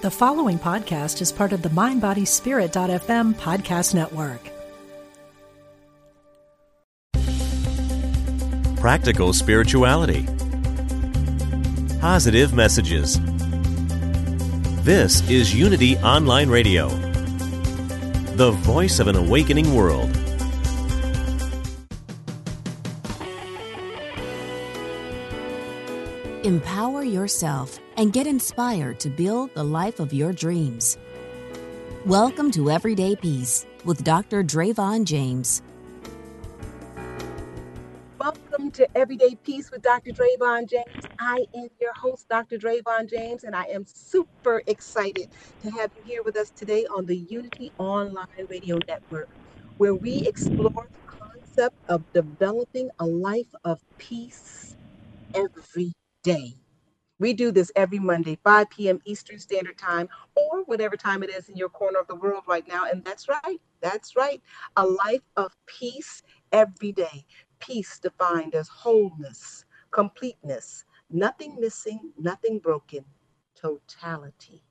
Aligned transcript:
The 0.00 0.12
following 0.12 0.60
podcast 0.60 1.20
is 1.20 1.32
part 1.32 1.52
of 1.52 1.62
the 1.62 1.70
MindBodySpirit.fm 1.70 3.34
podcast 3.34 3.96
network. 3.96 4.38
Practical 8.78 9.32
spirituality. 9.32 10.24
Positive 12.00 12.54
messages. 12.54 13.18
This 14.84 15.28
is 15.28 15.52
Unity 15.52 15.96
Online 15.98 16.48
Radio, 16.48 16.90
the 18.36 18.52
voice 18.52 19.00
of 19.00 19.08
an 19.08 19.16
awakening 19.16 19.74
world. 19.74 20.16
Empower 26.48 27.02
yourself 27.02 27.78
and 27.98 28.10
get 28.10 28.26
inspired 28.26 28.98
to 29.00 29.10
build 29.10 29.52
the 29.52 29.62
life 29.62 30.00
of 30.00 30.14
your 30.14 30.32
dreams. 30.32 30.96
Welcome 32.06 32.50
to 32.52 32.70
Everyday 32.70 33.16
Peace 33.16 33.66
with 33.84 34.02
Dr. 34.02 34.42
Dravon 34.42 35.04
James. 35.04 35.60
Welcome 38.18 38.70
to 38.70 38.88
Everyday 38.96 39.34
Peace 39.34 39.70
with 39.70 39.82
Dr. 39.82 40.12
Dravon 40.12 40.66
James. 40.66 41.04
I 41.18 41.44
am 41.54 41.68
your 41.82 41.92
host, 41.92 42.26
Dr. 42.30 42.56
Dravon 42.56 43.10
James, 43.10 43.44
and 43.44 43.54
I 43.54 43.64
am 43.64 43.84
super 43.84 44.62
excited 44.66 45.28
to 45.64 45.70
have 45.72 45.90
you 45.98 46.02
here 46.06 46.22
with 46.22 46.38
us 46.38 46.48
today 46.48 46.86
on 46.86 47.04
the 47.04 47.18
Unity 47.28 47.72
Online 47.76 48.26
Radio 48.48 48.78
Network, 48.88 49.28
where 49.76 49.94
we 49.94 50.26
explore 50.26 50.88
the 50.88 51.18
concept 51.18 51.76
of 51.90 52.10
developing 52.14 52.88
a 53.00 53.04
life 53.04 53.54
of 53.64 53.82
peace 53.98 54.76
every 55.34 55.92
We 57.18 57.32
do 57.34 57.52
this 57.52 57.72
every 57.76 58.00
Monday, 58.00 58.38
5 58.44 58.70
p.m. 58.70 59.00
Eastern 59.06 59.40
Standard 59.40 59.78
Time, 59.78 60.10
or 60.36 60.64
whatever 60.64 60.98
time 60.98 61.24
it 61.24 61.30
is 61.30 61.48
in 61.48 61.56
your 61.56 61.70
corner 61.70 62.00
of 62.00 62.08
the 62.08 62.16
world 62.16 62.44
right 62.48 62.68
now. 62.68 62.84
And 62.90 63.04
that's 63.06 63.28
right, 63.30 63.60
that's 63.82 64.16
right. 64.16 64.42
A 64.76 64.86
life 64.86 65.22
of 65.38 65.56
peace 65.66 66.22
every 66.52 66.92
day. 66.92 67.26
Peace 67.60 68.00
defined 68.00 68.54
as 68.54 68.68
wholeness, 68.68 69.64
completeness, 69.92 70.84
nothing 71.10 71.56
missing, 71.60 72.12
nothing 72.18 72.60
broken, 72.60 73.06
totality. 73.56 74.62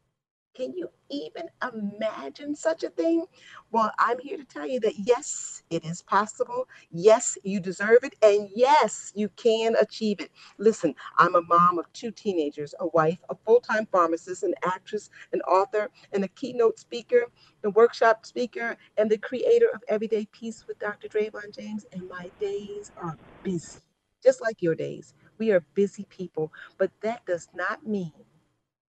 Can 0.58 0.73
you 0.75 0.89
even 1.11 1.50
imagine 1.73 2.55
such 2.55 2.83
a 2.83 2.89
thing? 2.91 3.25
Well, 3.72 3.94
I'm 4.00 4.19
here 4.19 4.38
to 4.38 4.45
tell 4.45 4.67
you 4.67 4.81
that 4.81 4.95
yes, 4.99 5.64
it 5.72 5.86
is 5.86 6.03
possible. 6.03 6.67
Yes, 6.91 7.38
you 7.44 7.61
deserve 7.61 7.99
it. 8.03 8.16
And 8.23 8.49
yes, 8.55 9.14
you 9.16 9.30
can 9.38 9.75
achieve 9.81 10.22
it. 10.22 10.31
Listen, 10.59 10.95
I'm 11.19 11.36
a 11.36 11.44
mom 11.44 11.80
of 11.80 11.94
two 11.94 12.11
teenagers, 12.11 12.75
a 12.81 12.88
wife, 12.88 13.19
a 13.30 13.36
full 13.45 13.61
time 13.61 13.88
pharmacist, 13.94 14.44
an 14.44 14.55
actress, 14.66 15.11
an 15.33 15.41
author, 15.44 15.89
and 16.14 16.25
a 16.25 16.30
keynote 16.30 16.80
speaker, 16.80 17.27
a 17.64 17.71
workshop 17.71 18.25
speaker, 18.25 18.77
and 18.97 19.11
the 19.11 19.19
creator 19.19 19.69
of 19.75 19.83
Everyday 19.89 20.27
Peace 20.33 20.66
with 20.67 20.80
Dr. 20.80 21.09
Dravon 21.09 21.55
James. 21.55 21.86
And 21.94 22.09
my 22.09 22.31
days 22.42 22.92
are 22.97 23.17
busy, 23.44 23.80
just 24.23 24.42
like 24.42 24.61
your 24.64 24.75
days. 24.75 25.16
We 25.39 25.52
are 25.52 25.61
busy 25.75 26.05
people, 26.09 26.53
but 26.80 26.92
that 27.02 27.25
does 27.27 27.49
not 27.55 27.88
mean 27.88 28.14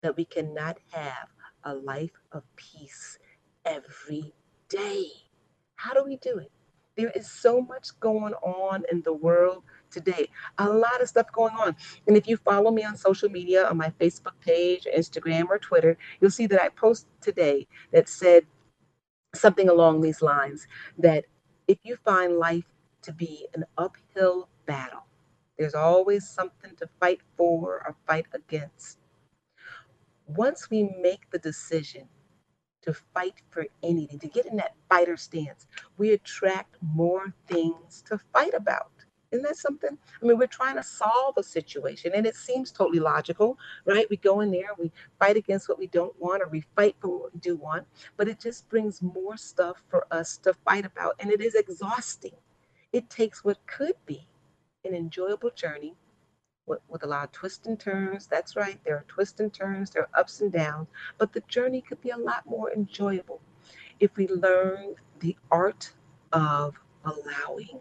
that 0.03 0.17
we 0.17 0.27
cannot 0.27 0.79
have 0.93 1.29
a 1.67 1.75
life 1.75 2.13
of 2.33 2.43
peace 2.57 3.19
every 3.65 4.33
day. 4.69 5.07
How 5.75 5.93
do 5.93 6.05
we 6.05 6.17
do 6.17 6.39
it? 6.39 6.51
There 6.97 7.11
is 7.11 7.31
so 7.31 7.61
much 7.61 7.89
going 8.01 8.33
on 8.35 8.85
in 8.91 9.03
the 9.03 9.13
world 9.13 9.65
today, 9.91 10.29
a 10.59 10.69
lot 10.69 11.03
of 11.03 11.09
stuff 11.09 11.27
going 11.33 11.55
on. 11.55 11.77
And 12.07 12.17
if 12.17 12.27
you 12.27 12.39
follow 12.39 12.71
me 12.71 12.85
on 12.85 12.97
social 12.97 13.29
media, 13.29 13.67
on 13.67 13.77
my 13.77 13.91
Facebook 14.01 14.39
page, 14.41 14.87
Instagram, 14.97 15.49
or 15.51 15.59
Twitter, 15.59 15.99
you'll 16.21 16.31
see 16.31 16.47
that 16.47 16.63
I 16.63 16.71
post 16.71 17.07
today 17.21 17.67
that 17.93 18.09
said 18.09 18.47
something 19.35 19.69
along 19.69 20.01
these 20.01 20.23
lines 20.23 20.67
that 20.99 21.25
if 21.69 21.79
you 21.83 21.97
find 22.05 22.39
life 22.39 22.65
to 23.03 23.13
be 23.13 23.47
an 23.55 23.65
uphill 23.77 24.49
battle, 24.65 25.05
there's 25.59 25.75
always 25.75 26.27
something 26.27 26.75
to 26.77 26.89
fight 27.01 27.21
for 27.37 27.83
or 27.87 27.97
fight 28.07 28.27
against 28.33 28.99
once 30.27 30.71
we 30.71 30.85
make 31.01 31.31
the 31.31 31.39
decision 31.39 32.09
to 32.83 32.93
fight 32.93 33.43
for 33.51 33.67
anything, 33.83 34.19
to 34.21 34.29
get 34.29 34.47
in 34.47 34.57
that 34.57 34.75
fighter 34.89 35.17
stance, 35.17 35.67
we 35.99 36.13
attract 36.13 36.77
more 36.81 37.35
things 37.49 38.03
to 38.07 38.19
fight 38.33 38.55
about. 38.55 38.93
Isn't 39.33 39.45
that 39.45 39.57
something? 39.57 39.99
I 40.23 40.27
mean, 40.27 40.39
we're 40.39 40.47
trying 40.47 40.77
to 40.77 40.83
solve 40.85 41.35
a 41.37 41.43
situation 41.43 42.13
and 42.15 42.27
it 42.27 42.37
seems 42.37 42.71
totally 42.71 43.01
logical, 43.01 43.59
right? 43.85 44.09
We 44.09 44.17
go 44.19 44.41
in 44.41 44.53
there, 44.53 44.71
we 44.79 44.93
fight 45.19 45.37
against 45.37 45.69
what 45.69 45.79
we 45.79 45.89
don't 45.89 46.15
want, 46.21 46.43
or 46.43 46.49
we 46.49 46.65
fight 46.77 46.95
for 47.01 47.09
what 47.09 47.35
we 47.35 47.41
do 47.41 47.57
want, 47.57 47.87
but 48.17 48.29
it 48.29 48.41
just 48.41 48.69
brings 48.69 49.03
more 49.03 49.37
stuff 49.37 49.83
for 49.89 50.07
us 50.13 50.39
to 50.39 50.55
fight 50.55 50.87
about 50.87 51.17
and 51.19 51.31
it 51.31 51.41
is 51.41 51.55
exhausting. 51.57 52.37
It 52.93 53.11
takes 53.11 53.45
what 53.45 53.59
could 53.67 53.97
be 54.07 54.27
an 54.85 54.95
enjoyable 54.95 55.51
journey 55.51 55.97
with, 56.67 56.81
with 56.89 57.05
a 57.05 57.07
lot 57.07 57.25
of 57.25 57.33
twists 57.33 57.67
and 57.67 57.79
turns. 57.79 58.27
That's 58.27 58.57
right, 58.57 58.79
there 58.85 58.97
are 58.97 59.05
twists 59.09 59.41
and 59.41 59.53
turns, 59.53 59.91
there 59.91 60.03
are 60.05 60.21
ups 60.21 60.41
and 60.41 60.53
downs, 60.53 60.89
but 61.19 61.33
the 61.33 61.43
journey 61.49 61.81
could 61.81 62.01
be 62.01 62.11
a 62.11 62.17
lot 62.17 62.45
more 62.47 62.73
enjoyable 62.73 63.41
if 64.01 64.17
we 64.17 64.29
learn 64.29 64.95
the 65.21 65.37
art 65.51 65.93
of 66.33 66.75
allowing. 67.05 67.81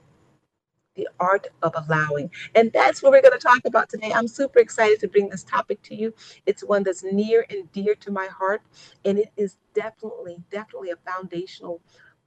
The 0.95 1.09
art 1.19 1.47
of 1.61 1.73
allowing. 1.75 2.31
And 2.55 2.71
that's 2.71 3.03
what 3.03 3.11
we're 3.11 3.21
going 3.21 3.37
to 3.37 3.39
talk 3.39 3.65
about 3.65 3.89
today. 3.89 4.13
I'm 4.13 4.29
super 4.29 4.59
excited 4.59 4.99
to 5.01 5.09
bring 5.09 5.29
this 5.29 5.43
topic 5.43 5.81
to 5.83 5.95
you. 5.95 6.13
It's 6.45 6.63
one 6.63 6.83
that's 6.83 7.03
near 7.03 7.45
and 7.49 7.69
dear 7.73 7.95
to 7.95 8.11
my 8.11 8.27
heart, 8.27 8.61
and 9.03 9.19
it 9.19 9.31
is 9.35 9.57
definitely, 9.73 10.37
definitely 10.51 10.91
a 10.91 11.11
foundational 11.11 11.81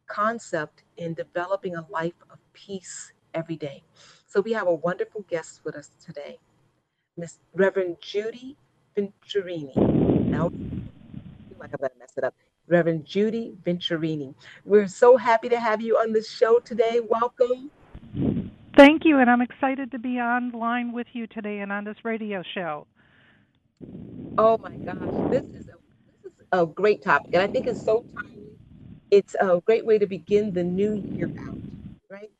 concept 0.07 0.85
in 0.99 1.15
developing 1.15 1.77
a 1.77 1.87
life 1.91 2.15
of 2.31 2.39
peace 2.53 3.13
every 3.35 3.57
day. 3.57 3.83
So 4.27 4.41
we 4.41 4.53
have 4.53 4.67
a 4.67 4.75
wonderful 4.75 5.25
guest 5.29 5.63
with 5.65 5.77
us 5.77 5.91
today. 6.05 6.39
Miss 7.19 7.41
Reverend 7.53 7.97
Judy 8.01 8.57
Venturini. 8.97 9.77
Now, 9.77 10.53
like 11.59 11.71
I'm 11.73 11.81
gonna 11.81 11.91
mess 11.99 12.13
it 12.17 12.23
up. 12.23 12.33
Reverend 12.69 13.05
Judy 13.07 13.57
Venturini. 13.67 14.37
We're 14.65 14.87
so 14.87 15.17
happy 15.17 15.49
to 15.49 15.59
have 15.59 15.81
you 15.81 15.97
on 15.97 16.13
the 16.13 16.23
show 16.23 16.61
today. 16.61 17.01
Welcome. 17.01 17.73
Thank 18.77 19.05
you, 19.05 19.19
and 19.19 19.29
I'm 19.29 19.41
excited 19.41 19.91
to 19.91 19.99
be 19.99 20.21
online 20.21 20.93
with 20.93 21.09
you 21.13 21.27
today 21.27 21.59
and 21.59 21.73
on 21.73 21.83
this 21.83 21.97
radio 22.05 22.45
show. 22.55 22.87
Oh 24.39 24.57
my 24.59 24.77
gosh, 24.77 25.33
this 25.33 25.43
is 25.43 25.67
a 25.67 25.75
this 26.23 26.33
is 26.39 26.47
a 26.53 26.67
great 26.67 27.03
topic, 27.03 27.31
and 27.33 27.43
I 27.43 27.49
think 27.49 27.67
it's 27.67 27.85
so 27.85 28.05
timely. 28.15 28.53
It's 29.11 29.35
a 29.41 29.61
great 29.67 29.85
way 29.85 29.99
to 29.99 30.07
begin 30.07 30.53
the 30.53 30.63
new 30.63 30.95
year 30.95 31.33
out, 31.41 31.59
right? 32.09 32.31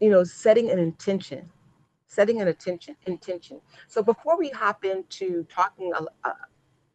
You 0.00 0.10
know, 0.10 0.22
setting 0.22 0.70
an 0.70 0.78
intention 0.78 1.50
setting 2.14 2.40
an 2.40 2.48
attention 2.48 2.96
intention. 3.06 3.60
So 3.88 4.02
before 4.02 4.38
we 4.38 4.50
hop 4.50 4.84
into 4.84 5.44
talking 5.44 5.92
uh, 5.94 6.30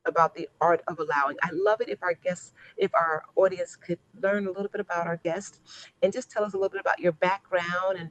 about 0.06 0.34
the 0.34 0.50
art 0.62 0.82
of 0.88 1.00
allowing, 1.00 1.38
I 1.44 1.50
love 1.52 1.82
it 1.82 1.90
if 1.90 2.02
our 2.02 2.14
guests, 2.14 2.54
if 2.78 2.94
our 2.94 3.24
audience 3.36 3.76
could 3.76 4.00
learn 4.22 4.48
a 4.48 4.52
little 4.52 4.70
bit 4.70 4.82
about 4.82 5.08
our 5.08 5.18
guest 5.18 5.62
and 6.02 6.14
just 6.14 6.32
tell 6.32 6.44
us 6.44 6.54
a 6.54 6.58
little 6.58 6.70
bit 6.70 6.82
about 6.82 7.00
your 7.00 7.12
background 7.14 7.98
and 7.98 8.10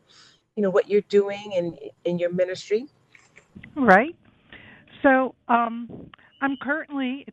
you 0.57 0.63
know 0.63 0.71
what 0.71 0.89
you're 0.89 1.03
doing 1.03 1.53
in 1.57 1.77
in 2.05 2.19
your 2.19 2.33
ministry. 2.33 2.87
Right. 3.75 4.17
So 5.03 5.35
um, 5.49 6.11
I'm 6.41 6.57
currently 6.57 7.27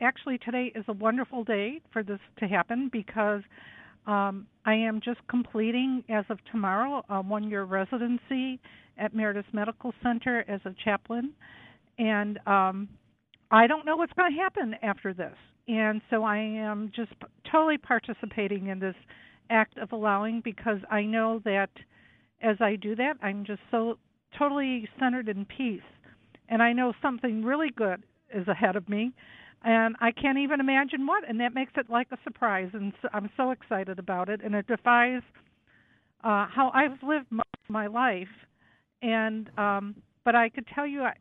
actually 0.00 0.38
today 0.38 0.72
is 0.74 0.84
a 0.88 0.92
wonderful 0.92 1.44
day 1.44 1.80
for 1.92 2.02
this 2.02 2.20
to 2.38 2.46
happen 2.46 2.88
because 2.92 3.42
um, 4.06 4.46
I 4.64 4.74
am 4.74 5.00
just 5.00 5.20
completing 5.28 6.04
as 6.08 6.24
of 6.28 6.38
tomorrow 6.50 7.04
a 7.08 7.20
one 7.20 7.48
year 7.50 7.64
residency 7.64 8.60
at 8.98 9.14
Meredith 9.14 9.46
Medical 9.52 9.92
Center 10.02 10.44
as 10.48 10.60
a 10.64 10.74
chaplain, 10.84 11.32
and 11.98 12.38
um, 12.46 12.88
I 13.50 13.66
don't 13.66 13.84
know 13.84 13.96
what's 13.96 14.12
going 14.14 14.32
to 14.32 14.38
happen 14.38 14.74
after 14.82 15.12
this. 15.12 15.36
And 15.68 16.00
so 16.10 16.24
I 16.24 16.38
am 16.38 16.90
just 16.94 17.12
totally 17.50 17.78
participating 17.78 18.68
in 18.68 18.80
this 18.80 18.96
act 19.50 19.78
of 19.78 19.92
allowing 19.92 20.40
because 20.42 20.78
I 20.90 21.02
know 21.02 21.40
that 21.44 21.70
as 22.40 22.56
I 22.60 22.76
do 22.76 22.96
that, 22.96 23.14
I'm 23.22 23.44
just 23.44 23.60
so 23.70 23.98
totally 24.36 24.88
centered 24.98 25.28
in 25.28 25.44
peace. 25.44 25.80
And 26.48 26.62
I 26.62 26.72
know 26.72 26.92
something 27.00 27.44
really 27.44 27.70
good 27.70 28.02
is 28.34 28.48
ahead 28.48 28.76
of 28.76 28.88
me. 28.88 29.12
And 29.64 29.94
I 30.00 30.10
can't 30.10 30.38
even 30.38 30.58
imagine 30.58 31.06
what, 31.06 31.28
and 31.28 31.38
that 31.40 31.54
makes 31.54 31.72
it 31.76 31.88
like 31.88 32.08
a 32.10 32.18
surprise. 32.24 32.70
And 32.72 32.92
so 33.00 33.08
I'm 33.12 33.30
so 33.36 33.52
excited 33.52 33.98
about 33.98 34.28
it, 34.28 34.40
and 34.42 34.54
it 34.56 34.66
defies 34.66 35.22
uh, 36.24 36.46
how 36.52 36.72
I've 36.74 37.00
lived 37.06 37.26
most 37.30 37.46
of 37.64 37.70
my 37.70 37.86
life 37.86 38.26
and 39.02 39.50
um, 39.58 39.96
but 40.24 40.34
I 40.34 40.48
could 40.48 40.66
tell 40.74 40.86
you, 40.86 41.02
I, 41.02 41.14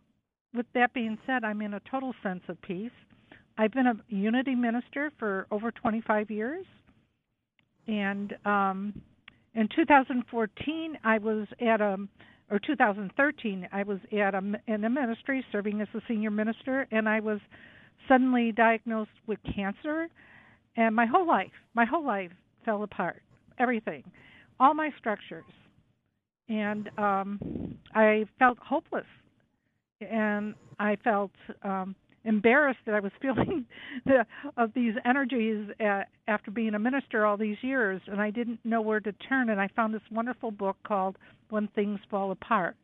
with 0.54 0.68
that 0.75 0.94
being 0.94 1.18
said, 1.25 1.44
I'm 1.44 1.62
in 1.62 1.74
a 1.74 1.81
total 1.89 2.13
sense 2.24 2.42
of 2.48 2.62
peace. 2.62 2.92
I've 3.57 3.72
been 3.72 3.88
a 3.88 3.95
unity 4.07 4.56
minister 4.56 5.12
for 5.19 5.48
over 5.51 5.72
25 5.72 6.31
years, 6.31 6.66
and 7.88 8.36
um, 8.45 9.01
in 9.56 9.68
2014 9.75 10.98
I 11.04 11.18
was 11.18 11.48
at 11.60 11.81
a 11.81 11.98
or 12.50 12.60
2013 12.60 13.68
I 13.72 13.84
was 13.84 14.00
at 14.12 14.36
a 14.36 14.42
in 14.68 14.84
a 14.84 14.89
ministry 14.89 15.44
serving 15.51 15.81
as 15.81 15.88
a 15.95 16.01
senior 16.07 16.31
minister, 16.31 16.88
and 16.92 17.10
I 17.10 17.19
was 17.19 17.39
suddenly 18.07 18.51
diagnosed 18.51 19.12
with 19.27 19.39
cancer, 19.56 20.07
and 20.75 20.95
my 20.95 21.06
whole 21.06 21.27
life, 21.27 21.51
my 21.74 21.86
whole 21.86 22.06
life 22.06 22.31
fell 22.66 22.84
apart. 22.84 23.22
Everything, 23.60 24.04
all 24.60 24.74
my 24.74 24.89
structures, 24.98 25.44
and 26.51 26.89
um, 26.98 27.77
I 27.95 28.25
felt 28.38 28.57
hopeless, 28.59 29.06
and 30.01 30.53
I 30.80 30.98
felt 31.01 31.31
um, 31.63 31.95
embarrassed 32.25 32.80
that 32.86 32.94
I 32.94 33.00
was 33.00 33.13
feeling 33.21 33.65
the, 34.06 34.25
of 34.57 34.74
these 34.74 34.94
energies 35.06 35.69
uh, 35.80 36.01
after 36.27 36.51
being 36.51 36.74
a 36.74 36.80
minister 36.80 37.25
all 37.25 37.38
these 37.38 37.57
years, 37.62 38.01
and 38.07 38.19
I 38.19 38.31
didn't 38.31 38.59
know 38.65 38.81
where 38.81 39.00
to 39.00 39.13
turn. 39.13 39.50
And 39.50 39.62
I 39.62 39.69
found 39.69 39.94
this 39.94 40.01
wonderful 40.12 40.51
book 40.51 40.75
called 40.86 41.18
When 41.50 41.69
Things 41.69 42.00
Fall 42.09 42.31
Apart. 42.31 42.75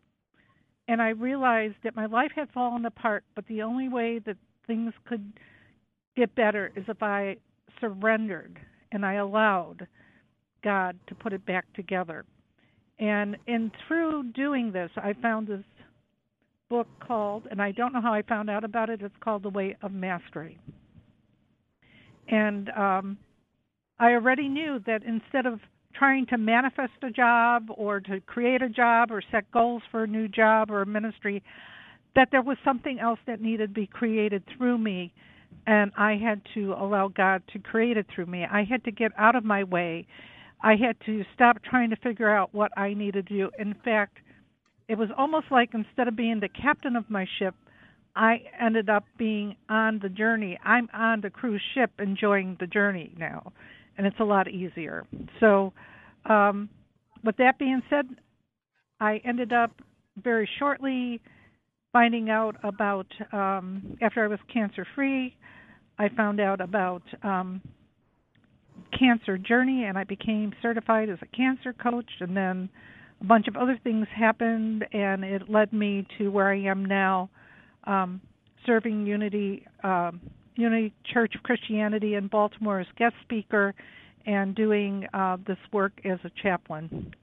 And 0.88 1.02
I 1.02 1.10
realized 1.10 1.76
that 1.84 1.98
my 1.98 2.06
life 2.06 2.32
had 2.34 2.50
fallen 2.54 2.86
apart, 2.86 3.26
but 3.36 3.46
the 3.48 3.62
only 3.64 3.90
way 3.90 4.20
that 4.20 4.38
things 4.66 4.94
could 5.06 5.34
get 6.16 6.34
better 6.36 6.72
is 6.78 6.86
if 6.88 7.04
I 7.04 7.36
surrendered 7.82 8.58
and 8.94 9.06
I 9.06 9.16
allowed 9.16 9.86
God 10.64 10.98
to 11.08 11.16
put 11.16 11.34
it 11.34 11.46
back 11.46 11.66
together. 11.74 12.24
And 13.00 13.38
and 13.48 13.72
through 13.88 14.32
doing 14.34 14.72
this, 14.72 14.90
I 14.98 15.14
found 15.22 15.48
this 15.48 15.64
book 16.70 16.88
called, 17.00 17.48
and 17.50 17.62
I 17.62 17.72
don't 17.72 17.94
know 17.94 18.02
how 18.02 18.14
I 18.14 18.24
found 18.24 18.50
out 18.50 18.64
about 18.64 18.90
it. 18.90 19.02
It's 19.02 19.14
called 19.22 19.44
The 19.44 19.50
Way 19.50 19.78
of 19.82 19.92
Mastery. 19.92 20.58
And 22.28 22.70
um, 22.70 23.18
I 24.00 24.14
already 24.14 24.48
knew 24.48 24.80
that 24.86 25.04
instead 25.04 25.46
of 25.46 25.60
trying 25.94 26.26
to 26.28 26.38
manifest 26.38 26.94
a 27.04 27.10
job 27.10 27.68
or 27.76 28.00
to 28.02 28.20
create 28.22 28.62
a 28.62 28.70
job 28.70 29.12
or 29.12 29.22
set 29.32 29.50
goals 29.52 29.82
for 29.92 30.04
a 30.04 30.08
new 30.08 30.28
job 30.28 30.70
or 30.70 30.82
a 30.82 30.86
ministry, 30.86 31.42
that 32.16 32.30
there 32.32 32.42
was 32.42 32.58
something 32.66 33.00
else 33.00 33.20
that 33.28 33.42
needed 33.42 33.70
to 33.70 33.74
be 33.74 33.88
created 33.88 34.44
through 34.58 34.78
me. 34.78 35.14
And 35.66 35.92
I 35.98 36.16
had 36.16 36.42
to 36.54 36.74
allow 36.74 37.08
God 37.08 37.42
to 37.54 37.60
create 37.60 37.98
it 37.98 38.06
through 38.14 38.26
me. 38.26 38.46
I 38.46 38.64
had 38.64 38.84
to 38.84 38.92
get 38.92 39.12
out 39.18 39.36
of 39.36 39.44
my 39.44 39.64
way. 39.64 40.08
I 40.62 40.76
had 40.76 40.96
to 41.06 41.24
stop 41.34 41.58
trying 41.64 41.90
to 41.92 41.96
figure 41.98 42.30
out 42.30 42.54
what 42.54 42.76
I 42.78 42.94
needed 42.94 43.28
to 43.28 43.34
do. 43.34 43.50
In 43.60 43.76
fact, 43.86 44.18
it 44.88 44.98
was 44.98 45.10
almost 45.18 45.48
like 45.52 45.70
instead 45.74 46.08
of 46.08 46.16
being 46.16 46.40
the 46.40 46.50
captain 46.50 46.96
of 46.96 47.10
my 47.10 47.26
ship, 47.40 47.54
I 48.16 48.42
ended 48.60 48.90
up 48.90 49.06
being 49.18 49.56
on 49.70 50.00
the 50.02 50.10
journey. 50.10 50.58
I'm 50.64 50.90
on 50.94 51.22
the 51.22 51.30
cruise 51.30 51.62
ship 51.76 51.92
enjoying 52.00 52.58
the 52.60 52.66
journey 52.66 53.14
now, 53.18 53.52
and 53.98 54.08
it's 54.08 54.20
a 54.20 54.24
lot 54.24 54.48
easier. 54.48 55.06
So, 55.40 55.74
um, 56.26 56.70
with 57.24 57.38
that 57.38 57.60
being 57.60 57.82
said, 57.90 58.06
I 59.00 59.22
ended 59.24 59.54
up 59.54 59.72
very 60.24 60.50
shortly 60.58 61.22
finding 61.94 62.30
out 62.30 62.56
about, 62.64 63.08
um, 63.32 63.98
after 64.02 64.24
I 64.24 64.28
was 64.28 64.40
cancer 64.52 64.86
free, 64.96 65.36
I 66.00 66.10
found 66.10 66.40
out 66.40 66.62
about 66.62 67.04
um, 67.24 67.62
cancer 68.88 69.38
journey 69.38 69.86
and 69.86 69.98
I 69.98 70.04
became 70.04 70.54
certified 70.62 71.10
as 71.10 71.20
a 71.22 71.28
cancer 71.28 71.74
coach 71.74 72.10
and 72.20 72.36
then 72.36 72.70
a 73.22 73.24
bunch 73.26 73.48
of 73.48 73.56
other 73.56 73.80
things 73.84 74.08
happened, 74.14 74.86
and 74.92 75.24
it 75.24 75.50
led 75.50 75.74
me 75.74 76.06
to 76.18 76.30
where 76.30 76.50
I 76.50 76.60
am 76.62 76.86
now, 76.86 77.30
um, 77.86 78.22
serving 78.66 79.08
Unity 79.08 79.66
um, 79.84 80.22
Unity 80.56 80.94
Church 81.04 81.36
of 81.36 81.44
Christianity 81.44 82.16
in 82.16 82.28
Baltimore 82.28 82.80
as 82.80 82.88
guest 82.98 83.16
speaker, 83.22 83.74
and 84.26 84.56
doing 84.56 85.08
uh, 85.14 85.38
this 85.48 85.58
work 85.72 85.94
as 86.04 86.20
a 86.24 86.32
chaplain. 86.42 87.14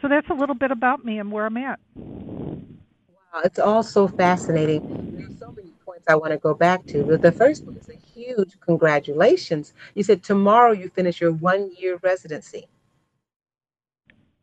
So 0.00 0.08
that's 0.08 0.28
a 0.30 0.34
little 0.34 0.54
bit 0.54 0.70
about 0.70 1.04
me 1.04 1.18
and 1.18 1.30
where 1.30 1.46
I'm 1.46 1.56
at. 1.56 1.80
Wow, 1.94 3.40
it's 3.44 3.58
all 3.58 3.82
so 3.82 4.08
fascinating. 4.08 5.16
There's 5.16 5.38
so 5.38 5.52
many 5.52 5.69
points 6.00 6.12
I 6.12 6.16
want 6.16 6.32
to 6.32 6.38
go 6.38 6.54
back 6.54 6.86
to, 6.86 7.04
but 7.04 7.22
the 7.22 7.32
first 7.32 7.64
one 7.64 7.76
is 7.76 7.88
a 7.88 7.94
huge 7.94 8.58
congratulations. 8.60 9.74
You 9.94 10.02
said 10.02 10.22
tomorrow 10.22 10.72
you 10.72 10.88
finish 10.90 11.20
your 11.20 11.32
one 11.32 11.70
year 11.78 11.98
residency 12.02 12.68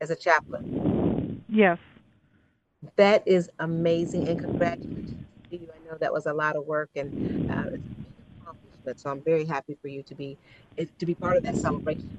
as 0.01 0.09
a 0.09 0.15
chaplain. 0.15 1.44
Yes. 1.50 1.80
That 2.95 3.27
is 3.27 3.50
amazing, 3.59 4.27
and 4.27 4.39
congratulations 4.39 5.25
to 5.50 5.57
you. 5.57 5.68
I 5.74 5.89
know 5.89 5.98
that 6.00 6.13
was 6.13 6.27
a 6.27 6.33
lot 6.33 6.56
of 6.56 6.65
work, 6.65 6.89
and 6.95 7.50
uh, 7.51 7.63
it's 7.74 7.75
a 7.75 7.80
big 7.80 8.13
accomplishment. 8.42 9.00
So 9.00 9.10
I'm 9.10 9.21
very 9.21 9.45
happy 9.45 9.77
for 9.81 9.88
you 9.88 10.03
to 10.03 10.15
be 10.15 10.38
to 10.77 11.06
be 11.06 11.15
part 11.15 11.38
of 11.38 11.44
that 11.44 11.57
celebration 11.57 12.18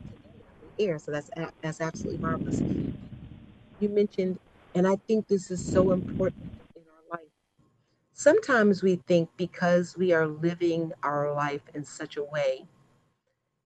here. 0.76 0.99
So 0.99 1.12
that's 1.12 1.31
that's 1.62 1.81
absolutely 1.81 2.19
marvelous. 2.20 2.61
You 3.79 3.88
mentioned, 3.88 4.41
and 4.75 4.87
I 4.87 4.96
think 5.06 5.29
this 5.29 5.50
is 5.50 5.64
so 5.64 5.93
important 5.93 6.43
in 6.43 6.49
our 6.49 6.55
life. 6.55 6.57
Sometimes 8.19 8.82
we 8.82 8.97
think 9.06 9.31
because 9.37 9.97
we 9.97 10.12
are 10.12 10.26
living 10.26 10.93
our 11.05 11.32
life 11.35 11.62
in 11.75 11.85
such 11.85 12.17
a 12.17 12.25
way, 12.25 12.67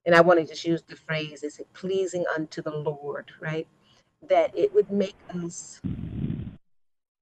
and 0.06 0.14
I 0.14 0.20
want 0.20 0.40
to 0.40 0.46
just 0.46 0.64
use 0.66 0.82
the 0.82 0.96
phrase, 0.96 1.43
is 1.43 1.58
it 1.58 1.72
pleasing 1.75 2.25
unto 2.37 2.62
the 2.62 2.76
Lord, 2.76 3.32
right? 3.40 3.66
that 4.28 4.56
it 4.56 4.72
would 4.75 4.90
make 4.90 5.16
us 5.34 5.81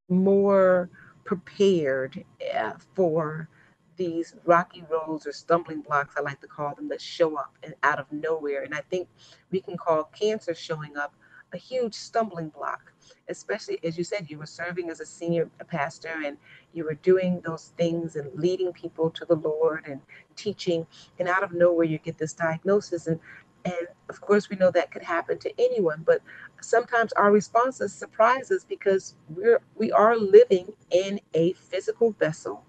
more 0.08 0.90
prepared 1.24 2.24
uh, 2.54 2.72
for 2.94 3.48
these 3.96 4.34
rocky 4.44 4.84
roads 4.90 5.26
or 5.26 5.32
stumbling 5.32 5.82
blocks, 5.82 6.14
I 6.16 6.22
like 6.22 6.40
to 6.40 6.46
call 6.46 6.74
them, 6.74 6.88
that 6.88 7.00
show 7.00 7.36
up 7.36 7.56
and 7.62 7.74
out 7.82 7.98
of 7.98 8.10
nowhere. 8.12 8.62
And 8.64 8.74
I 8.74 8.82
think 8.90 9.08
we 9.50 9.60
can 9.60 9.76
call 9.76 10.04
cancer 10.04 10.54
showing 10.54 10.96
up 10.96 11.14
a 11.52 11.58
huge 11.58 11.94
stumbling 11.94 12.48
block, 12.48 12.92
especially 13.28 13.78
as 13.84 13.96
you 13.98 14.04
said, 14.04 14.30
you 14.30 14.38
were 14.38 14.46
serving 14.46 14.90
as 14.90 15.00
a 15.00 15.06
senior 15.06 15.48
pastor 15.68 16.14
and 16.24 16.36
you 16.72 16.84
were 16.84 16.94
doing 16.94 17.40
those 17.44 17.72
things 17.76 18.16
and 18.16 18.30
leading 18.34 18.72
people 18.72 19.10
to 19.10 19.24
the 19.24 19.36
Lord 19.36 19.84
and 19.86 20.00
teaching. 20.36 20.86
And 21.18 21.28
out 21.28 21.42
of 21.42 21.52
nowhere, 21.52 21.86
you 21.86 21.98
get 21.98 22.18
this 22.18 22.32
diagnosis. 22.32 23.06
And 23.06 23.20
and 23.64 23.88
of 24.08 24.20
course, 24.20 24.48
we 24.48 24.56
know 24.56 24.70
that 24.70 24.90
could 24.90 25.02
happen 25.02 25.38
to 25.40 25.52
anyone, 25.58 26.02
but 26.06 26.22
sometimes 26.62 27.12
our 27.12 27.30
responses 27.30 27.92
surprise 27.92 28.50
us 28.50 28.64
because 28.64 29.14
we're 29.28 29.60
we 29.76 29.92
are 29.92 30.16
living 30.16 30.72
in 30.90 31.20
a 31.34 31.52
physical 31.54 32.12
vessel 32.12 32.64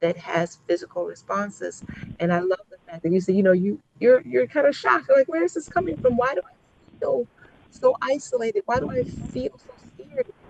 that 0.00 0.16
has 0.18 0.58
physical 0.66 1.06
responses. 1.06 1.82
And 2.20 2.32
I 2.32 2.40
love 2.40 2.60
the 2.70 2.76
fact 2.86 3.02
that 3.04 3.12
you 3.12 3.20
say, 3.20 3.32
you 3.32 3.42
know, 3.42 3.52
you 3.52 3.80
you're 4.00 4.20
you're 4.22 4.46
kind 4.46 4.66
of 4.66 4.76
shocked. 4.76 5.06
You're 5.08 5.18
like, 5.18 5.28
where 5.28 5.44
is 5.44 5.54
this 5.54 5.68
coming 5.68 5.96
from? 5.96 6.16
Why 6.16 6.34
do 6.34 6.42
I 6.44 7.00
feel 7.00 7.26
so 7.70 7.96
isolated? 8.02 8.62
Why 8.66 8.80
do 8.80 8.90
I 8.90 9.04
feel 9.04 9.58
so? 9.58 9.83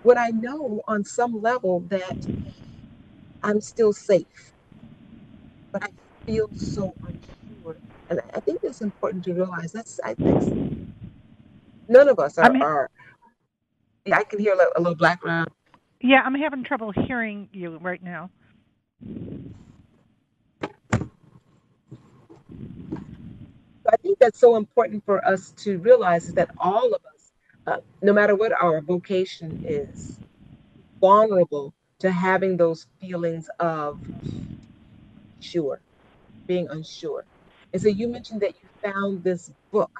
When 0.05 0.19
I 0.19 0.29
know 0.29 0.83
on 0.87 1.03
some 1.03 1.41
level 1.41 1.81
that 1.89 2.27
I'm 3.43 3.61
still 3.61 3.93
safe, 3.93 4.53
but 5.71 5.83
I 5.83 5.89
feel 6.27 6.49
so 6.55 6.93
unsure. 7.07 7.77
And 8.09 8.21
I 8.35 8.41
think 8.41 8.59
it's 8.63 8.81
important 8.81 9.25
to 9.25 9.33
realize 9.33 9.71
that's 9.73 9.99
I 10.03 10.15
think 10.15 10.43
none 11.89 12.09
of 12.09 12.19
us 12.19 12.37
are. 12.37 12.45
I, 12.45 12.49
mean, 12.49 12.61
are, 12.61 12.89
I 14.13 14.23
can 14.25 14.39
hear 14.39 14.53
a 14.53 14.57
little, 14.57 14.73
a 14.77 14.81
little 14.81 14.95
background. 14.97 15.49
Yeah, 16.01 16.21
I'm 16.25 16.35
having 16.35 16.63
trouble 16.63 16.93
hearing 17.07 17.49
you 17.53 17.79
right 17.81 18.03
now. 18.03 18.31
I 23.91 23.97
think 23.97 24.19
that's 24.19 24.39
so 24.39 24.55
important 24.57 25.05
for 25.05 25.25
us 25.27 25.51
to 25.59 25.77
realize 25.79 26.27
is 26.27 26.35
that 26.35 26.51
all 26.59 26.93
of 26.93 27.01
us, 27.14 27.14
uh, 27.67 27.77
no 28.01 28.13
matter 28.13 28.35
what 28.35 28.51
our 28.51 28.81
vocation 28.81 29.63
is, 29.67 30.19
vulnerable 30.99 31.73
to 31.99 32.11
having 32.11 32.57
those 32.57 32.87
feelings 32.99 33.49
of 33.59 33.99
sure, 35.39 35.81
being 36.47 36.67
unsure. 36.69 37.25
And 37.73 37.81
so 37.81 37.89
you 37.89 38.07
mentioned 38.07 38.41
that 38.41 38.55
you 38.61 38.69
found 38.83 39.23
this 39.23 39.51
book 39.71 39.91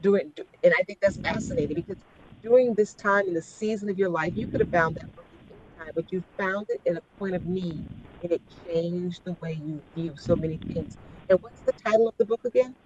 doing, 0.00 0.32
and 0.64 0.74
I 0.78 0.82
think 0.84 1.00
that's 1.00 1.16
fascinating 1.18 1.76
because 1.76 1.98
during 2.42 2.74
this 2.74 2.94
time 2.94 3.28
in 3.28 3.34
the 3.34 3.42
season 3.42 3.88
of 3.90 3.98
your 3.98 4.10
life, 4.10 4.34
you 4.36 4.46
could 4.46 4.60
have 4.60 4.70
found 4.70 4.96
that 4.96 5.14
book 5.14 5.26
time, 5.78 5.92
but 5.94 6.10
you 6.12 6.22
found 6.38 6.66
it 6.70 6.80
in 6.84 6.96
a 6.96 7.00
point 7.18 7.34
of 7.34 7.46
need, 7.46 7.86
and 8.22 8.32
it 8.32 8.42
changed 8.66 9.22
the 9.24 9.36
way 9.40 9.54
you 9.64 9.82
view 9.94 10.14
so 10.16 10.36
many 10.36 10.58
things. 10.58 10.96
And 11.28 11.40
what's 11.42 11.60
the 11.62 11.72
title 11.72 12.08
of 12.08 12.14
the 12.18 12.24
book 12.24 12.44
again? 12.44 12.76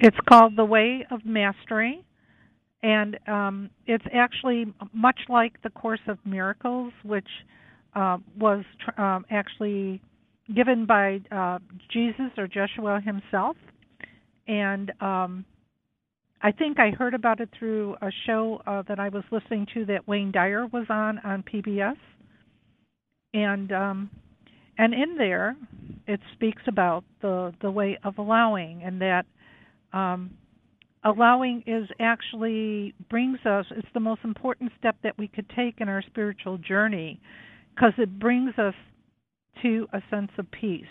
It's 0.00 0.16
called 0.28 0.56
The 0.56 0.64
Way 0.64 1.06
of 1.10 1.24
Mastery, 1.24 2.04
and 2.84 3.18
um, 3.26 3.70
it's 3.86 4.04
actually 4.12 4.66
much 4.92 5.18
like 5.30 5.60
the 5.62 5.70
Course 5.70 6.02
of 6.06 6.18
Miracles, 6.26 6.92
which 7.02 7.26
uh, 7.96 8.18
was 8.38 8.62
tr- 8.84 9.00
um, 9.00 9.24
actually 9.30 10.02
given 10.54 10.84
by 10.84 11.20
uh, 11.32 11.58
Jesus 11.90 12.30
or 12.36 12.46
Joshua 12.46 13.00
himself, 13.00 13.56
and 14.46 14.92
um, 15.00 15.46
I 16.42 16.52
think 16.52 16.78
I 16.78 16.90
heard 16.90 17.14
about 17.14 17.40
it 17.40 17.48
through 17.58 17.96
a 18.02 18.10
show 18.26 18.60
uh, 18.66 18.82
that 18.86 19.00
I 19.00 19.08
was 19.08 19.24
listening 19.32 19.66
to 19.72 19.86
that 19.86 20.06
Wayne 20.06 20.30
Dyer 20.30 20.66
was 20.66 20.84
on 20.90 21.18
on 21.20 21.42
PBS, 21.42 21.96
and 23.32 23.72
um, 23.72 24.10
and 24.76 24.92
in 24.92 25.16
there 25.16 25.56
it 26.06 26.20
speaks 26.34 26.62
about 26.66 27.02
the 27.22 27.54
the 27.62 27.70
way 27.70 27.98
of 28.04 28.18
allowing 28.18 28.82
and 28.82 29.00
that 29.00 29.24
um, 29.94 30.36
allowing 31.04 31.62
is 31.66 31.88
actually 32.00 32.94
brings 33.10 33.38
us 33.44 33.66
it's 33.70 33.88
the 33.94 34.00
most 34.00 34.20
important 34.24 34.72
step 34.78 34.96
that 35.02 35.16
we 35.18 35.28
could 35.28 35.48
take 35.54 35.80
in 35.80 35.88
our 35.88 36.02
spiritual 36.02 36.58
journey 36.58 37.20
because 37.74 37.92
it 37.98 38.18
brings 38.18 38.58
us 38.58 38.74
to 39.62 39.86
a 39.92 40.00
sense 40.10 40.30
of 40.38 40.50
peace 40.50 40.84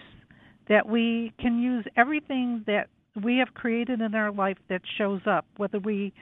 that 0.69 0.87
we 0.87 1.33
can 1.39 1.59
use 1.59 1.85
everything 1.97 2.63
that 2.67 2.87
we 3.21 3.37
have 3.37 3.53
created 3.53 4.01
in 4.01 4.15
our 4.15 4.31
life 4.31 4.57
that 4.69 4.81
shows 4.97 5.21
up, 5.27 5.45
whether 5.57 5.79
we 5.79 6.13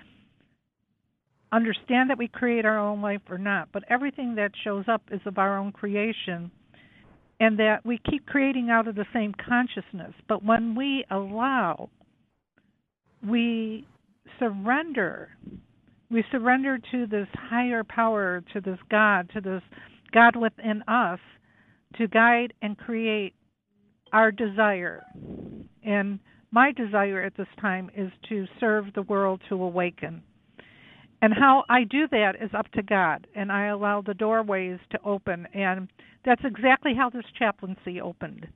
understand 1.51 2.09
that 2.09 2.17
we 2.17 2.27
create 2.27 2.65
our 2.65 2.79
own 2.79 3.01
life 3.01 3.21
or 3.29 3.37
not, 3.37 3.69
but 3.71 3.83
everything 3.89 4.35
that 4.35 4.51
shows 4.63 4.85
up 4.87 5.01
is 5.11 5.21
of 5.25 5.37
our 5.37 5.57
own 5.57 5.71
creation 5.71 6.49
and 7.39 7.59
that 7.59 7.85
we 7.85 7.99
keep 8.09 8.25
creating 8.25 8.69
out 8.69 8.87
of 8.87 8.95
the 8.95 9.05
same 9.13 9.33
consciousness. 9.33 10.13
But 10.27 10.43
when 10.43 10.75
we 10.75 11.05
allow, 11.09 11.89
we 13.27 13.87
surrender. 14.39 15.29
We 16.09 16.23
surrender 16.31 16.77
to 16.91 17.07
this 17.07 17.27
higher 17.33 17.83
power, 17.83 18.43
to 18.53 18.61
this 18.61 18.79
God, 18.89 19.29
to 19.33 19.41
this 19.41 19.61
God 20.13 20.35
within 20.35 20.83
us 20.87 21.19
to 21.97 22.07
guide 22.07 22.53
and 22.61 22.77
create 22.77 23.33
our 24.13 24.31
desire. 24.31 25.03
And 25.83 26.19
my 26.51 26.71
desire 26.71 27.21
at 27.21 27.35
this 27.37 27.47
time 27.59 27.89
is 27.95 28.11
to 28.29 28.45
serve 28.59 28.85
the 28.93 29.03
world 29.03 29.41
to 29.49 29.55
awaken. 29.55 30.21
And 31.21 31.33
how 31.33 31.63
I 31.69 31.83
do 31.83 32.07
that 32.11 32.35
is 32.41 32.49
up 32.57 32.69
to 32.71 32.81
God, 32.81 33.27
and 33.35 33.51
I 33.51 33.67
allow 33.67 34.01
the 34.01 34.15
doorways 34.15 34.79
to 34.91 34.99
open. 35.05 35.47
And 35.53 35.87
that's 36.25 36.41
exactly 36.43 36.93
how 36.97 37.09
this 37.09 37.25
chaplaincy 37.37 38.01
opened. 38.01 38.47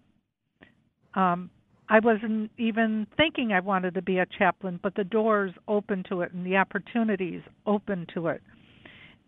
Um, 1.13 1.51
I 1.87 1.99
wasn't 1.99 2.49
even 2.57 3.05
thinking 3.15 3.51
I 3.51 3.59
wanted 3.59 3.93
to 3.93 4.01
be 4.01 4.17
a 4.17 4.25
chaplain, 4.25 4.79
but 4.81 4.95
the 4.95 5.03
doors 5.03 5.51
open 5.67 6.03
to 6.09 6.21
it 6.21 6.31
and 6.33 6.45
the 6.45 6.57
opportunities 6.57 7.41
open 7.67 8.07
to 8.13 8.27
it. 8.27 8.41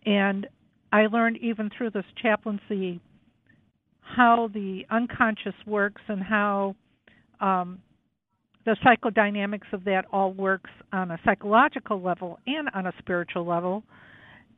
And 0.04 0.46
I 0.92 1.06
learned 1.06 1.36
even 1.38 1.70
through 1.76 1.90
this 1.90 2.04
chaplaincy 2.20 3.00
how 4.00 4.48
the 4.52 4.84
unconscious 4.90 5.54
works 5.66 6.02
and 6.08 6.22
how 6.22 6.74
um, 7.40 7.78
the 8.64 8.76
psychodynamics 8.84 9.72
of 9.72 9.84
that 9.84 10.04
all 10.12 10.32
works 10.32 10.70
on 10.92 11.10
a 11.10 11.20
psychological 11.24 12.00
level 12.00 12.38
and 12.46 12.68
on 12.74 12.86
a 12.86 12.92
spiritual 12.98 13.46
level. 13.46 13.84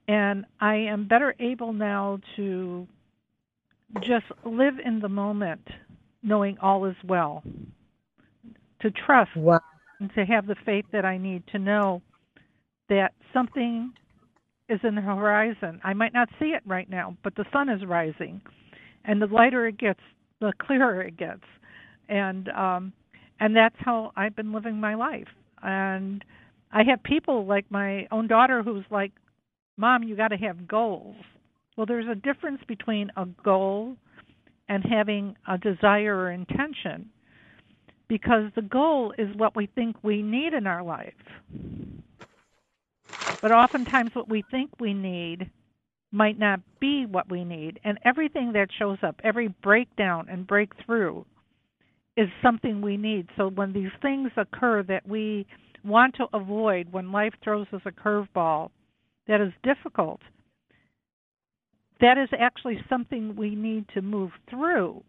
And 0.08 0.46
I 0.60 0.76
am 0.76 1.06
better 1.06 1.34
able 1.38 1.72
now 1.72 2.20
to 2.36 2.86
just 4.00 4.26
live 4.44 4.74
in 4.84 5.00
the 5.00 5.08
moment, 5.08 5.66
knowing 6.22 6.56
all 6.62 6.86
is 6.86 6.96
well, 7.04 7.42
to 8.80 8.90
trust 8.90 9.36
wow. 9.36 9.60
and 10.00 10.10
to 10.14 10.24
have 10.24 10.46
the 10.46 10.56
faith 10.64 10.86
that 10.92 11.04
I 11.04 11.18
need 11.18 11.42
to 11.52 11.58
know 11.58 12.02
that 12.88 13.12
something 13.32 13.92
is 14.68 14.80
in 14.82 14.94
the 14.94 15.00
horizon. 15.00 15.80
I 15.84 15.94
might 15.94 16.12
not 16.12 16.28
see 16.38 16.46
it 16.46 16.62
right 16.66 16.88
now, 16.88 17.16
but 17.22 17.34
the 17.34 17.44
sun 17.52 17.68
is 17.68 17.84
rising 17.86 18.40
and 19.04 19.20
the 19.20 19.26
lighter 19.26 19.66
it 19.66 19.78
gets, 19.78 20.00
the 20.40 20.52
clearer 20.60 21.02
it 21.02 21.16
gets, 21.16 21.44
and 22.08 22.48
um, 22.50 22.92
and 23.38 23.56
that's 23.56 23.76
how 23.78 24.12
I've 24.16 24.36
been 24.36 24.52
living 24.52 24.78
my 24.80 24.94
life. 24.94 25.28
And 25.62 26.24
I 26.72 26.82
have 26.84 27.02
people 27.02 27.46
like 27.46 27.64
my 27.70 28.06
own 28.10 28.26
daughter 28.26 28.62
who's 28.62 28.84
like, 28.90 29.12
"Mom, 29.76 30.02
you 30.02 30.16
got 30.16 30.28
to 30.28 30.36
have 30.36 30.68
goals." 30.68 31.16
Well, 31.76 31.86
there's 31.86 32.08
a 32.08 32.14
difference 32.14 32.60
between 32.68 33.10
a 33.16 33.26
goal 33.42 33.96
and 34.68 34.84
having 34.84 35.34
a 35.48 35.56
desire 35.56 36.16
or 36.16 36.30
intention 36.30 37.08
because 38.10 38.50
the 38.56 38.62
goal 38.62 39.14
is 39.18 39.28
what 39.36 39.54
we 39.54 39.66
think 39.66 39.94
we 40.02 40.20
need 40.20 40.52
in 40.52 40.66
our 40.66 40.82
life. 40.82 41.14
But 43.40 43.52
oftentimes, 43.52 44.10
what 44.14 44.28
we 44.28 44.42
think 44.50 44.68
we 44.80 44.92
need 44.92 45.48
might 46.10 46.36
not 46.36 46.60
be 46.80 47.06
what 47.06 47.30
we 47.30 47.44
need. 47.44 47.78
And 47.84 47.98
everything 48.04 48.52
that 48.54 48.66
shows 48.76 48.98
up, 49.04 49.20
every 49.22 49.54
breakdown 49.62 50.26
and 50.28 50.44
breakthrough, 50.44 51.22
is 52.16 52.28
something 52.42 52.82
we 52.82 52.96
need. 52.96 53.28
So 53.36 53.48
when 53.48 53.72
these 53.72 53.92
things 54.02 54.32
occur 54.36 54.82
that 54.82 55.08
we 55.08 55.46
want 55.84 56.16
to 56.16 56.26
avoid, 56.34 56.92
when 56.92 57.12
life 57.12 57.32
throws 57.44 57.68
us 57.72 57.82
a 57.86 57.92
curveball 57.92 58.70
that 59.28 59.40
is 59.40 59.52
difficult, 59.62 60.20
that 62.00 62.18
is 62.18 62.28
actually 62.36 62.84
something 62.88 63.36
we 63.36 63.54
need 63.54 63.86
to 63.94 64.02
move 64.02 64.32
through. 64.50 65.04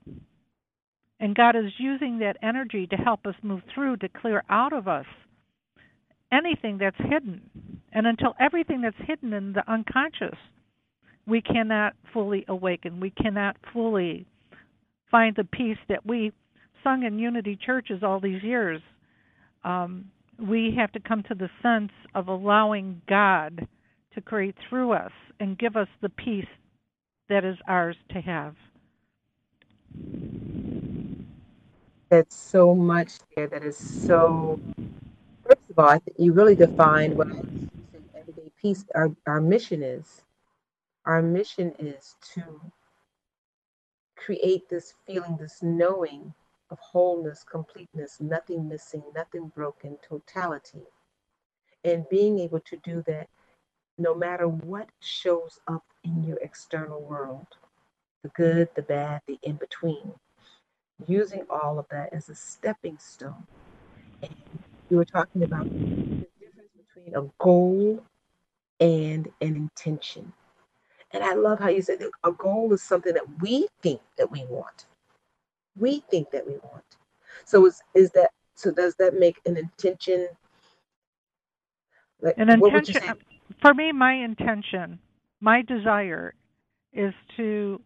And 1.22 1.36
God 1.36 1.56
is 1.56 1.72
using 1.78 2.20
that 2.20 2.38
energy 2.44 2.88
to 2.88 2.96
help 2.98 3.25
us 3.25 3.36
move 3.44 3.62
through, 3.74 3.98
to 3.98 4.10
clear 4.10 4.44
out 4.50 4.74
of 4.74 4.88
us 4.88 5.06
anything 6.34 6.80
that's 6.80 6.98
hidden. 6.98 7.82
And 7.94 8.08
until 8.08 8.36
everything 8.40 8.82
that's 8.82 9.08
hidden 9.08 9.32
in 9.32 9.54
the 9.54 9.63
unconscious 9.72 10.38
we 11.28 11.42
cannot 11.42 11.94
fully 12.13 12.46
awaken. 12.48 13.00
We 13.00 13.12
cannot 13.12 13.58
fully 13.74 14.25
find 15.10 15.36
the 15.36 15.44
peace 15.44 15.78
that 15.90 16.06
we 16.06 16.32
sung 16.84 17.04
in 17.04 17.20
unity 17.20 17.58
churches 17.63 18.01
all 18.04 18.20
these 18.20 18.44
years. 18.44 18.82
Um, 19.63 20.06
we 20.40 20.74
have 20.78 20.92
to 20.94 21.00
come 21.00 21.24
to 21.24 21.36
the 21.36 21.50
sense 21.62 21.92
of 22.16 22.28
allowing 22.28 23.01
God 23.08 23.68
to 24.16 24.22
create 24.22 24.56
through 24.68 24.94
us 24.94 25.12
and 25.40 25.58
give 25.58 25.75
us 25.75 25.88
the 26.01 26.10
peace 26.10 26.46
that 27.30 27.46
is 27.46 27.58
ours 27.68 27.96
to 28.12 28.22
have. 28.22 28.56
That's 32.12 32.36
so 32.36 32.75
much 32.75 33.13
there 33.38 33.48
that 33.48 33.63
is 33.63 33.77
so. 33.77 34.60
First 35.44 35.62
of 35.70 35.80
all, 35.80 35.89
I 35.89 36.00
think 36.00 36.20
you 36.20 36.34
really 36.34 36.56
defined 36.56 37.18
what 37.18 37.30
everyday 38.15 38.51
peace. 38.62 38.86
Our 38.96 39.15
our 39.27 39.41
mission 39.41 39.82
is 39.82 40.24
our 41.06 41.22
mission 41.22 41.74
is 41.80 42.15
to 42.36 42.44
create 44.18 44.70
this 44.70 44.94
feeling, 45.08 45.38
this 45.39 45.63
knowing 45.63 46.34
of 46.70 46.80
wholeness, 46.80 47.46
completeness, 47.50 48.20
nothing 48.22 48.68
missing, 48.68 49.03
nothing 49.15 49.51
broken, 49.56 49.98
totality. 50.08 50.84
And 51.86 52.06
being 52.10 52.39
able 52.39 52.60
to 52.62 52.77
do 52.84 53.03
that 53.08 53.30
no 53.98 54.13
matter 54.15 54.48
what 54.50 54.89
shows 55.00 55.60
up 55.68 55.86
in 56.03 56.24
your 56.24 56.38
external 56.41 57.01
world 57.01 57.48
the 58.24 58.30
good, 58.30 58.70
the 58.75 58.84
bad, 58.84 59.22
the 59.27 59.39
in 59.44 59.56
between. 59.56 60.13
Using 61.08 61.46
all 61.50 61.79
of 61.79 61.88
that 61.89 62.13
as 62.13 62.29
a 62.29 62.36
stepping 62.36 62.98
stone. 62.98 63.48
And 64.22 64.36
you 64.89 64.98
were 64.98 65.05
talking 65.05 65.43
about 65.43 65.65
the 65.65 66.27
difference 66.39 66.72
between 66.75 67.15
a 67.15 67.29
goal 67.39 68.03
and 68.79 69.27
an 69.41 69.55
intention. 69.55 70.34
And 71.12 71.24
I 71.24 71.34
love 71.34 71.60
how 71.60 71.70
you 71.70 71.81
said 71.81 72.01
a 72.24 72.31
goal 72.31 72.72
is 72.74 72.81
something 72.81 73.13
that 73.13 73.41
we 73.41 73.67
think 73.81 74.01
that 74.17 74.31
we 74.31 74.46
want. 74.46 74.86
We 75.77 76.03
think 76.10 76.31
that 76.31 76.46
we 76.46 76.53
want. 76.53 76.84
So 77.46 77.65
is 77.65 77.81
is 77.93 78.12
that 78.12 78.31
so 78.55 78.72
does 78.72 78.96
that 78.96 79.15
make 79.17 79.39
an 79.46 79.58
intention 79.58 80.27
like, 82.22 82.38
an 82.38 82.50
intention 82.50 83.01
for 83.62 83.74
me 83.74 83.91
my 83.91 84.13
intention, 84.13 85.00
my 85.39 85.62
desire 85.62 86.34
is 86.93 87.13
to 87.38 87.81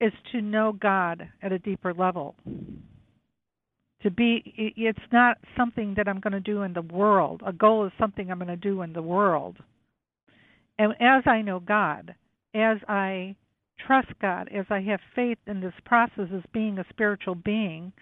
is 0.00 0.12
to 0.32 0.40
know 0.40 0.72
God 0.72 1.28
at 1.42 1.52
a 1.52 1.58
deeper 1.58 1.94
level. 1.94 2.34
To 4.02 4.10
be 4.10 4.74
it's 4.76 4.98
not 5.10 5.38
something 5.56 5.94
that 5.96 6.06
I'm 6.06 6.20
going 6.20 6.32
to 6.32 6.40
do 6.40 6.62
in 6.62 6.74
the 6.74 6.82
world. 6.82 7.42
A 7.44 7.52
goal 7.52 7.86
is 7.86 7.92
something 7.98 8.30
I'm 8.30 8.38
going 8.38 8.48
to 8.48 8.56
do 8.56 8.82
in 8.82 8.92
the 8.92 9.02
world 9.02 9.56
and 10.78 10.92
as 11.00 11.22
I 11.26 11.42
know 11.42 11.60
God, 11.60 12.14
as 12.54 12.78
I 12.88 13.36
trust 13.86 14.08
God, 14.20 14.48
as 14.54 14.66
I 14.70 14.80
have 14.82 15.00
faith 15.14 15.38
in 15.46 15.60
this 15.60 15.74
process 15.84 16.28
as 16.34 16.42
being 16.52 16.78
a 16.78 16.84
spiritual 16.90 17.34
being, 17.34 17.92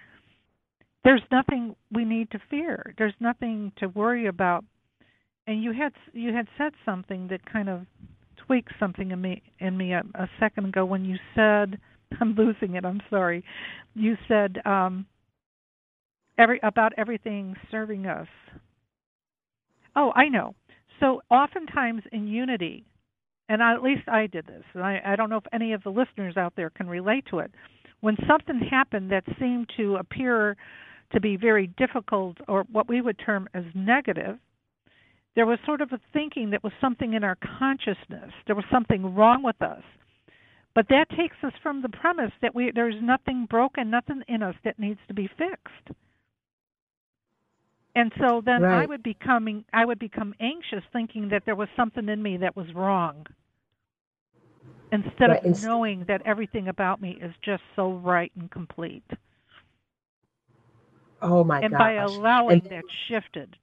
there's 1.05 1.23
nothing 1.31 1.77
we 1.93 2.05
need 2.05 2.31
to 2.31 2.41
fear. 2.51 2.95
There's 2.99 3.15
nothing 3.21 3.73
to 3.79 3.89
worry 3.89 4.27
about. 4.27 4.65
And 5.47 5.63
you 5.63 5.73
had 5.73 5.93
you 6.13 6.33
had 6.33 6.49
said 6.57 6.73
something 6.85 7.29
that 7.29 7.45
kind 7.45 7.69
of 7.69 7.83
tweaked 8.47 8.73
something 8.79 9.11
in 9.11 9.21
me 9.21 9.43
in 9.59 9.77
me 9.77 9.93
a, 9.93 10.03
a 10.15 10.29
second 10.39 10.67
ago 10.67 10.85
when 10.85 11.05
you 11.05 11.17
said 11.35 11.79
I'm 12.21 12.35
losing 12.35 12.77
it. 12.77 12.85
I'm 12.85 13.01
sorry. 13.11 13.45
You 13.95 14.17
said 14.29 14.59
um, 14.65 15.07
every 16.39 16.61
about 16.63 16.93
everything 16.97 17.57
serving 17.71 18.07
us. 18.07 18.29
Oh, 19.97 20.13
I 20.15 20.29
know. 20.29 20.55
So 21.01 21.23
oftentimes 21.31 22.03
in 22.13 22.27
unity, 22.27 22.85
and 23.49 23.63
at 23.63 23.83
least 23.83 24.09
I 24.09 24.27
did 24.27 24.47
this, 24.47 24.65
and 24.75 24.83
I, 24.83 25.01
I 25.05 25.17
don't 25.17 25.31
know 25.31 25.37
if 25.37 25.45
any 25.53 25.73
of 25.73 25.83
the 25.83 25.91
listeners 25.91 26.37
out 26.37 26.55
there 26.57 26.71
can 26.71 26.89
relate 26.89 27.25
to 27.31 27.41
it. 27.41 27.51
When 28.01 28.17
something 28.29 28.61
happened 28.71 29.11
that 29.13 29.25
seemed 29.39 29.71
to 29.77 29.97
appear 29.97 30.57
to 31.13 31.21
be 31.21 31.37
very 31.37 31.69
difficult 31.79 32.39
or 32.49 32.65
what 32.71 32.89
we 32.89 33.01
would 33.01 33.19
term 33.25 33.49
as 33.55 33.65
negative, 33.75 34.39
there 35.37 35.47
was 35.47 35.59
sort 35.67 35.81
of 35.81 35.93
a 35.93 36.01
thinking 36.13 36.51
that 36.51 36.65
was 36.65 36.73
something 36.81 37.15
in 37.15 37.25
our 37.25 37.37
consciousness. 37.59 38.33
There 38.47 38.57
was 38.57 38.65
something 38.73 39.15
wrong 39.15 39.43
with 39.43 39.61
us. 39.63 39.83
But 40.75 40.89
that 40.91 41.07
takes 41.17 41.37
us 41.45 41.53
from 41.63 41.83
the 41.83 41.89
premise 41.89 42.33
that 42.43 42.55
we 42.55 42.73
there's 42.75 42.97
nothing 43.03 43.47
broken, 43.51 43.91
nothing 43.91 44.23
in 44.29 44.43
us 44.43 44.57
that 44.65 44.79
needs 44.79 45.01
to 45.09 45.15
be 45.15 45.29
fixed 45.39 45.97
and 47.95 48.13
so 48.21 48.43
then 48.45 48.63
right. 48.63 48.83
i 48.83 48.87
would 48.87 49.03
becoming 49.03 49.65
i 49.73 49.85
would 49.85 49.99
become 49.99 50.35
anxious 50.41 50.85
thinking 50.93 51.29
that 51.31 51.45
there 51.47 51.57
was 51.57 51.69
something 51.77 52.09
in 52.09 52.23
me 52.23 52.37
that 52.39 52.57
was 52.57 52.67
wrong 52.75 53.27
instead 54.93 55.31
right. 55.31 55.45
of 55.45 55.63
knowing 55.63 56.05
that 56.09 56.23
everything 56.25 56.69
about 56.69 57.01
me 57.01 57.19
is 57.23 57.35
just 57.45 57.63
so 57.77 57.93
right 57.95 58.33
and 58.39 58.51
complete 58.51 59.05
Oh 61.23 61.43
my 61.45 61.61
and 61.61 61.73
gosh. 61.73 61.79
by 61.79 61.93
allowing 61.95 62.63
and, 62.63 62.71
that 62.71 62.85
shifted. 63.09 63.57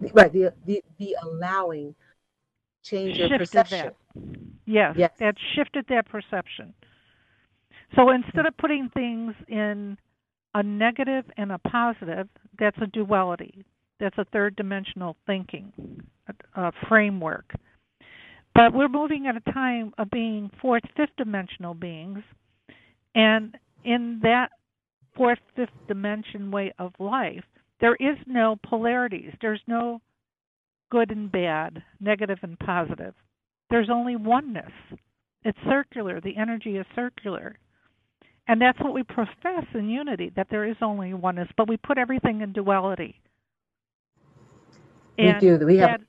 Right, 0.00 0.32
the 0.32 0.52
the 0.66 0.82
the 0.98 1.16
allowing 1.22 1.94
change 2.84 3.18
your 3.18 3.38
perception. 3.38 3.92
That. 4.14 4.40
Yes, 4.66 4.94
yes, 4.98 5.10
that 5.20 5.34
shifted 5.54 5.86
that 5.88 6.08
perception. 6.08 6.74
So 7.96 8.10
instead 8.10 8.46
of 8.46 8.56
putting 8.56 8.88
things 8.94 9.34
in 9.48 9.98
a 10.54 10.62
negative 10.62 11.24
and 11.36 11.52
a 11.52 11.58
positive, 11.58 12.28
that's 12.58 12.78
a 12.82 12.86
duality. 12.86 13.64
That's 13.98 14.16
a 14.18 14.24
third 14.26 14.56
dimensional 14.56 15.16
thinking 15.26 15.72
a 16.54 16.72
framework. 16.88 17.52
But 18.54 18.72
we're 18.74 18.88
moving 18.88 19.26
at 19.26 19.36
a 19.36 19.52
time 19.52 19.92
of 19.98 20.10
being 20.10 20.50
fourth, 20.60 20.82
fifth 20.96 21.16
dimensional 21.16 21.74
beings. 21.74 22.20
And 23.14 23.56
in 23.84 24.20
that 24.22 24.50
fourth, 25.16 25.38
fifth 25.56 25.70
dimension 25.88 26.50
way 26.50 26.72
of 26.78 26.92
life, 26.98 27.44
there 27.80 27.96
is 27.96 28.16
no 28.26 28.56
polarities. 28.68 29.32
There's 29.40 29.62
no 29.66 30.00
good 30.90 31.10
and 31.10 31.30
bad, 31.30 31.82
negative 32.00 32.38
and 32.42 32.58
positive. 32.58 33.14
There's 33.70 33.88
only 33.90 34.16
oneness. 34.16 34.72
It's 35.44 35.58
circular. 35.68 36.20
The 36.20 36.36
energy 36.36 36.76
is 36.76 36.86
circular. 36.94 37.56
And 38.48 38.60
that's 38.60 38.80
what 38.80 38.92
we 38.92 39.04
profess 39.04 39.64
in 39.74 39.88
unity, 39.88 40.32
that 40.34 40.48
there 40.50 40.64
is 40.64 40.76
only 40.82 41.14
oneness, 41.14 41.48
but 41.56 41.68
we 41.68 41.76
put 41.76 41.98
everything 41.98 42.40
in 42.40 42.52
duality. 42.52 43.20
And 45.18 45.34
we 45.34 45.40
do. 45.40 45.66
We 45.66 45.76
have, 45.76 46.00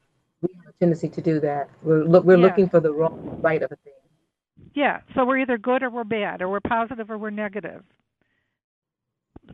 we 0.41 0.49
have 0.55 0.73
a 0.73 0.79
tendency 0.79 1.09
to 1.09 1.21
do 1.21 1.39
that. 1.41 1.69
We're, 1.83 2.03
look, 2.03 2.23
we're 2.23 2.37
yeah. 2.37 2.45
looking 2.45 2.67
for 2.67 2.79
the 2.79 2.91
wrong 2.91 3.37
right 3.41 3.61
of 3.61 3.71
a 3.71 3.75
thing. 3.75 3.93
Yeah, 4.73 5.01
so 5.13 5.25
we're 5.25 5.39
either 5.39 5.57
good 5.57 5.83
or 5.83 5.89
we're 5.89 6.03
bad, 6.03 6.41
or 6.41 6.49
we're 6.49 6.61
positive 6.61 7.11
or 7.11 7.17
we're 7.17 7.29
negative. 7.29 7.83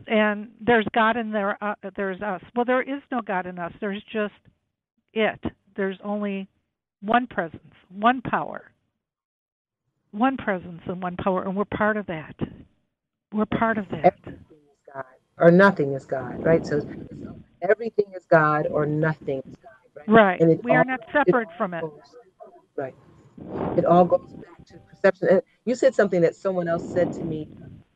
And 0.06 0.50
there's 0.60 0.86
God 0.94 1.16
in 1.16 1.32
there, 1.32 1.62
uh, 1.62 1.74
there's 1.96 2.20
us. 2.22 2.42
Well, 2.54 2.64
there 2.64 2.82
is 2.82 3.02
no 3.10 3.20
God 3.20 3.46
in 3.46 3.58
us. 3.58 3.72
There's 3.80 4.02
just 4.12 4.34
it. 5.14 5.40
There's 5.76 5.98
only 6.04 6.48
one 7.02 7.26
presence, 7.28 7.62
one 7.90 8.22
power, 8.22 8.70
one 10.12 10.36
presence 10.38 10.82
and 10.86 11.02
one 11.02 11.16
power, 11.16 11.44
and 11.44 11.56
we're 11.56 11.64
part 11.66 11.96
of 11.96 12.06
that. 12.06 12.36
We're 13.32 13.46
part 13.46 13.78
of 13.78 13.86
that. 13.90 14.18
Everything 14.24 14.58
is 14.72 14.78
God, 14.94 15.04
or 15.38 15.50
nothing 15.52 15.94
is 15.94 16.06
God, 16.06 16.44
right? 16.44 16.66
So 16.66 16.82
everything 17.62 18.06
is 18.16 18.26
God, 18.26 18.68
or 18.70 18.86
nothing 18.86 19.42
is 19.46 19.56
God, 19.62 19.72
right? 19.96 20.08
Right. 20.08 20.40
And 20.40 20.60
we 20.62 20.76
all, 20.76 20.76
are 20.76 20.84
not 20.84 21.00
separate 21.12 21.50
from 21.58 21.74
it. 21.74 21.84
Goes, 21.84 22.00
right. 22.76 22.94
It 23.76 23.84
all 23.86 24.04
goes 24.04 24.32
back 24.34 24.66
to 24.68 24.78
perception. 24.78 25.28
And 25.30 25.42
you 25.66 25.74
said 25.76 25.94
something 25.94 26.22
that 26.22 26.36
someone 26.36 26.68
else 26.68 26.84
said 26.92 27.12
to 27.14 27.24
me 27.24 27.48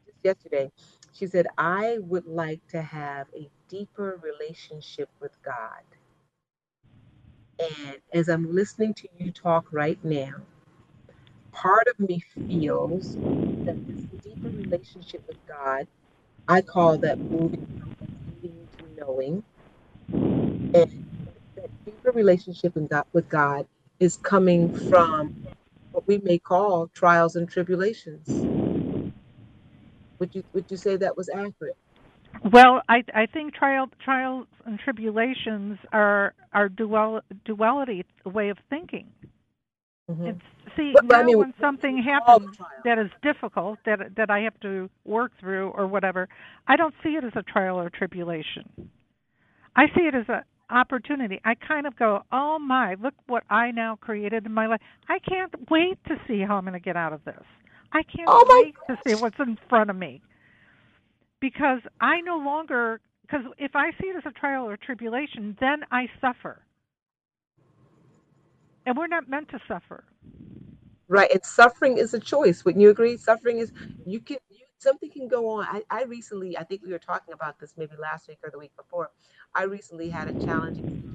just 0.07 0.19
yesterday. 0.25 0.71
She 1.13 1.27
said, 1.27 1.47
"I 1.59 1.99
would 2.01 2.27
like 2.27 2.67
to 2.69 2.83
have 2.83 3.29
a 3.37 3.51
deeper 3.69 4.21
relationship 4.23 5.11
with 5.21 5.41
God." 5.43 5.85
And 7.59 7.99
as 8.13 8.29
I'm 8.29 8.53
listening 8.55 8.95
to 8.95 9.09
you 9.19 9.33
talk 9.33 9.73
right 9.73 10.03
now, 10.05 10.35
part 11.53 11.87
of 11.89 12.01
me 12.01 12.21
feels 12.35 13.17
that 13.65 13.77
this 13.87 14.05
deeper 14.23 14.49
relationship 14.49 15.27
with 15.29 15.39
God, 15.47 15.87
I 16.49 16.63
call 16.63 16.99
that 16.99 17.19
moving 17.19 17.67
from 17.79 17.97
believing 18.41 18.69
to 18.79 19.01
knowing. 19.01 19.45
And 20.75 21.07
that 21.57 21.85
deeper 21.85 22.13
relationship 22.13 22.75
God, 22.89 23.05
with 23.13 23.29
God 23.29 23.67
is 24.01 24.17
coming 24.19 24.75
from 24.75 25.47
what 25.93 26.07
we 26.07 26.19
may 26.19 26.39
call 26.39 26.89
trials 26.89 27.37
and 27.37 27.49
tribulations. 27.49 28.62
Would 30.23 30.37
you 30.37 30.45
would 30.53 30.67
you 30.69 30.77
say 30.77 30.95
that 30.99 31.17
was 31.17 31.29
accurate? 31.29 31.77
Well, 32.53 32.81
I 32.89 33.03
I 33.13 33.27
think 33.27 33.55
trial 33.55 33.89
trials 34.05 34.47
and 34.65 34.79
tribulations 34.79 35.79
are 35.93 36.35
are 36.53 36.69
dual 36.69 37.23
duality 37.45 38.07
way 38.25 38.51
of 38.51 38.57
thinking. 38.71 39.09
Mm-hmm. 40.09 40.27
It's 40.27 40.41
see 40.77 40.95
now 41.03 41.19
I 41.19 41.23
mean, 41.25 41.39
when 41.39 41.55
something 41.61 42.01
happens 42.01 42.57
that 42.85 43.01
is 43.01 43.11
difficult 43.21 43.81
that 43.85 44.15
that 44.15 44.31
I 44.31 44.43
have 44.43 44.61
to 44.61 44.89
work 45.05 45.33
through 45.41 45.71
or 45.71 45.89
whatever, 45.89 46.29
I 46.69 46.77
don't 46.77 46.95
see 47.03 47.17
it 47.17 47.25
as 47.25 47.33
a 47.35 47.43
trial 47.43 47.81
or 47.81 47.91
tribulation. 47.91 48.71
I 49.75 49.87
see 49.89 50.03
it 50.03 50.15
as 50.15 50.29
a 50.29 50.45
opportunity. 50.71 51.41
I 51.45 51.57
kind 51.57 51.85
of 51.85 51.97
go, 51.97 52.23
"Oh 52.31 52.61
my, 52.61 52.95
look 52.95 53.15
what 53.27 53.43
I 53.51 53.73
now 53.73 53.97
created 54.01 54.47
in 54.47 54.55
my 54.55 54.69
life. 54.69 54.81
I 55.09 55.19
can't 55.19 55.53
wait 55.69 55.99
to 56.07 56.15
see 56.29 56.43
how 56.43 56.59
I'm 56.59 56.63
going 56.63 56.75
to 56.75 56.79
get 56.79 56.97
out 56.97 57.13
of 57.13 57.25
this. 57.25 57.43
I 57.93 58.03
can't 58.03 58.29
oh 58.29 58.45
wait 58.49 58.75
gosh. 58.89 58.99
to 59.05 59.11
see 59.17 59.21
what's 59.21 59.39
in 59.39 59.59
front 59.69 59.91
of 59.91 59.97
me." 59.97 60.23
Because 61.41 61.81
I 62.01 62.21
no 62.21 62.37
longer 62.37 63.01
because 63.23 63.47
if 63.59 63.75
I 63.75 63.91
see 63.93 64.09
it 64.09 64.17
as 64.17 64.25
a 64.27 64.31
trial 64.31 64.69
or 64.69 64.77
tribulation, 64.77 65.57
then 65.61 65.85
I 65.91 66.09
suffer. 66.21 66.63
And 68.85 68.97
we're 68.97 69.07
not 69.07 69.29
meant 69.29 69.49
to 69.51 69.61
suffer. 69.67 70.05
Right. 71.09 71.31
And 71.31 71.45
suffering 71.45 71.99
is 71.99 72.15
a 72.15 72.21
choice. 72.21 72.65
Wouldn't 72.65 72.83
you 72.83 72.91
agree? 72.91 73.17
Suffering 73.17 73.59
is 73.59 73.73
you 74.07 74.21
can 74.21 74.39
you, 74.51 74.65
something 74.79 75.11
can 75.11 75.29
go 75.29 75.49
on. 75.49 75.65
I, 75.65 75.83
I 75.91 76.05
recently, 76.05 76.59
I 76.59 76.65
think 76.65 76.83
we 76.85 76.93
were 76.93 76.99
talking 76.99 77.33
about 77.33 77.59
this 77.59 77.75
maybe 77.77 77.93
last 78.01 78.29
week 78.29 78.39
or 78.43 78.51
the 78.51 78.59
week 78.59 78.73
before. 78.77 79.11
I 79.55 79.65
recently 79.65 80.11
had 80.11 80.29
a 80.29 80.45
challenging 80.45 81.13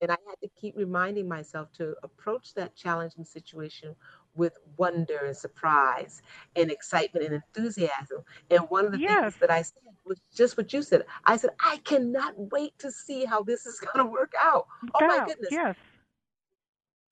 and 0.00 0.10
I 0.12 0.16
had 0.28 0.40
to 0.42 0.48
keep 0.60 0.76
reminding 0.76 1.26
myself 1.28 1.72
to 1.74 1.94
approach 2.02 2.54
that 2.54 2.76
challenging 2.76 3.24
situation 3.24 3.96
with 4.38 4.56
wonder 4.78 5.18
and 5.26 5.36
surprise 5.36 6.22
and 6.56 6.70
excitement 6.70 7.26
and 7.26 7.34
enthusiasm. 7.34 8.22
And 8.50 8.60
one 8.70 8.86
of 8.86 8.92
the 8.92 9.00
yes. 9.00 9.20
things 9.20 9.36
that 9.40 9.50
I 9.50 9.62
said 9.62 9.82
was 10.06 10.18
just 10.34 10.56
what 10.56 10.72
you 10.72 10.82
said. 10.82 11.04
I 11.26 11.36
said, 11.36 11.50
I 11.60 11.78
cannot 11.78 12.34
wait 12.36 12.78
to 12.78 12.90
see 12.90 13.24
how 13.24 13.42
this 13.42 13.66
is 13.66 13.80
going 13.80 14.06
to 14.06 14.10
work 14.10 14.32
out. 14.40 14.66
Oh 14.94 15.06
my 15.06 15.26
goodness. 15.26 15.48
Yes. 15.50 15.76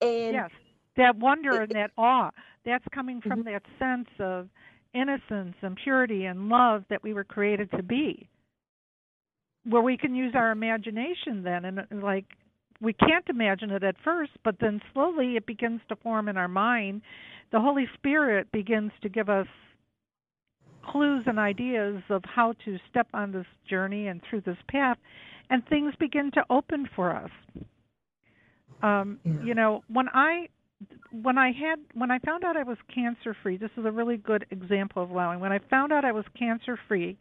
And 0.01 0.33
yes, 0.33 0.51
that 0.95 1.17
wonder 1.17 1.61
and 1.61 1.71
that 1.71 1.91
awe, 1.97 2.31
that's 2.65 2.85
coming 2.93 3.21
from 3.21 3.43
mm-hmm. 3.43 3.53
that 3.53 3.63
sense 3.77 4.09
of 4.19 4.47
innocence 4.93 5.55
and 5.61 5.77
purity 5.83 6.25
and 6.25 6.49
love 6.49 6.83
that 6.89 7.03
we 7.03 7.13
were 7.13 7.23
created 7.23 7.69
to 7.71 7.83
be. 7.83 8.29
Where 9.65 9.81
we 9.81 9.97
can 9.97 10.15
use 10.15 10.33
our 10.33 10.51
imagination 10.51 11.43
then 11.43 11.65
and 11.65 12.01
like 12.01 12.25
we 12.81 12.93
can't 12.93 13.27
imagine 13.29 13.71
it 13.71 13.83
at 13.83 13.95
first, 14.03 14.31
but 14.43 14.55
then 14.59 14.81
slowly 14.93 15.35
it 15.35 15.45
begins 15.45 15.81
to 15.89 15.95
form 15.97 16.27
in 16.27 16.37
our 16.37 16.47
mind. 16.47 17.01
The 17.51 17.59
Holy 17.59 17.87
Spirit 17.95 18.51
begins 18.51 18.91
to 19.01 19.09
give 19.09 19.29
us 19.29 19.47
clues 20.85 21.23
and 21.25 21.39
ideas 21.39 22.01
of 22.09 22.23
how 22.23 22.53
to 22.65 22.77
step 22.89 23.07
on 23.13 23.31
this 23.31 23.45
journey 23.69 24.07
and 24.07 24.21
through 24.29 24.41
this 24.41 24.57
path, 24.69 24.97
and 25.49 25.65
things 25.67 25.93
begin 25.99 26.31
to 26.31 26.43
open 26.49 26.87
for 26.95 27.15
us. 27.15 27.31
Um, 28.83 29.19
yeah. 29.23 29.33
You 29.43 29.55
know, 29.55 29.83
when 29.87 30.07
I 30.13 30.47
when 31.11 31.37
I 31.37 31.47
had 31.51 31.79
when 31.93 32.11
I 32.11 32.19
found 32.19 32.43
out 32.43 32.55
I 32.55 32.63
was 32.63 32.77
cancer 32.93 33.35
free, 33.41 33.57
this 33.57 33.71
is 33.77 33.85
a 33.85 33.91
really 33.91 34.17
good 34.17 34.45
example 34.51 35.01
of 35.01 35.09
allowing. 35.09 35.39
When 35.39 35.51
I 35.51 35.59
found 35.69 35.91
out 35.91 36.05
I 36.05 36.11
was 36.11 36.25
cancer 36.37 36.79
free, 36.87 37.17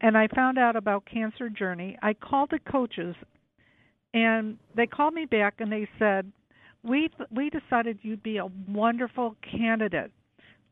and 0.00 0.16
I 0.16 0.28
found 0.34 0.58
out 0.58 0.76
about 0.76 1.04
Cancer 1.06 1.48
Journey, 1.48 1.98
I 2.02 2.14
called 2.14 2.50
the 2.50 2.58
coaches, 2.70 3.14
and 4.16 4.56
they 4.74 4.86
called 4.86 5.12
me 5.12 5.26
back 5.26 5.56
and 5.58 5.70
they 5.70 5.86
said, 5.98 6.32
"We 6.82 7.10
we 7.30 7.50
decided 7.50 7.98
you'd 8.00 8.22
be 8.22 8.38
a 8.38 8.46
wonderful 8.66 9.36
candidate 9.42 10.10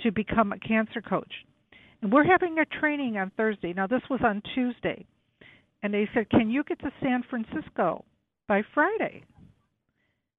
to 0.01 0.11
become 0.11 0.53
a 0.53 0.59
cancer 0.59 1.03
coach, 1.03 1.33
and 2.01 2.11
we're 2.11 2.25
having 2.25 2.59
a 2.59 2.65
training 2.65 3.19
on 3.19 3.31
Thursday. 3.37 3.75
Now 3.75 3.87
this 3.87 4.01
was 4.09 4.21
on 4.25 4.43
Tuesday, 4.55 5.05
and 5.83 5.93
they 5.93 6.09
said, 6.15 6.31
"Can 6.31 6.51
you 6.51 6.65
get 6.65 6.81
to 6.81 6.91
San 7.03 7.23
Francisco 7.29 8.07
by 8.49 8.63
Friday?" 8.73 9.25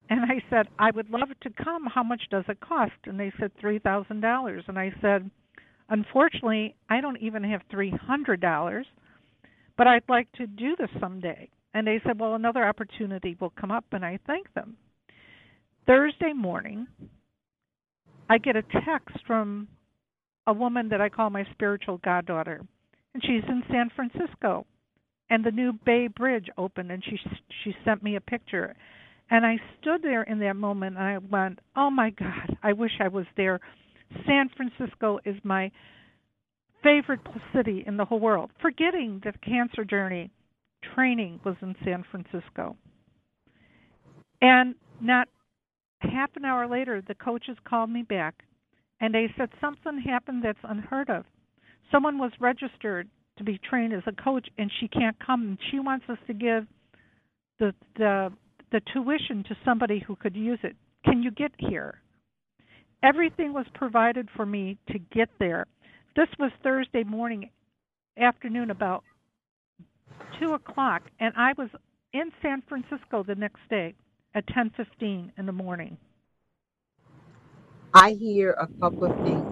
And 0.10 0.22
I 0.22 0.44
said, 0.52 0.68
I 0.78 0.92
would 0.92 1.10
love 1.10 1.30
to 1.42 1.50
come. 1.50 1.88
How 1.88 2.04
much 2.04 2.22
does 2.30 2.44
it 2.48 2.60
cost? 2.60 2.94
And 3.06 3.20
they 3.20 3.34
said 3.40 3.50
$3,000. 3.60 4.68
And 4.68 4.78
I 4.78 4.94
said, 5.02 5.32
Unfortunately, 5.90 6.76
I 6.88 7.02
don't 7.02 7.18
even 7.18 7.44
have 7.44 7.62
$300, 7.74 8.86
but 9.76 9.88
I'd 9.88 10.08
like 10.08 10.32
to 10.34 10.46
do 10.46 10.76
this 10.78 10.92
someday. 11.00 11.50
And 11.76 11.86
they 11.86 12.02
said, 12.04 12.20
Well, 12.20 12.34
another 12.34 12.66
opportunity 12.66 13.38
will 13.40 13.52
come 13.52 13.70
up. 13.70 13.86
And 13.92 14.04
I 14.04 14.18
thanked 14.26 14.56
them. 14.56 14.78
Thursday 15.86 16.34
morning, 16.34 16.88
I 18.28 18.40
get 18.40 18.56
a 18.56 18.64
text 18.64 19.18
from 19.28 19.68
a 20.48 20.54
woman 20.54 20.90
that 20.90 21.02
I 21.02 21.10
call 21.10 21.30
my 21.30 21.46
spiritual 21.52 22.00
goddaughter, 22.00 22.66
and 23.14 23.24
she's 23.24 23.44
in 23.48 23.62
San 23.70 23.92
Francisco. 23.96 24.66
And 25.30 25.44
the 25.44 25.52
new 25.52 25.74
Bay 25.86 26.08
Bridge 26.08 26.50
opened, 26.58 26.92
and 26.92 27.04
she 27.04 27.20
she 27.64 27.76
sent 27.84 28.02
me 28.02 28.16
a 28.16 28.22
picture 28.22 28.76
and 29.30 29.46
I 29.46 29.58
stood 29.80 30.02
there 30.02 30.24
in 30.24 30.40
that 30.40 30.56
moment 30.56 30.98
and 30.98 31.06
I 31.06 31.18
went, 31.18 31.60
"Oh 31.76 31.90
my 31.90 32.12
god, 32.12 32.58
I 32.62 32.74
wish 32.74 32.92
I 33.00 33.08
was 33.08 33.26
there. 33.36 33.60
San 34.26 34.50
Francisco 34.50 35.20
is 35.26 35.36
my 35.44 35.72
favorite 36.84 37.22
city 37.54 37.84
in 37.88 37.98
the 37.98 38.06
whole 38.06 38.20
world." 38.20 38.52
Forgetting 38.62 39.22
the 39.24 39.34
cancer 39.40 39.84
journey 39.84 40.30
training 40.94 41.40
was 41.44 41.56
in 41.62 41.76
San 41.84 42.04
Francisco. 42.10 42.76
And 44.42 44.76
not 45.02 45.28
half 46.00 46.30
an 46.36 46.46
hour 46.46 46.68
later, 46.68 47.02
the 47.08 47.16
coaches 47.16 47.58
called 47.68 47.90
me 47.90 48.04
back 48.04 48.44
and 49.02 49.14
they 49.14 49.28
said 49.38 49.50
something 49.60 50.00
happened 50.00 50.44
that's 50.44 50.60
unheard 50.64 51.10
of. 51.10 51.26
Someone 51.92 52.18
was 52.18 52.32
registered 52.40 53.08
to 53.38 53.44
be 53.44 53.60
trained 53.70 53.94
as 53.94 54.04
a 54.08 54.24
coach 54.24 54.48
and 54.58 54.72
she 54.80 54.88
can't 54.88 55.18
come 55.26 55.42
and 55.42 55.58
she 55.72 55.80
wants 55.80 56.06
us 56.10 56.18
to 56.28 56.34
give 56.34 56.66
the 57.60 57.74
the 57.98 58.32
the 58.72 58.82
tuition 58.94 59.44
to 59.44 59.56
somebody 59.64 60.04
who 60.06 60.16
could 60.16 60.36
use 60.36 60.60
it. 60.64 60.76
Can 61.06 61.22
you 61.22 61.32
get 61.32 61.52
here? 61.58 62.02
Everything 63.04 63.54
was 63.54 63.66
provided 63.74 64.28
for 64.36 64.46
me 64.46 64.78
to 64.92 65.00
get 65.14 65.30
there. 65.40 65.66
This 66.16 66.28
was 66.40 66.52
Thursday 66.64 67.04
morning 67.04 67.50
afternoon 68.18 68.72
about 68.72 69.04
two 70.40 70.54
o'clock 70.54 71.04
and 71.20 71.34
I 71.38 71.54
was 71.58 71.70
in 72.14 72.32
San 72.42 72.64
Francisco 72.68 73.24
the 73.24 73.36
next 73.36 73.62
day 73.70 73.96
at 74.36 74.46
ten 74.48 74.72
fifteen 74.78 75.32
in 75.38 75.46
the 75.46 75.52
morning. 75.52 75.98
I 77.94 78.12
hear 78.12 78.52
a 78.52 78.68
couple 78.82 79.06
of 79.06 79.14
things 79.24 79.46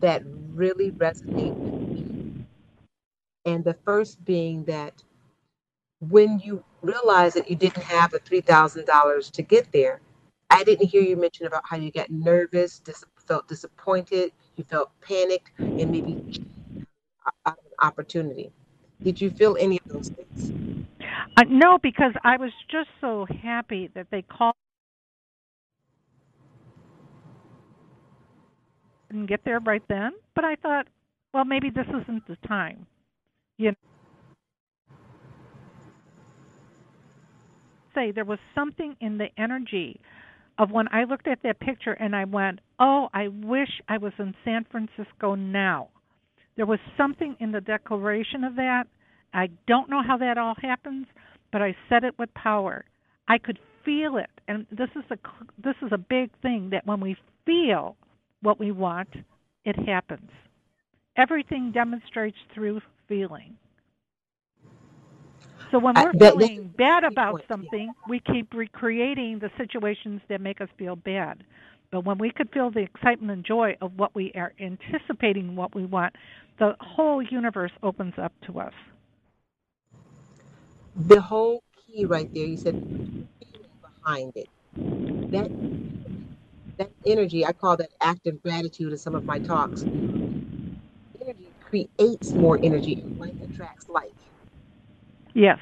that 0.00 0.22
really 0.26 0.92
resonate 0.92 1.54
with 1.60 1.74
me. 1.88 2.06
And 3.44 3.64
the 3.64 3.76
first 3.84 4.24
being 4.24 4.64
that 4.64 5.02
when 6.00 6.38
you 6.40 6.64
realize 6.82 7.34
that 7.34 7.50
you 7.50 7.56
didn't 7.56 7.82
have 7.84 8.10
the 8.10 8.20
$3,000 8.20 9.30
to 9.32 9.42
get 9.42 9.72
there, 9.72 10.00
I 10.50 10.64
didn't 10.64 10.88
hear 10.88 11.02
you 11.02 11.16
mention 11.16 11.46
about 11.46 11.62
how 11.68 11.76
you 11.76 11.90
got 11.90 12.10
nervous, 12.10 12.80
dis- 12.80 13.04
felt 13.26 13.48
disappointed, 13.48 14.32
you 14.56 14.64
felt 14.64 14.90
panicked, 15.00 15.50
and 15.58 15.90
maybe 15.90 16.18
opportunity. 17.80 18.52
Did 19.02 19.20
you 19.20 19.30
feel 19.30 19.56
any 19.60 19.78
of 19.78 19.92
those 19.92 20.10
things? 20.10 20.52
Uh, 21.36 21.44
no, 21.48 21.78
because 21.82 22.12
I 22.24 22.36
was 22.36 22.52
just 22.70 22.88
so 23.00 23.26
happy 23.42 23.90
that 23.94 24.08
they 24.10 24.22
called 24.22 24.54
didn't 29.10 29.26
get 29.26 29.40
there 29.44 29.60
right 29.60 29.82
then, 29.88 30.12
but 30.34 30.44
I 30.44 30.56
thought, 30.56 30.86
well, 31.34 31.44
maybe 31.44 31.70
this 31.70 31.86
isn't 31.88 32.26
the 32.28 32.36
time. 32.48 32.86
You 33.58 33.70
know, 33.70 33.76
say 37.94 38.12
there 38.12 38.24
was 38.24 38.38
something 38.54 38.96
in 39.00 39.18
the 39.18 39.28
energy 39.38 40.00
of 40.58 40.70
when 40.70 40.88
I 40.92 41.04
looked 41.04 41.28
at 41.28 41.42
that 41.44 41.60
picture 41.60 41.92
and 41.94 42.16
I 42.16 42.24
went, 42.24 42.60
"Oh, 42.78 43.08
I 43.14 43.28
wish 43.28 43.70
I 43.88 43.98
was 43.98 44.12
in 44.18 44.34
San 44.44 44.64
Francisco 44.64 45.34
now." 45.36 45.90
There 46.56 46.66
was 46.66 46.80
something 46.96 47.36
in 47.40 47.52
the 47.52 47.60
declaration 47.60 48.44
of 48.44 48.56
that. 48.56 48.84
I 49.32 49.48
don't 49.66 49.90
know 49.90 50.02
how 50.06 50.18
that 50.18 50.38
all 50.38 50.54
happens, 50.60 51.06
but 51.52 51.62
I 51.62 51.76
said 51.88 52.04
it 52.04 52.18
with 52.18 52.32
power. 52.34 52.84
I 53.28 53.38
could 53.38 53.58
feel 53.84 54.16
it, 54.16 54.30
and 54.48 54.66
this 54.70 54.90
is 54.96 55.04
a 55.10 55.18
this 55.62 55.76
is 55.82 55.90
a 55.92 55.98
big 55.98 56.30
thing 56.42 56.70
that 56.70 56.86
when 56.86 57.00
we 57.00 57.16
feel 57.46 57.96
what 58.42 58.58
we 58.60 58.72
want, 58.72 59.08
it 59.64 59.76
happens. 59.88 60.30
Everything 61.16 61.72
demonstrates 61.72 62.38
through 62.54 62.80
feeling. 63.08 63.56
So 65.70 65.78
when 65.78 65.98
we're 65.98 66.14
uh, 66.26 66.32
feeling 66.32 66.72
bad 66.76 67.04
about 67.04 67.38
something, 67.48 67.94
we 68.06 68.20
keep 68.20 68.54
recreating 68.54 69.38
the 69.40 69.50
situations 69.58 70.20
that 70.28 70.40
make 70.40 70.60
us 70.60 70.68
feel 70.78 70.96
bad. 70.96 71.44
But 71.94 72.04
when 72.04 72.18
we 72.18 72.32
could 72.32 72.50
feel 72.50 72.72
the 72.72 72.80
excitement 72.80 73.30
and 73.30 73.44
joy 73.44 73.76
of 73.80 73.96
what 73.96 74.16
we 74.16 74.32
are 74.34 74.52
anticipating, 74.58 75.54
what 75.54 75.76
we 75.76 75.84
want, 75.86 76.16
the 76.58 76.74
whole 76.80 77.22
universe 77.22 77.70
opens 77.84 78.14
up 78.20 78.32
to 78.46 78.58
us. 78.58 78.72
The 80.96 81.20
whole 81.20 81.62
key 81.86 82.04
right 82.04 82.28
there, 82.34 82.46
you 82.46 82.56
said 82.56 82.82
behind 83.80 84.32
it. 84.34 84.48
That 85.30 85.52
that 86.78 86.90
energy, 87.06 87.46
I 87.46 87.52
call 87.52 87.76
that 87.76 87.90
active 88.00 88.42
gratitude 88.42 88.90
in 88.90 88.98
some 88.98 89.14
of 89.14 89.24
my 89.24 89.38
talks. 89.38 89.82
Energy 89.84 91.48
creates 91.62 92.32
more 92.32 92.58
energy 92.60 92.94
and 92.94 93.20
like 93.20 93.34
attracts 93.40 93.88
like. 93.88 94.10
Yes. 95.32 95.60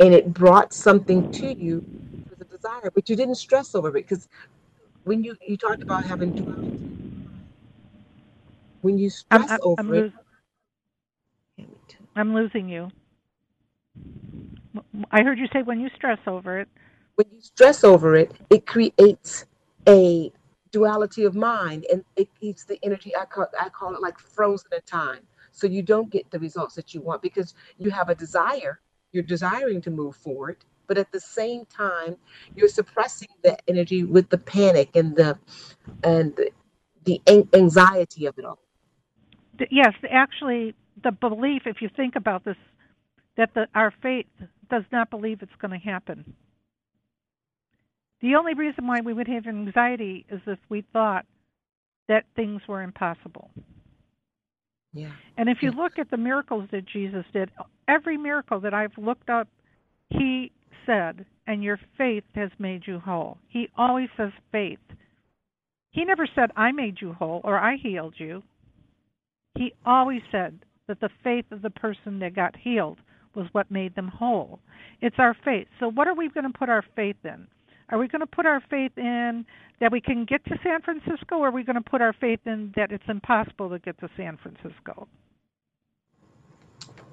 And 0.00 0.12
it 0.12 0.34
brought 0.34 0.72
something 0.72 1.30
to 1.30 1.54
you 1.54 1.84
with 2.28 2.40
a 2.40 2.44
desire, 2.44 2.90
but 2.92 3.08
you 3.08 3.14
didn't 3.14 3.36
stress 3.36 3.76
over 3.76 3.86
it 3.90 3.92
because 3.92 4.26
when 5.04 5.24
you 5.24 5.36
you 5.46 5.56
talked 5.56 5.82
about 5.82 6.04
having 6.04 6.32
duality, 6.32 6.80
when 8.82 8.98
you 8.98 9.10
stress 9.10 9.50
I'm, 9.50 9.54
I'm, 9.54 9.60
over 9.62 9.94
I'm 9.94 9.94
it, 9.94 10.12
I'm 12.16 12.34
losing 12.34 12.68
you. 12.68 12.90
I 15.10 15.22
heard 15.22 15.38
you 15.38 15.46
say 15.52 15.62
when 15.62 15.80
you 15.80 15.88
stress 15.96 16.18
over 16.26 16.60
it. 16.60 16.68
When 17.16 17.26
you 17.32 17.40
stress 17.40 17.84
over 17.84 18.16
it, 18.16 18.32
it 18.50 18.66
creates 18.66 19.46
a 19.88 20.32
duality 20.70 21.24
of 21.24 21.34
mind 21.34 21.86
and 21.92 22.04
it 22.16 22.28
keeps 22.40 22.64
the 22.64 22.78
energy 22.82 23.14
I 23.16 23.26
call, 23.26 23.46
I 23.60 23.68
call 23.68 23.94
it 23.94 24.02
like 24.02 24.18
frozen 24.18 24.68
in 24.72 24.80
time. 24.82 25.20
So 25.52 25.66
you 25.66 25.82
don't 25.82 26.10
get 26.10 26.30
the 26.30 26.38
results 26.38 26.74
that 26.76 26.94
you 26.94 27.02
want 27.02 27.20
because 27.22 27.54
you 27.78 27.90
have 27.90 28.08
a 28.08 28.14
desire. 28.14 28.80
You're 29.12 29.22
desiring 29.22 29.82
to 29.82 29.90
move 29.90 30.16
forward 30.16 30.64
but 30.86 30.98
at 30.98 31.10
the 31.12 31.20
same 31.20 31.64
time 31.66 32.16
you're 32.54 32.68
suppressing 32.68 33.28
the 33.42 33.56
energy 33.68 34.04
with 34.04 34.28
the 34.30 34.38
panic 34.38 34.94
and 34.94 35.16
the 35.16 35.38
and 36.02 36.36
the, 36.36 36.50
the 37.04 37.46
anxiety 37.54 38.26
of 38.26 38.38
it 38.38 38.44
all 38.44 38.58
yes 39.70 39.92
actually 40.10 40.74
the 41.02 41.12
belief 41.12 41.62
if 41.66 41.80
you 41.80 41.88
think 41.96 42.16
about 42.16 42.44
this 42.44 42.56
that 43.36 43.52
the, 43.54 43.66
our 43.74 43.92
faith 44.02 44.26
does 44.70 44.84
not 44.92 45.10
believe 45.10 45.42
it's 45.42 45.52
going 45.60 45.70
to 45.70 45.84
happen 45.84 46.34
the 48.22 48.36
only 48.36 48.54
reason 48.54 48.86
why 48.86 49.00
we 49.00 49.12
would 49.12 49.26
have 49.26 49.46
anxiety 49.46 50.24
is 50.30 50.40
if 50.46 50.58
we 50.68 50.84
thought 50.92 51.26
that 52.08 52.24
things 52.36 52.62
were 52.68 52.82
impossible. 52.82 53.50
Yeah. 54.92 55.10
And 55.36 55.48
if 55.48 55.58
you 55.60 55.70
yeah. 55.70 55.82
look 55.82 55.98
at 55.98 56.10
the 56.10 56.16
miracles 56.16 56.68
that 56.70 56.86
Jesus 56.86 57.24
did, 57.32 57.50
every 57.88 58.16
miracle 58.16 58.60
that 58.60 58.72
I've 58.72 58.96
looked 58.96 59.28
up, 59.28 59.48
he 60.10 60.52
said, 60.86 61.24
and 61.46 61.62
your 61.62 61.78
faith 61.98 62.24
has 62.34 62.50
made 62.58 62.82
you 62.86 62.98
whole. 62.98 63.38
He 63.48 63.68
always 63.76 64.08
says 64.16 64.32
faith. 64.50 64.78
He 65.90 66.04
never 66.04 66.26
said, 66.34 66.50
I 66.56 66.72
made 66.72 67.00
you 67.00 67.12
whole 67.12 67.40
or 67.44 67.58
I 67.58 67.76
healed 67.76 68.14
you. 68.16 68.42
He 69.56 69.74
always 69.84 70.22
said 70.30 70.58
that 70.88 71.00
the 71.00 71.10
faith 71.22 71.44
of 71.50 71.62
the 71.62 71.70
person 71.70 72.18
that 72.20 72.34
got 72.34 72.56
healed 72.56 72.98
was 73.34 73.46
what 73.52 73.70
made 73.70 73.94
them 73.94 74.08
whole. 74.08 74.60
It's 75.00 75.16
our 75.18 75.36
faith. 75.44 75.66
So, 75.80 75.90
what 75.90 76.06
are 76.06 76.14
we 76.14 76.28
going 76.28 76.50
to 76.50 76.58
put 76.58 76.68
our 76.68 76.84
faith 76.96 77.16
in? 77.24 77.46
Are 77.90 77.98
we 77.98 78.08
going 78.08 78.20
to 78.20 78.26
put 78.26 78.46
our 78.46 78.62
faith 78.70 78.92
in 78.96 79.44
that 79.80 79.92
we 79.92 80.00
can 80.00 80.24
get 80.24 80.44
to 80.46 80.58
San 80.62 80.80
Francisco, 80.80 81.36
or 81.36 81.48
are 81.48 81.50
we 81.50 81.64
going 81.64 81.82
to 81.82 81.90
put 81.90 82.00
our 82.00 82.14
faith 82.14 82.40
in 82.46 82.72
that 82.76 82.92
it's 82.92 83.04
impossible 83.08 83.68
to 83.70 83.78
get 83.78 83.98
to 84.00 84.08
San 84.16 84.38
Francisco? 84.38 85.08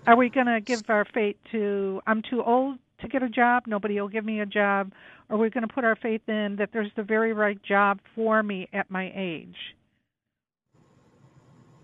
Are 0.08 0.15
we 0.15 0.29
going 0.29 0.47
to 0.47 0.62
give 0.62 0.84
our 0.89 1.05
faith 1.13 1.36
to 1.51 2.01
I'm 2.08 2.21
too 2.21 2.43
old 2.43 2.79
to 3.02 3.08
get 3.08 3.24
a 3.24 3.30
job, 3.30 3.64
nobody 3.68 4.00
will 4.00 4.08
give 4.08 4.26
me 4.26 4.42
a 4.42 4.46
job, 4.46 4.92
or 5.30 5.36
are 5.36 5.40
we 5.40 5.50
going 5.50 5.68
to 5.68 5.74
put 5.74 5.84
our 5.84 5.96
faith 5.96 6.22
in 6.28 6.56
that 6.58 6.70
there's 6.74 6.92
the 6.96 7.04
very 7.04 7.34
right 7.34 7.62
job 7.64 8.00
for 8.16 8.44
me 8.44 8.68
at 8.74 8.90
my 8.90 9.12
age? 9.16 9.56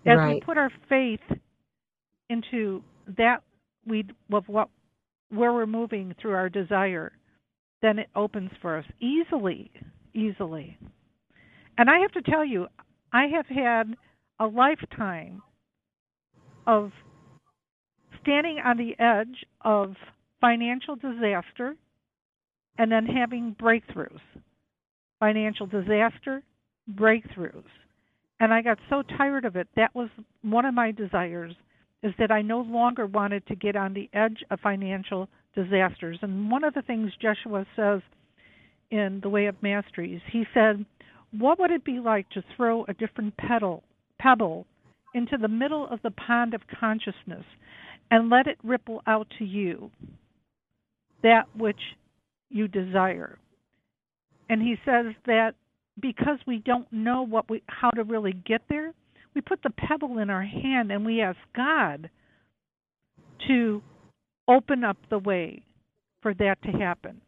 As 0.06 0.18
right. 0.18 0.34
we 0.34 0.40
put 0.40 0.56
our 0.56 0.70
faith 0.88 1.20
into 2.28 2.82
that 3.16 3.38
we 3.86 4.04
of 4.32 4.44
what 4.46 4.68
where 5.30 5.52
we're 5.52 5.66
moving 5.66 6.14
through 6.20 6.32
our 6.32 6.48
desire, 6.48 7.12
then 7.82 7.98
it 7.98 8.08
opens 8.14 8.50
for 8.62 8.78
us 8.78 8.84
easily, 9.00 9.70
easily. 10.14 10.78
And 11.78 11.90
I 11.90 11.98
have 11.98 12.12
to 12.12 12.30
tell 12.30 12.44
you, 12.44 12.68
I 13.12 13.26
have 13.34 13.46
had 13.46 13.96
a 14.38 14.46
lifetime 14.46 15.42
of 16.66 16.92
standing 18.22 18.58
on 18.64 18.76
the 18.76 18.94
edge 19.02 19.44
of 19.62 19.94
financial 20.46 20.94
disaster 20.94 21.74
and 22.78 22.92
then 22.92 23.04
having 23.04 23.56
breakthroughs. 23.60 24.20
Financial 25.18 25.66
disaster, 25.66 26.42
breakthroughs. 26.94 27.64
And 28.38 28.54
I 28.54 28.62
got 28.62 28.78
so 28.88 29.02
tired 29.16 29.44
of 29.44 29.56
it. 29.56 29.66
That 29.74 29.94
was 29.94 30.08
one 30.42 30.64
of 30.64 30.74
my 30.74 30.92
desires 30.92 31.54
is 32.02 32.12
that 32.18 32.30
I 32.30 32.42
no 32.42 32.60
longer 32.60 33.06
wanted 33.06 33.44
to 33.46 33.56
get 33.56 33.74
on 33.74 33.92
the 33.92 34.08
edge 34.12 34.44
of 34.50 34.60
financial 34.60 35.28
disasters. 35.56 36.18
And 36.22 36.50
one 36.50 36.62
of 36.62 36.74
the 36.74 36.82
things 36.82 37.10
Joshua 37.20 37.66
says 37.74 38.02
in 38.90 39.20
The 39.22 39.30
Way 39.30 39.46
of 39.46 39.60
Masteries, 39.62 40.20
he 40.30 40.44
said, 40.54 40.84
What 41.32 41.58
would 41.58 41.72
it 41.72 41.84
be 41.84 41.98
like 41.98 42.28
to 42.30 42.44
throw 42.54 42.84
a 42.84 42.94
different 42.94 43.34
pebble 43.38 44.66
into 45.14 45.38
the 45.40 45.48
middle 45.48 45.88
of 45.90 46.00
the 46.02 46.12
pond 46.12 46.54
of 46.54 46.60
consciousness 46.78 47.44
and 48.10 48.30
let 48.30 48.46
it 48.46 48.58
ripple 48.62 49.02
out 49.08 49.26
to 49.38 49.44
you 49.44 49.90
that 51.22 51.44
which 51.56 51.80
you 52.50 52.68
desire? 52.68 53.38
And 54.48 54.62
he 54.62 54.76
says 54.84 55.06
that 55.26 55.54
because 56.00 56.38
we 56.46 56.58
don't 56.58 56.90
know 56.92 57.22
what 57.22 57.50
we 57.50 57.62
how 57.66 57.90
to 57.90 58.04
really 58.04 58.32
get 58.32 58.62
there, 58.68 58.92
we 59.34 59.40
put 59.40 59.62
the 59.62 59.70
pebble 59.70 60.18
in 60.18 60.30
our 60.30 60.44
hand 60.44 60.92
and 60.92 61.04
we 61.04 61.22
ask 61.22 61.38
God 61.54 62.10
to 63.48 63.82
open 64.48 64.84
up 64.84 64.96
the 65.10 65.18
way 65.18 65.62
for 66.22 66.34
that 66.34 66.62
to 66.62 66.70
happen. 66.70 67.20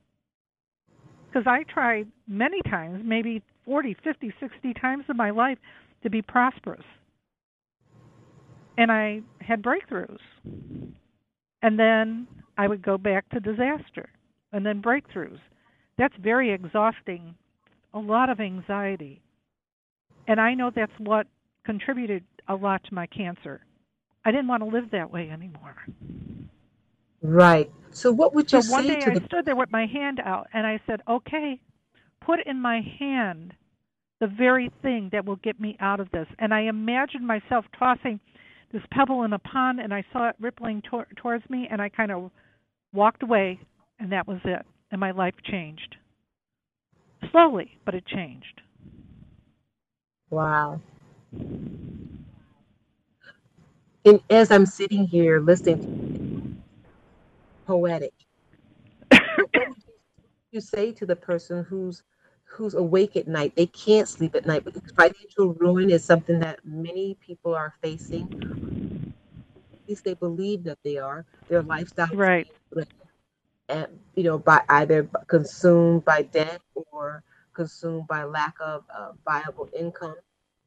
Because 1.29 1.47
I 1.47 1.65
tried 1.65 2.09
many 2.27 2.63
times, 2.63 3.03
maybe 3.05 3.43
40, 3.65 3.97
50, 4.03 4.35
60 4.41 4.75
times 4.75 5.05
in 5.09 5.17
my 5.17 5.31
life 5.31 5.59
to 6.03 6.11
be 6.11 6.23
prosperous. 6.23 6.85
and 8.79 8.93
I 8.93 9.21
had 9.41 9.63
breakthroughs. 9.63 10.19
And 11.63 11.79
then 11.79 12.27
I 12.59 12.67
would 12.67 12.83
go 12.83 12.99
back 12.99 13.29
to 13.31 13.41
disaster 13.41 14.11
and 14.53 14.67
then 14.67 14.83
breakthroughs. 14.83 15.39
That's 15.97 16.15
very 16.21 16.53
exhausting, 16.53 17.35
a 17.95 17.99
lot 17.99 18.29
of 18.29 18.41
anxiety. 18.41 19.23
And 20.27 20.41
I 20.41 20.55
know 20.55 20.71
that's 20.75 20.93
what 20.99 21.27
contributed 21.65 22.25
a 22.49 22.55
lot 22.57 22.83
to 22.85 22.95
my 22.95 23.07
cancer. 23.07 23.61
I 24.25 24.33
didn't 24.33 24.49
want 24.49 24.63
to 24.65 24.69
live 24.69 24.91
that 24.91 25.11
way 25.11 25.31
anymore. 25.31 25.77
Right. 27.23 27.71
So 27.91 28.13
what 28.13 28.35
would 28.35 28.53
you 28.53 28.61
so 28.61 28.73
one 28.73 28.87
day 28.87 29.03
I 29.07 29.15
the 29.15 29.25
stood 29.27 29.45
there 29.45 29.57
with 29.57 29.71
my 29.71 29.87
hand 29.87 30.21
out 30.25 30.49
and 30.53 30.67
I 30.67 30.81
said, 30.87 31.01
"Okay, 31.09 31.61
put 32.21 32.41
in 32.47 32.61
my 32.61 32.81
hand 32.99 33.55
the 34.21 34.27
very 34.27 34.71
thing 34.83 35.09
that 35.13 35.25
will 35.25 35.37
get 35.37 35.61
me 35.61 35.77
out 35.81 36.01
of 36.01 36.11
this." 36.11 36.29
And 36.39 36.53
I 36.53 36.63
imagined 36.63 37.27
myself 37.27 37.65
tossing 37.79 38.21
this 38.73 38.83
pebble 38.91 39.23
in 39.23 39.33
a 39.33 39.39
pond 39.39 39.81
and 39.81 39.95
I 39.95 40.05
saw 40.13 40.29
it 40.29 40.37
rippling 40.39 40.83
tor- 40.83 41.09
towards 41.17 41.49
me 41.49 41.67
and 41.71 41.81
I 41.81 41.89
kind 41.89 42.13
of 42.13 42.31
walked 42.93 43.23
away 43.23 43.61
and 44.01 44.13
that 44.13 44.27
was 44.27 44.41
it. 44.45 44.65
And 44.91 45.01
my 45.01 45.11
life 45.13 45.35
changed. 45.45 45.97
Slowly, 47.33 47.79
but 47.85 47.95
it 47.95 48.07
changed. 48.07 48.63
Wow. 50.31 50.81
And 54.05 54.21
as 54.31 54.51
I'm 54.51 54.67
sitting 54.67 55.07
here 55.07 55.41
listening, 55.41 55.99
poetic. 57.67 58.15
you 60.53 60.61
say 60.61 60.93
to 60.93 61.07
the 61.07 61.17
person 61.17 61.65
who's 61.65 62.03
who's 62.45 62.75
awake 62.75 63.17
at 63.17 63.29
night? 63.29 63.55
They 63.57 63.67
can't 63.67 64.09
sleep 64.09 64.35
at 64.35 64.47
night 64.47 64.65
because 64.65 64.83
financial 64.97 65.55
ruin 65.55 65.91
is 65.91 66.05
something 66.05 66.41
that 66.41 66.61
many 66.65 67.17
people 67.21 67.55
are 67.55 67.75
facing. 67.83 68.31
At 69.89 69.93
least 69.93 70.05
they 70.05 70.13
believe 70.15 70.65
that 70.65 70.77
they 70.85 70.99
are. 70.99 71.25
Their 71.49 71.63
lifestyle, 71.63 72.11
Right. 72.13 72.47
uh, 73.71 73.87
you 74.15 74.23
know, 74.25 74.39
by 74.39 74.63
either 74.69 75.09
consumed 75.29 76.05
by 76.05 76.25
debt 76.25 76.61
or 76.75 77.23
consumed 77.55 78.07
by 78.07 78.25
lack 78.25 78.55
of 78.61 78.85
uh, 78.95 79.13
viable 79.25 79.71
income 79.79 80.17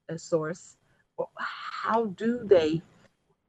a 0.10 0.18
source. 0.18 0.76
How 1.38 2.08
do 2.08 2.42
they, 2.46 2.82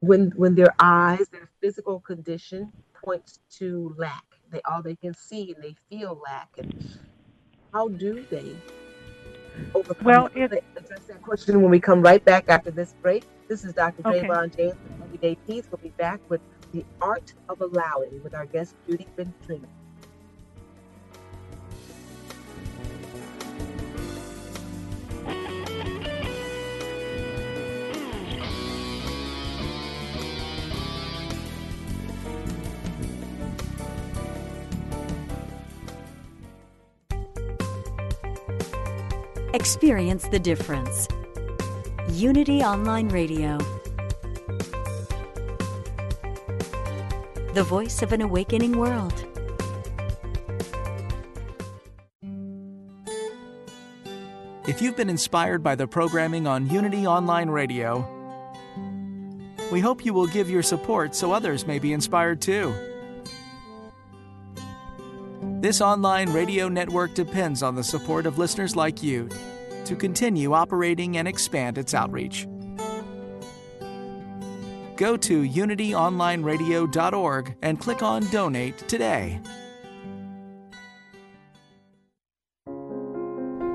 when 0.01 0.33
when 0.37 0.55
their 0.57 0.75
eyes, 0.79 1.29
their 1.31 1.49
physical 1.63 2.01
condition 2.01 2.73
points 3.03 3.41
to 3.53 3.95
lack, 3.97 4.25
they 4.51 4.61
all 4.71 4.83
they 4.83 4.97
can 4.97 5.15
see 5.15 5.55
and 5.55 5.65
they 5.65 5.75
feel 5.89 6.21
lack, 6.23 6.51
and 6.59 6.75
how 7.73 7.89
do 7.89 8.27
they 8.31 8.57
overcome? 9.75 10.07
Well, 10.07 10.31
it- 10.35 10.65
address 10.77 11.07
that 11.09 11.23
question 11.23 11.63
when 11.63 11.71
we 11.71 11.81
come 11.81 12.03
right 12.03 12.25
back 12.25 12.45
after 12.49 12.71
this 12.71 12.95
break. 13.03 13.25
This 13.53 13.67
is 13.67 13.75
Dr. 13.75 14.09
Okay. 14.09 14.27
Javon 14.27 14.57
James 14.57 14.73
from 14.73 15.03
Everyday 15.03 15.35
Peace. 15.47 15.65
We'll 15.71 15.77
be 15.77 15.91
back 15.91 16.23
with 16.31 16.41
the 16.73 16.87
art 17.03 17.35
of 17.51 17.61
allowing 17.61 18.23
with 18.23 18.33
our 18.33 18.47
guest 18.47 18.75
Judy 18.89 19.07
Ventrina. 19.15 19.67
Experience 39.53 40.27
the 40.29 40.39
difference. 40.39 41.07
Unity 42.13 42.63
Online 42.63 43.09
Radio. 43.09 43.57
The 47.55 47.65
voice 47.67 48.03
of 48.03 48.13
an 48.13 48.21
awakening 48.21 48.77
world. 48.77 49.15
If 54.69 54.83
you've 54.83 54.95
been 54.95 55.09
inspired 55.09 55.63
by 55.63 55.75
the 55.75 55.87
programming 55.87 56.47
on 56.47 56.69
Unity 56.69 57.07
Online 57.07 57.49
Radio, 57.49 58.07
we 59.73 59.81
hope 59.81 60.05
you 60.05 60.13
will 60.13 60.27
give 60.27 60.51
your 60.51 60.63
support 60.63 61.15
so 61.15 61.33
others 61.33 61.67
may 61.67 61.79
be 61.79 61.95
inspired 61.95 62.43
too. 62.43 62.75
This 65.63 65.81
online 65.81 66.31
radio 66.31 66.69
network 66.69 67.15
depends 67.15 67.63
on 67.63 67.75
the 67.75 67.83
support 67.83 68.27
of 68.27 68.37
listeners 68.37 68.77
like 68.77 69.03
you 69.03 69.31
to 69.85 69.97
continue 69.97 70.53
operating 70.53 71.17
and 71.17 71.27
expand 71.27 71.79
its 71.79 71.95
outreach. 71.95 72.47
Go 74.97 75.17
to 75.17 75.43
unityonlineradio.org 75.43 77.57
and 77.63 77.81
click 77.81 78.03
on 78.03 78.27
Donate 78.29 78.77
today. 78.89 79.41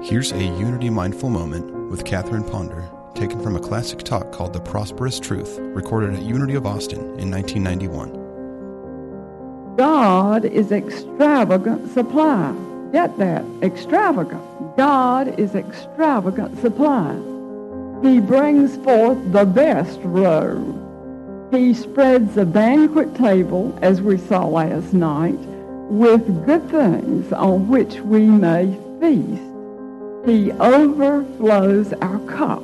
Here's 0.03 0.31
a 0.31 0.41
Unity 0.41 0.89
Mindful 0.89 1.29
Moment 1.29 1.89
with 1.89 2.05
Catherine 2.05 2.43
Ponder, 2.43 2.89
taken 3.13 3.41
from 3.41 3.57
a 3.57 3.59
classic 3.59 3.99
talk 3.99 4.31
called 4.31 4.53
The 4.53 4.61
Prosperous 4.61 5.19
Truth, 5.19 5.57
recorded 5.59 6.13
at 6.13 6.21
Unity 6.21 6.53
of 6.53 6.65
Austin 6.65 6.99
in 7.19 7.29
1991. 7.29 9.75
God 9.75 10.45
is 10.45 10.71
extravagant 10.71 11.93
supply. 11.93 12.55
Get 12.91 13.17
that? 13.17 13.43
Extravagant. 13.61 14.41
God 14.77 15.39
is 15.39 15.55
extravagant 15.55 16.59
supply. 16.61 17.13
He 18.01 18.19
brings 18.19 18.77
forth 18.77 19.17
the 19.31 19.45
best 19.45 19.99
robe. 20.03 20.83
He 21.51 21.73
spreads 21.73 22.37
a 22.37 22.45
banquet 22.45 23.15
table, 23.15 23.77
as 23.81 24.01
we 24.01 24.17
saw 24.17 24.45
last 24.45 24.93
night, 24.93 25.39
with 25.89 26.45
good 26.45 26.69
things 26.69 27.31
on 27.33 27.67
which 27.67 27.99
we 28.01 28.21
may 28.21 28.77
feast. 28.99 29.41
He 30.25 30.51
overflows 30.53 31.93
our 31.93 32.19
cup. 32.27 32.63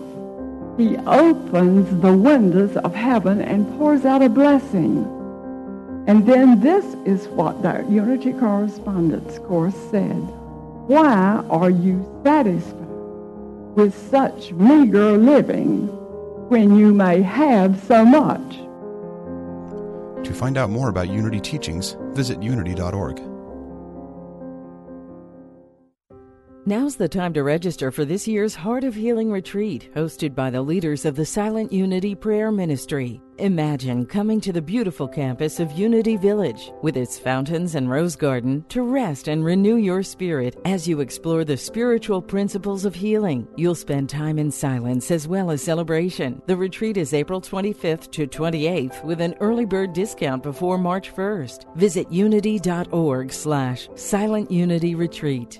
He 0.78 0.98
opens 0.98 2.02
the 2.02 2.16
windows 2.16 2.76
of 2.78 2.94
heaven 2.94 3.42
and 3.42 3.68
pours 3.78 4.06
out 4.06 4.22
a 4.22 4.30
blessing. 4.30 5.23
And 6.06 6.26
then 6.26 6.60
this 6.60 6.84
is 7.06 7.28
what 7.30 7.62
that 7.62 7.90
Unity 7.90 8.34
Correspondence 8.34 9.40
Course 9.40 9.76
said. 9.90 10.22
Why 10.88 11.44
are 11.50 11.70
you 11.70 12.06
satisfied 12.26 12.74
with 13.76 13.96
such 14.10 14.52
meager 14.52 15.18
living 15.18 15.88
when 16.50 16.78
you 16.78 16.94
may 16.94 17.22
have 17.22 17.82
so 17.88 18.04
much? 18.04 18.58
To 20.26 20.34
find 20.34 20.58
out 20.58 20.70
more 20.70 20.90
about 20.90 21.10
Unity 21.10 21.40
teachings, 21.40 21.96
visit 22.12 22.44
unity.org. 22.44 23.33
Now's 26.66 26.96
the 26.96 27.10
time 27.10 27.34
to 27.34 27.44
register 27.44 27.92
for 27.92 28.06
this 28.06 28.26
year's 28.26 28.56
Heart 28.56 28.86
of 28.86 28.96
Healing 28.96 29.30
Retreat, 29.30 29.90
hosted 29.94 30.34
by 30.34 30.50
the 30.50 30.62
leaders 30.62 31.04
of 31.04 31.14
the 31.14 31.26
Silent 31.26 31.74
Unity 31.74 32.16
Prayer 32.16 32.54
Ministry. 32.54 33.22
Imagine 33.38 34.06
coming 34.06 34.40
to 34.40 34.54
the 34.54 34.62
beautiful 34.62 35.06
campus 35.06 35.60
of 35.60 35.74
Unity 35.74 36.16
Village, 36.16 36.72
with 36.82 36.96
its 36.96 37.20
fountains 37.20 37.76
and 37.76 37.90
rose 37.90 38.16
garden, 38.16 38.64
to 38.70 38.82
rest 38.82 39.28
and 39.28 39.44
renew 39.44 39.76
your 39.76 40.04
spirit 40.04 40.58
as 40.64 40.88
you 40.88 41.02
explore 41.02 41.44
the 41.44 41.58
spiritual 41.58 42.22
principles 42.22 42.86
of 42.86 42.96
healing. 42.96 43.46
You'll 43.58 43.76
spend 43.76 44.08
time 44.08 44.40
in 44.40 44.50
silence 44.50 45.12
as 45.12 45.28
well 45.28 45.52
as 45.52 45.62
celebration. 45.62 46.42
The 46.46 46.56
retreat 46.56 46.96
is 46.96 47.14
April 47.14 47.42
25th 47.42 48.10
to 48.12 48.26
28th 48.26 49.04
with 49.04 49.20
an 49.20 49.36
early 49.42 49.66
bird 49.66 49.92
discount 49.92 50.42
before 50.42 50.78
March 50.78 51.14
1st. 51.14 51.76
Visit 51.76 52.10
unity.org 52.10 53.34
slash 53.34 53.90
silent 53.96 54.50
unity 54.50 54.96
retreat. 54.96 55.60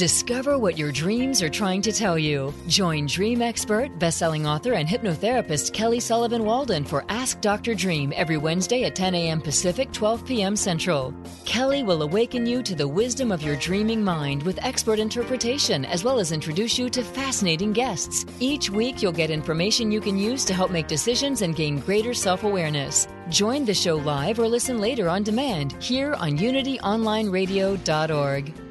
Discover 0.00 0.56
what 0.56 0.78
your 0.78 0.92
dreams 0.92 1.42
are 1.42 1.50
trying 1.50 1.82
to 1.82 1.92
tell 1.92 2.18
you. 2.18 2.54
Join 2.68 3.04
dream 3.04 3.42
expert, 3.42 3.98
best-selling 3.98 4.46
author, 4.46 4.72
and 4.72 4.88
hypnotherapist 4.88 5.74
Kelly 5.74 6.00
Sullivan 6.00 6.42
Walden 6.42 6.86
for 6.86 7.04
Ask 7.10 7.42
Dr. 7.42 7.74
Dream 7.74 8.10
every 8.16 8.38
Wednesday 8.38 8.84
at 8.84 8.96
10 8.96 9.14
a.m. 9.14 9.42
Pacific, 9.42 9.92
12 9.92 10.24
p.m. 10.24 10.56
Central. 10.56 11.14
Kelly 11.44 11.82
will 11.82 12.00
awaken 12.00 12.46
you 12.46 12.62
to 12.62 12.74
the 12.74 12.88
wisdom 12.88 13.30
of 13.30 13.42
your 13.42 13.56
dreaming 13.56 14.02
mind 14.02 14.42
with 14.44 14.58
expert 14.64 14.98
interpretation, 14.98 15.84
as 15.84 16.02
well 16.02 16.18
as 16.18 16.32
introduce 16.32 16.78
you 16.78 16.88
to 16.88 17.04
fascinating 17.04 17.74
guests. 17.74 18.24
Each 18.40 18.70
week, 18.70 19.02
you'll 19.02 19.12
get 19.12 19.28
information 19.28 19.92
you 19.92 20.00
can 20.00 20.16
use 20.16 20.46
to 20.46 20.54
help 20.54 20.70
make 20.70 20.86
decisions 20.86 21.42
and 21.42 21.54
gain 21.54 21.78
greater 21.78 22.14
self-awareness. 22.14 23.06
Join 23.28 23.66
the 23.66 23.74
show 23.74 23.96
live 23.96 24.38
or 24.38 24.48
listen 24.48 24.78
later 24.78 25.10
on 25.10 25.24
demand 25.24 25.76
here 25.78 26.14
on 26.14 26.38
UnityOnlineRadio.org. 26.38 28.69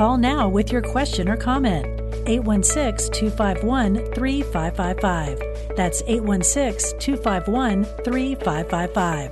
Call 0.00 0.16
now 0.16 0.48
with 0.48 0.72
your 0.72 0.80
question 0.80 1.28
or 1.28 1.36
comment. 1.36 1.84
816 2.26 3.12
251 3.12 3.96
3555. 4.14 5.76
That's 5.76 6.02
816 6.06 6.98
251 6.98 7.84
3555. 7.84 9.30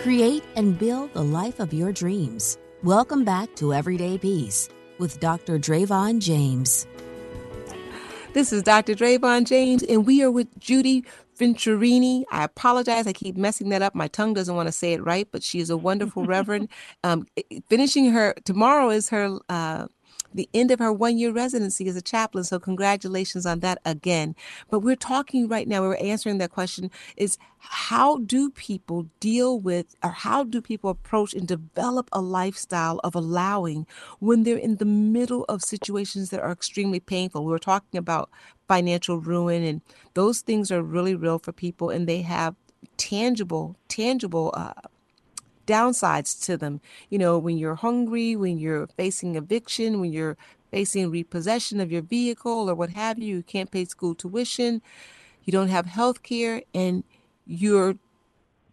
Create 0.00 0.44
and 0.54 0.78
build 0.78 1.12
the 1.12 1.24
life 1.24 1.58
of 1.58 1.74
your 1.74 1.90
dreams. 1.90 2.56
Welcome 2.84 3.24
back 3.24 3.56
to 3.56 3.74
Everyday 3.74 4.16
Peace 4.16 4.68
with 5.00 5.18
Dr. 5.18 5.58
Dravon 5.58 6.20
James. 6.20 6.86
This 8.32 8.52
is 8.52 8.62
Dr. 8.62 8.94
Dravon 8.94 9.44
James, 9.44 9.82
and 9.82 10.06
we 10.06 10.22
are 10.22 10.30
with 10.30 10.46
Judy 10.60 11.04
Venturini. 11.38 12.24
I 12.32 12.44
apologize. 12.44 13.06
I 13.06 13.12
keep 13.14 13.36
messing 13.36 13.70
that 13.70 13.82
up. 13.82 13.94
My 13.94 14.08
tongue 14.08 14.34
doesn't 14.34 14.56
want 14.56 14.68
to 14.68 14.72
say 14.72 14.94
it 14.94 15.04
right, 15.04 15.28
but 15.32 15.42
she 15.42 15.60
is 15.60 15.70
a 15.70 15.76
wonderful 15.78 16.24
reverend. 16.24 16.70
Um, 17.04 17.26
finishing 17.68 18.10
her 18.10 18.34
tomorrow 18.44 18.90
is 18.90 19.08
her 19.10 19.38
uh, 19.48 19.86
the 20.36 20.48
end 20.54 20.70
of 20.70 20.78
her 20.78 20.92
one 20.92 21.18
year 21.18 21.32
residency 21.32 21.88
as 21.88 21.96
a 21.96 22.02
chaplain. 22.02 22.44
So 22.44 22.58
congratulations 22.58 23.46
on 23.46 23.60
that 23.60 23.78
again. 23.84 24.34
But 24.70 24.80
we're 24.80 24.96
talking 24.96 25.48
right 25.48 25.66
now, 25.66 25.82
we're 25.82 25.96
answering 25.96 26.38
that 26.38 26.50
question 26.50 26.90
is 27.16 27.38
how 27.58 28.18
do 28.18 28.50
people 28.50 29.08
deal 29.18 29.58
with 29.58 29.96
or 30.04 30.10
how 30.10 30.44
do 30.44 30.60
people 30.60 30.90
approach 30.90 31.34
and 31.34 31.48
develop 31.48 32.08
a 32.12 32.20
lifestyle 32.20 33.00
of 33.02 33.14
allowing 33.14 33.86
when 34.20 34.44
they're 34.44 34.56
in 34.56 34.76
the 34.76 34.84
middle 34.84 35.44
of 35.48 35.62
situations 35.62 36.30
that 36.30 36.40
are 36.40 36.52
extremely 36.52 37.00
painful? 37.00 37.44
We 37.44 37.50
we're 37.50 37.58
talking 37.58 37.98
about 37.98 38.30
financial 38.68 39.18
ruin 39.18 39.62
and 39.62 39.80
those 40.14 40.40
things 40.40 40.70
are 40.70 40.82
really 40.82 41.14
real 41.14 41.38
for 41.38 41.52
people 41.52 41.90
and 41.90 42.08
they 42.08 42.22
have 42.22 42.54
tangible, 42.96 43.76
tangible 43.88 44.52
uh, 44.54 44.72
downsides 45.66 46.42
to 46.46 46.56
them. 46.56 46.80
You 47.10 47.18
know, 47.18 47.38
when 47.38 47.58
you're 47.58 47.74
hungry, 47.74 48.36
when 48.36 48.58
you're 48.58 48.86
facing 48.86 49.36
eviction, 49.36 50.00
when 50.00 50.12
you're 50.12 50.36
facing 50.70 51.10
repossession 51.10 51.80
of 51.80 51.92
your 51.92 52.02
vehicle 52.02 52.68
or 52.70 52.74
what 52.74 52.90
have 52.90 53.18
you, 53.18 53.36
you 53.36 53.42
can't 53.42 53.70
pay 53.70 53.84
school 53.84 54.14
tuition, 54.14 54.82
you 55.44 55.52
don't 55.52 55.68
have 55.68 55.86
health 55.86 56.22
care, 56.22 56.62
and 56.74 57.04
you're 57.46 57.96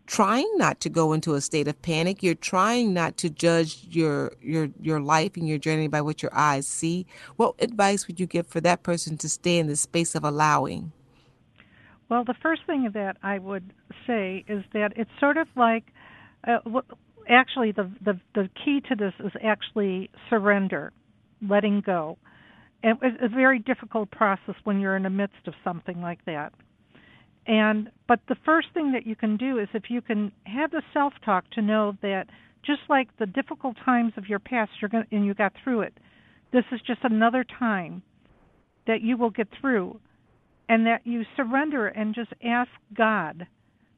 trying 0.06 0.50
not 0.58 0.80
to 0.82 0.90
go 0.90 1.14
into 1.14 1.34
a 1.34 1.42
state 1.42 1.68
of 1.68 1.82
panic. 1.82 2.22
You're 2.22 2.36
trying 2.36 2.94
not 2.94 3.18
to 3.18 3.30
judge 3.30 3.88
your 3.90 4.34
your 4.42 4.70
your 4.82 5.00
life 5.00 5.38
and 5.38 5.48
your 5.48 5.58
journey 5.58 5.88
by 5.88 6.02
what 6.02 6.22
your 6.22 6.34
eyes 6.34 6.68
see. 6.68 7.06
What 7.36 7.56
advice 7.60 8.08
would 8.08 8.20
you 8.20 8.26
give 8.26 8.48
for 8.48 8.62
that 8.62 8.84
person 8.84 9.18
to 9.18 9.30
stay 9.30 9.58
in 9.58 9.68
the 9.68 9.76
space 9.76 10.16
of 10.16 10.24
allowing? 10.24 10.92
Well 12.10 12.24
the 12.24 12.36
first 12.36 12.64
thing 12.68 12.90
that 12.94 13.18
i 13.24 13.40
would 13.40 13.74
say 14.06 14.44
is 14.48 14.64
that 14.74 14.94
it's 14.96 15.10
sort 15.20 15.38
of 15.38 15.48
like 15.56 15.86
uh, 16.48 16.82
actually 17.30 17.72
the, 17.72 17.90
the 18.04 18.20
the 18.36 18.50
key 18.64 18.82
to 18.90 18.96
this 18.96 19.14
is 19.20 19.32
actually 19.44 20.10
surrender 20.30 20.92
letting 21.48 21.82
go. 21.82 22.18
And 22.82 22.98
it's 23.02 23.18
a 23.22 23.30
very 23.30 23.60
difficult 23.60 24.12
process 24.12 24.56
when 24.64 24.80
you're 24.80 24.96
in 24.98 25.04
the 25.04 25.10
midst 25.10 25.48
of 25.48 25.54
something 25.64 26.02
like 26.02 26.24
that. 26.26 26.54
And 27.48 27.92
but 28.08 28.20
the 28.28 28.36
first 28.46 28.68
thing 28.74 28.94
that 28.94 29.06
you 29.06 29.16
can 29.16 29.38
do 29.38 29.60
is 29.60 29.68
if 29.74 29.84
you 29.90 30.02
can 30.02 30.32
have 30.46 30.72
the 30.72 30.82
self 30.94 31.14
talk 31.26 31.50
to 31.52 31.62
know 31.62 31.94
that 32.02 32.28
just 32.66 32.82
like 32.90 33.10
the 33.18 33.26
difficult 33.26 33.76
times 33.84 34.14
of 34.18 34.28
your 34.28 34.40
past 34.40 34.72
you're 34.82 34.90
going 34.90 35.06
and 35.12 35.26
you 35.26 35.34
got 35.34 35.54
through 35.64 35.82
it 35.82 35.98
this 36.54 36.64
is 36.72 36.80
just 36.86 37.00
another 37.04 37.44
time 37.44 38.04
that 38.88 39.02
you 39.02 39.18
will 39.18 39.32
get 39.32 39.48
through. 39.60 40.00
And 40.70 40.86
that 40.86 41.06
you 41.06 41.24
surrender 41.36 41.88
and 41.88 42.16
just 42.16 42.32
ask 42.44 42.70
God 42.96 43.48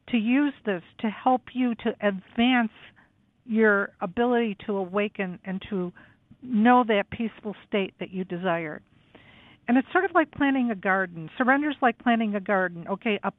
to 0.09 0.17
use 0.17 0.53
this 0.65 0.83
to 0.99 1.09
help 1.09 1.41
you 1.53 1.75
to 1.75 1.89
advance 2.01 2.71
your 3.45 3.91
ability 4.01 4.57
to 4.65 4.73
awaken 4.77 5.39
and 5.45 5.61
to 5.69 5.91
know 6.41 6.83
that 6.87 7.09
peaceful 7.09 7.55
state 7.67 7.93
that 7.99 8.11
you 8.11 8.23
desire. 8.23 8.81
And 9.67 9.77
it's 9.77 9.87
sort 9.91 10.05
of 10.05 10.11
like 10.13 10.31
planting 10.31 10.69
a 10.71 10.75
garden. 10.75 11.29
Surrender's 11.39 11.75
like 11.81 11.97
planting 11.99 12.35
a 12.35 12.39
garden. 12.39 12.85
Okay, 12.87 13.19
a 13.23 13.31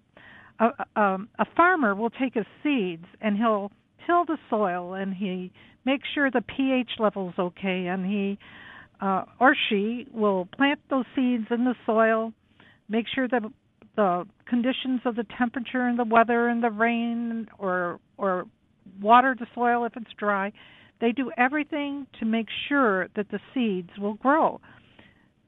a, 0.58 1.00
um, 1.00 1.28
a 1.38 1.44
farmer 1.56 1.94
will 1.94 2.10
take 2.10 2.34
his 2.34 2.46
seeds 2.62 3.04
and 3.20 3.36
he'll 3.36 3.70
till 4.06 4.24
the 4.24 4.38
soil 4.48 4.94
and 4.94 5.12
he 5.14 5.52
makes 5.84 6.08
sure 6.14 6.30
the 6.30 6.40
pH 6.40 6.92
level's 6.98 7.34
okay 7.38 7.86
and 7.86 8.06
he 8.06 8.38
uh, 9.00 9.24
or 9.38 9.54
she 9.68 10.06
will 10.12 10.46
plant 10.56 10.80
those 10.88 11.04
seeds 11.14 11.44
in 11.50 11.64
the 11.64 11.74
soil, 11.84 12.32
make 12.88 13.06
sure 13.14 13.28
that 13.28 13.42
the 13.96 14.26
conditions 14.46 15.00
of 15.04 15.16
the 15.16 15.26
temperature 15.36 15.86
and 15.86 15.98
the 15.98 16.04
weather 16.04 16.48
and 16.48 16.62
the 16.62 16.70
rain 16.70 17.48
or 17.58 17.98
or 18.18 18.46
water 19.00 19.34
the 19.38 19.46
soil 19.54 19.84
if 19.84 19.96
it's 19.96 20.12
dry. 20.18 20.52
They 21.00 21.12
do 21.12 21.30
everything 21.36 22.06
to 22.20 22.24
make 22.24 22.46
sure 22.68 23.08
that 23.16 23.28
the 23.30 23.40
seeds 23.52 23.90
will 23.98 24.14
grow. 24.14 24.60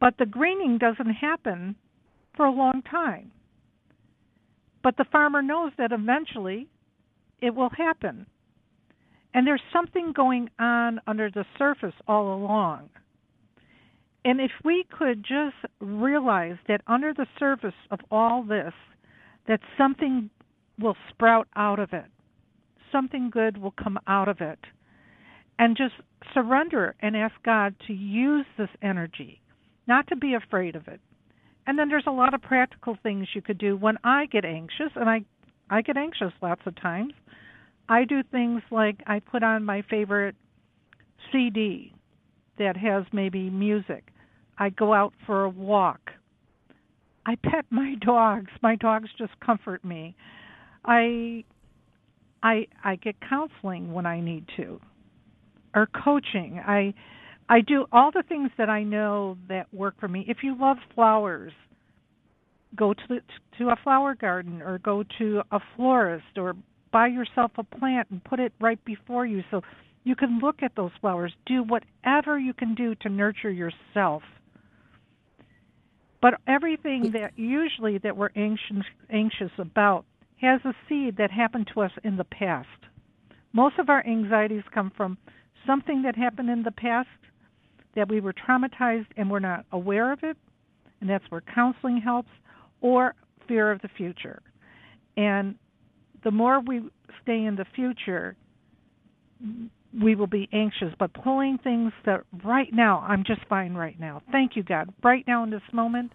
But 0.00 0.14
the 0.18 0.26
greening 0.26 0.78
doesn't 0.78 1.14
happen 1.14 1.76
for 2.37 2.46
a 2.46 2.52
long 2.52 2.82
time. 2.82 3.32
But 4.82 4.96
the 4.96 5.06
farmer 5.11 5.42
knows 5.42 5.72
that 5.78 5.92
eventually 5.92 6.68
it 7.40 7.54
will 7.54 7.70
happen. 7.70 8.26
And 9.34 9.46
there's 9.46 9.62
something 9.72 10.12
going 10.14 10.50
on 10.58 11.00
under 11.06 11.30
the 11.30 11.44
surface 11.58 11.94
all 12.06 12.34
along. 12.34 12.90
And 14.29 14.43
if 14.43 14.51
we 14.62 14.85
could 14.91 15.23
just 15.23 15.57
realize 15.81 16.57
that 16.69 16.83
under 16.87 17.14
the 17.14 17.25
surface 17.38 17.73
of 17.91 18.01
all 18.11 18.43
this, 18.43 18.75
that 19.47 19.61
something 19.79 20.29
will 20.79 20.97
sprout 21.09 21.49
out 21.57 21.79
of 21.79 21.95
it, 21.95 22.05
something 22.93 23.31
good 23.31 23.57
will 23.57 23.73
come 23.83 23.99
out 24.07 24.29
of 24.29 24.43
it, 24.43 24.59
and 25.59 25.79
just 25.79 25.95
surrender 26.35 26.95
and 27.01 27.17
ask 27.17 27.37
God 27.43 27.75
to 27.87 27.95
use 27.95 28.45
this 28.59 28.69
energy, 28.83 29.41
not 29.87 30.07
to 30.09 30.17
be 30.17 30.35
afraid 30.35 30.77
of 30.77 30.88
it. 30.88 31.01
And 31.67 31.79
then 31.79 31.88
there's 31.88 32.05
a 32.07 32.11
lot 32.11 32.35
of 32.35 32.43
practical 32.43 32.99
things 33.03 33.29
you 33.35 33.41
could 33.41 33.57
do 33.57 33.79
when 33.79 33.97
I 34.05 34.27
get 34.27 34.45
anxious, 34.45 34.93
and 34.95 35.09
I 35.09 35.25
I 35.71 35.81
get 35.81 35.97
anxious 35.97 36.35
lots 36.43 36.61
of 36.67 36.77
times. 36.77 37.14
I 37.88 38.05
do 38.05 38.23
things 38.23 38.61
like 38.71 39.01
I 39.07 39.21
put 39.21 39.43
on 39.43 39.64
my 39.64 39.81
favorite 39.88 40.37
CD 41.33 41.95
that 42.59 42.77
has 42.77 43.05
maybe 43.11 43.49
music. 43.49 44.12
I 44.59 44.71
go 44.71 44.92
out 44.92 45.14
for 45.27 45.44
a 45.44 45.49
walk. 45.49 46.11
I 47.25 47.37
pet 47.37 47.66
my 47.71 47.94
dogs. 48.01 48.51
My 48.62 48.77
dogs 48.77 49.09
just 49.18 49.38
comfort 49.40 49.85
me. 49.85 50.16
I 50.85 51.44
I 52.42 52.66
I 52.83 52.97
get 52.97 53.16
counseling 53.29 53.92
when 53.92 54.07
I 54.07 54.21
need 54.21 54.47
to 54.57 54.81
or 55.75 55.87
coaching. 56.05 56.61
I 56.66 56.94
I 57.49 57.61
do 57.61 57.87
all 57.92 58.11
the 58.11 58.23
things 58.29 58.51
that 58.59 58.68
I 58.68 58.83
know 58.83 59.37
that 59.49 59.73
work 59.73 59.94
for 60.01 60.09
me. 60.09 60.25
If 60.29 60.38
you 60.42 60.57
love 60.59 60.79
flowers, 60.94 61.53
go 62.77 62.92
to 62.92 63.03
the, 63.09 63.21
to 63.59 63.71
a 63.71 63.77
flower 63.83 64.14
garden 64.14 64.61
or 64.62 64.79
go 64.79 65.05
to 65.18 65.42
a 65.51 65.61
florist 65.77 66.37
or 66.37 66.55
buy 66.92 67.07
yourself 67.07 67.53
a 67.59 67.64
plant 67.64 68.09
and 68.11 68.23
put 68.25 68.40
it 68.40 68.53
right 68.61 68.83
before 68.85 69.27
you 69.27 69.42
so 69.51 69.62
you 70.05 70.16
can 70.16 70.38
look 70.42 70.62
at 70.62 70.73
those 70.77 70.90
flowers. 71.01 71.33
Do 71.47 71.62
whatever 71.62 72.38
you 72.38 72.55
can 72.55 72.75
do 72.75 72.94
to 72.97 73.09
nurture 73.09 73.51
yourself. 73.51 74.23
But 76.20 76.40
everything 76.46 77.12
that 77.12 77.33
usually 77.37 77.98
that 77.98 78.16
we're 78.16 78.31
anxious 78.35 78.85
anxious 79.11 79.52
about 79.59 80.04
has 80.40 80.61
a 80.64 80.74
seed 80.88 81.16
that 81.16 81.30
happened 81.30 81.68
to 81.74 81.80
us 81.80 81.93
in 82.05 82.16
the 82.16 82.24
past. 82.24 82.68
Most 83.53 83.78
of 83.78 83.88
our 83.88 84.05
anxieties 84.07 84.62
come 84.72 84.93
from 84.97 85.18
something 85.66 86.03
that 86.03 86.16
happened 86.16 86.51
in 86.51 86.62
the 86.62 86.72
past 86.72 87.09
that 87.95 88.09
we 88.09 88.20
were 88.20 88.32
traumatized 88.32 89.07
and 89.16 89.30
we're 89.30 89.38
not 89.38 89.64
aware 89.72 90.12
of 90.12 90.20
it, 90.22 90.36
and 91.01 91.09
that's 91.09 91.24
where 91.30 91.40
counseling 91.40 91.99
helps, 91.99 92.30
or 92.80 93.14
fear 93.47 93.70
of 93.70 93.80
the 93.82 93.88
future. 93.88 94.40
And 95.16 95.57
the 96.22 96.30
more 96.30 96.61
we 96.61 96.82
stay 97.22 97.45
in 97.45 97.57
the 97.57 97.64
future, 97.74 98.36
we 100.01 100.14
will 100.14 100.26
be 100.26 100.49
anxious. 100.53 100.92
But 100.99 101.12
pulling 101.12 101.59
things 101.59 101.92
that 102.05 102.22
right 102.44 102.72
now, 102.72 103.05
I'm 103.07 103.24
just 103.24 103.44
fine 103.49 103.74
right 103.74 103.99
now. 103.99 104.22
Thank 104.30 104.57
you, 104.57 104.62
God. 104.62 104.92
Right 105.03 105.24
now 105.26 105.44
in 105.44 105.51
this 105.51 105.62
moment, 105.72 106.12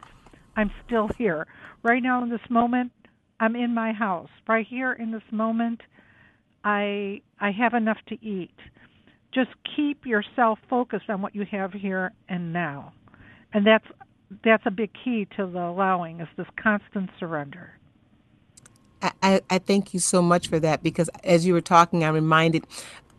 I'm 0.55 0.71
still 0.85 1.09
here. 1.17 1.47
Right 1.83 2.01
now 2.01 2.23
in 2.23 2.29
this 2.29 2.49
moment, 2.49 2.91
I'm 3.39 3.55
in 3.55 3.73
my 3.73 3.91
house 3.91 4.29
right 4.47 4.65
here 4.65 4.93
in 4.93 5.11
this 5.11 5.23
moment. 5.31 5.81
I 6.63 7.21
I 7.39 7.51
have 7.51 7.73
enough 7.73 7.97
to 8.07 8.25
eat. 8.25 8.55
Just 9.33 9.49
keep 9.75 10.05
yourself 10.05 10.59
focused 10.69 11.09
on 11.09 11.21
what 11.21 11.35
you 11.35 11.45
have 11.51 11.73
here 11.73 12.13
and 12.29 12.53
now, 12.53 12.93
and 13.53 13.65
that's 13.65 13.85
that's 14.43 14.63
a 14.65 14.71
big 14.71 14.91
key 15.03 15.27
to 15.37 15.45
the 15.45 15.59
allowing 15.59 16.21
is 16.21 16.27
this 16.37 16.47
constant 16.61 17.09
surrender. 17.19 17.73
I, 19.21 19.41
I 19.49 19.59
thank 19.59 19.93
you 19.93 19.99
so 19.99 20.21
much 20.21 20.47
for 20.47 20.59
that 20.59 20.81
because 20.81 21.09
as 21.23 21.45
you 21.45 21.53
were 21.53 21.61
talking, 21.61 22.03
I'm 22.05 22.13
reminded, 22.13 22.65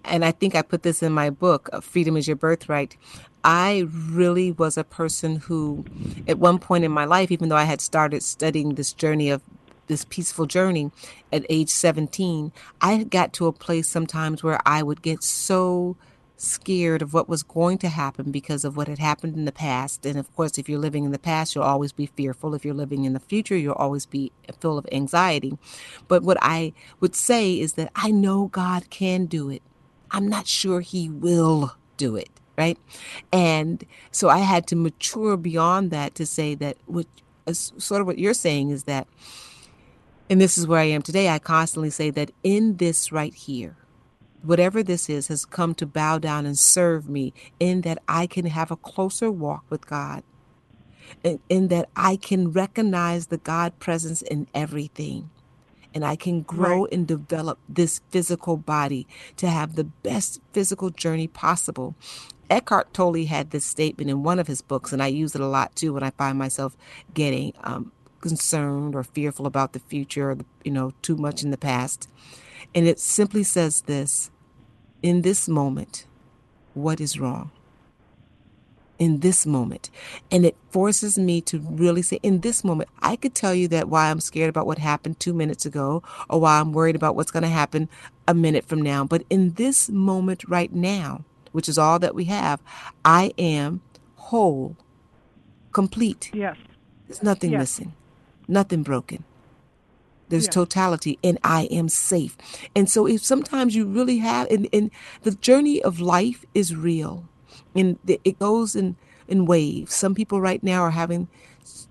and 0.04 0.24
I 0.24 0.32
think 0.32 0.54
I 0.54 0.62
put 0.62 0.82
this 0.82 1.02
in 1.02 1.12
my 1.12 1.30
book, 1.30 1.68
uh, 1.72 1.80
Freedom 1.80 2.16
is 2.16 2.26
Your 2.26 2.36
Birthright. 2.36 2.96
I 3.42 3.88
really 3.90 4.52
was 4.52 4.78
a 4.78 4.84
person 4.84 5.36
who, 5.36 5.84
at 6.26 6.38
one 6.38 6.58
point 6.58 6.84
in 6.84 6.92
my 6.92 7.04
life, 7.04 7.30
even 7.30 7.48
though 7.48 7.56
I 7.56 7.64
had 7.64 7.80
started 7.80 8.22
studying 8.22 8.74
this 8.74 8.92
journey 8.92 9.30
of 9.30 9.42
this 9.86 10.04
peaceful 10.06 10.46
journey 10.46 10.90
at 11.32 11.44
age 11.50 11.68
17, 11.68 12.52
I 12.80 13.04
got 13.04 13.34
to 13.34 13.46
a 13.46 13.52
place 13.52 13.88
sometimes 13.88 14.42
where 14.42 14.60
I 14.64 14.82
would 14.82 15.02
get 15.02 15.22
so 15.22 15.96
scared 16.36 17.02
of 17.02 17.14
what 17.14 17.28
was 17.28 17.42
going 17.42 17.78
to 17.78 17.88
happen 17.88 18.30
because 18.30 18.64
of 18.64 18.76
what 18.76 18.88
had 18.88 18.98
happened 18.98 19.36
in 19.36 19.44
the 19.44 19.52
past. 19.52 20.04
And 20.04 20.18
of 20.18 20.34
course, 20.34 20.58
if 20.58 20.68
you're 20.68 20.78
living 20.78 21.04
in 21.04 21.12
the 21.12 21.18
past, 21.18 21.54
you'll 21.54 21.64
always 21.64 21.92
be 21.92 22.06
fearful. 22.06 22.54
If 22.54 22.64
you're 22.64 22.74
living 22.74 23.04
in 23.04 23.12
the 23.12 23.20
future, 23.20 23.56
you'll 23.56 23.74
always 23.74 24.06
be 24.06 24.32
full 24.60 24.78
of 24.78 24.86
anxiety. 24.90 25.56
But 26.08 26.22
what 26.22 26.38
I 26.40 26.72
would 27.00 27.14
say 27.14 27.58
is 27.58 27.74
that 27.74 27.90
I 27.94 28.10
know 28.10 28.46
God 28.48 28.90
can 28.90 29.26
do 29.26 29.50
it. 29.50 29.62
I'm 30.14 30.28
not 30.28 30.46
sure 30.46 30.80
He 30.80 31.08
will 31.08 31.74
do 31.96 32.16
it. 32.16 32.30
Right. 32.56 32.78
And 33.32 33.84
so 34.12 34.28
I 34.28 34.38
had 34.38 34.68
to 34.68 34.76
mature 34.76 35.36
beyond 35.36 35.90
that 35.90 36.14
to 36.14 36.24
say 36.24 36.54
that 36.54 36.76
what 36.86 37.06
sort 37.52 38.00
of 38.00 38.06
what 38.06 38.18
you're 38.18 38.32
saying 38.32 38.70
is 38.70 38.84
that, 38.84 39.08
and 40.30 40.40
this 40.40 40.56
is 40.56 40.64
where 40.64 40.78
I 40.78 40.84
am 40.84 41.02
today, 41.02 41.28
I 41.28 41.40
constantly 41.40 41.90
say 41.90 42.10
that 42.10 42.30
in 42.44 42.76
this 42.76 43.10
right 43.10 43.34
here, 43.34 43.76
whatever 44.42 44.84
this 44.84 45.10
is, 45.10 45.26
has 45.28 45.44
come 45.44 45.74
to 45.74 45.86
bow 45.86 46.18
down 46.18 46.46
and 46.46 46.56
serve 46.56 47.08
me, 47.08 47.34
in 47.58 47.80
that 47.80 47.98
I 48.06 48.28
can 48.28 48.46
have 48.46 48.70
a 48.70 48.76
closer 48.76 49.32
walk 49.32 49.64
with 49.68 49.86
God, 49.86 50.22
in, 51.24 51.40
in 51.48 51.68
that 51.68 51.88
I 51.96 52.14
can 52.14 52.52
recognize 52.52 53.26
the 53.26 53.38
God 53.38 53.78
presence 53.80 54.22
in 54.22 54.46
everything. 54.54 55.30
And 55.94 56.04
I 56.04 56.16
can 56.16 56.42
grow 56.42 56.82
right. 56.82 56.92
and 56.92 57.06
develop 57.06 57.58
this 57.68 58.00
physical 58.10 58.56
body 58.56 59.06
to 59.36 59.48
have 59.48 59.76
the 59.76 59.84
best 59.84 60.40
physical 60.52 60.90
journey 60.90 61.28
possible. 61.28 61.94
Eckhart 62.50 62.92
Tolle 62.92 63.26
had 63.26 63.50
this 63.50 63.64
statement 63.64 64.10
in 64.10 64.22
one 64.22 64.38
of 64.38 64.48
his 64.48 64.60
books, 64.60 64.92
and 64.92 65.02
I 65.02 65.06
use 65.06 65.34
it 65.34 65.40
a 65.40 65.46
lot 65.46 65.74
too 65.76 65.94
when 65.94 66.02
I 66.02 66.10
find 66.10 66.36
myself 66.36 66.76
getting 67.14 67.52
um, 67.62 67.92
concerned 68.20 68.94
or 68.94 69.04
fearful 69.04 69.46
about 69.46 69.72
the 69.72 69.78
future, 69.78 70.32
or 70.32 70.38
you 70.64 70.72
know, 70.72 70.92
too 71.00 71.16
much 71.16 71.42
in 71.42 71.50
the 71.50 71.56
past. 71.56 72.08
And 72.74 72.88
it 72.88 72.98
simply 72.98 73.44
says 73.44 73.82
this 73.82 74.30
in 75.02 75.22
this 75.22 75.48
moment 75.48 76.06
what 76.74 77.00
is 77.00 77.20
wrong 77.20 77.52
in 78.98 79.20
this 79.20 79.46
moment. 79.46 79.90
And 80.30 80.44
it 80.44 80.56
forces 80.70 81.18
me 81.18 81.40
to 81.42 81.58
really 81.58 82.02
say, 82.02 82.18
in 82.22 82.40
this 82.40 82.64
moment, 82.64 82.90
I 83.02 83.16
could 83.16 83.34
tell 83.34 83.54
you 83.54 83.68
that 83.68 83.88
why 83.88 84.10
I'm 84.10 84.20
scared 84.20 84.50
about 84.50 84.66
what 84.66 84.78
happened 84.78 85.20
two 85.20 85.34
minutes 85.34 85.66
ago 85.66 86.02
or 86.28 86.40
why 86.40 86.60
I'm 86.60 86.72
worried 86.72 86.96
about 86.96 87.16
what's 87.16 87.30
going 87.30 87.42
to 87.42 87.48
happen 87.48 87.88
a 88.26 88.34
minute 88.34 88.64
from 88.64 88.82
now. 88.82 89.04
But 89.04 89.24
in 89.30 89.54
this 89.54 89.88
moment 89.88 90.44
right 90.48 90.72
now, 90.72 91.24
which 91.52 91.68
is 91.68 91.78
all 91.78 91.98
that 92.00 92.14
we 92.14 92.24
have, 92.24 92.60
I 93.04 93.32
am 93.38 93.80
whole, 94.16 94.76
complete. 95.72 96.30
Yes. 96.32 96.56
There's 97.06 97.22
nothing 97.22 97.52
yes. 97.52 97.60
missing, 97.60 97.92
nothing 98.48 98.82
broken. 98.82 99.24
There's 100.30 100.48
totality, 100.48 101.18
and 101.22 101.38
I 101.44 101.64
am 101.64 101.88
safe. 101.88 102.36
And 102.74 102.90
so, 102.90 103.06
if 103.06 103.22
sometimes 103.22 103.76
you 103.76 103.84
really 103.86 104.18
have, 104.18 104.50
and, 104.50 104.66
and 104.72 104.90
the 105.22 105.32
journey 105.32 105.82
of 105.82 106.00
life 106.00 106.44
is 106.54 106.74
real, 106.74 107.28
and 107.74 107.98
it 108.06 108.38
goes 108.38 108.76
in 108.76 108.96
in 109.26 109.46
waves. 109.46 109.94
Some 109.94 110.14
people 110.14 110.40
right 110.40 110.62
now 110.62 110.82
are 110.82 110.90
having 110.90 111.28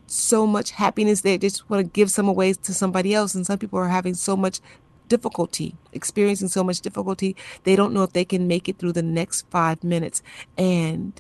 so 0.06 0.46
much 0.46 0.72
happiness 0.72 1.22
they 1.22 1.38
just 1.38 1.68
want 1.70 1.84
to 1.84 1.92
give 1.92 2.12
some 2.12 2.28
away 2.28 2.54
to 2.54 2.74
somebody 2.74 3.14
else, 3.14 3.34
and 3.34 3.46
some 3.46 3.58
people 3.58 3.80
are 3.80 3.88
having 3.88 4.14
so 4.14 4.36
much 4.36 4.60
difficulty, 5.08 5.76
experiencing 5.92 6.48
so 6.48 6.64
much 6.64 6.82
difficulty, 6.82 7.36
they 7.64 7.76
don't 7.76 7.94
know 7.94 8.04
if 8.04 8.14
they 8.14 8.26
can 8.26 8.48
make 8.48 8.70
it 8.70 8.78
through 8.78 8.94
the 8.94 9.04
next 9.04 9.46
five 9.50 9.84
minutes. 9.84 10.22
And 10.58 11.20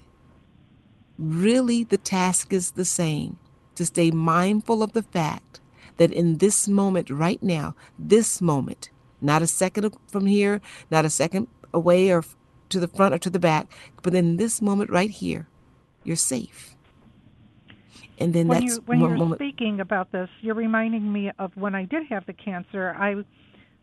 really, 1.17 1.83
the 1.83 1.97
task 1.97 2.53
is 2.53 2.71
the 2.71 2.85
same 2.85 3.37
to 3.75 3.85
stay 3.85 4.11
mindful 4.11 4.83
of 4.83 4.93
the 4.93 5.03
fact 5.03 5.59
that 5.97 6.11
in 6.11 6.37
this 6.37 6.67
moment 6.67 7.09
right 7.09 7.41
now, 7.43 7.75
this 7.99 8.41
moment, 8.41 8.89
not 9.21 9.41
a 9.41 9.47
second 9.47 9.95
from 10.07 10.25
here, 10.25 10.61
not 10.89 11.05
a 11.05 11.09
second 11.09 11.47
away 11.73 12.11
or 12.11 12.23
to 12.73 12.79
the 12.79 12.87
front 12.87 13.13
or 13.13 13.17
to 13.19 13.29
the 13.29 13.39
back, 13.39 13.71
but 14.01 14.13
in 14.13 14.37
this 14.37 14.61
moment 14.61 14.89
right 14.89 15.09
here, 15.09 15.47
you're 16.03 16.15
safe. 16.15 16.75
And 18.19 18.33
then 18.33 18.47
when 18.47 18.61
that's 18.61 18.75
you, 18.75 18.83
when 18.85 18.99
you're 18.99 19.17
moment. 19.17 19.39
speaking 19.39 19.79
about 19.79 20.11
this, 20.11 20.29
you're 20.41 20.55
reminding 20.55 21.11
me 21.11 21.31
of 21.39 21.55
when 21.55 21.73
I 21.73 21.85
did 21.85 22.03
have 22.09 22.25
the 22.25 22.33
cancer. 22.33 22.95
I 22.97 23.23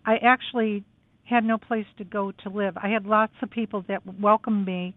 I 0.06 0.18
actually 0.18 0.84
had 1.24 1.44
no 1.44 1.58
place 1.58 1.86
to 1.98 2.04
go 2.04 2.32
to 2.32 2.48
live. 2.48 2.76
I 2.76 2.88
had 2.88 3.06
lots 3.06 3.32
of 3.42 3.50
people 3.50 3.84
that 3.88 4.02
welcomed 4.20 4.66
me 4.66 4.94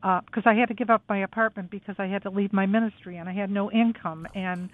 because 0.00 0.44
uh, 0.46 0.50
I 0.50 0.54
had 0.54 0.68
to 0.68 0.74
give 0.74 0.90
up 0.90 1.02
my 1.08 1.22
apartment 1.22 1.70
because 1.70 1.96
I 1.98 2.06
had 2.06 2.22
to 2.24 2.30
leave 2.30 2.52
my 2.52 2.66
ministry 2.66 3.16
and 3.16 3.28
I 3.28 3.32
had 3.32 3.50
no 3.50 3.70
income 3.70 4.26
and 4.34 4.70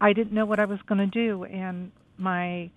I 0.00 0.12
didn't 0.12 0.32
know 0.32 0.44
what 0.44 0.58
I 0.58 0.66
was 0.66 0.78
going 0.86 0.98
to 0.98 1.06
do, 1.06 1.44
and 1.44 1.90
my 2.18 2.70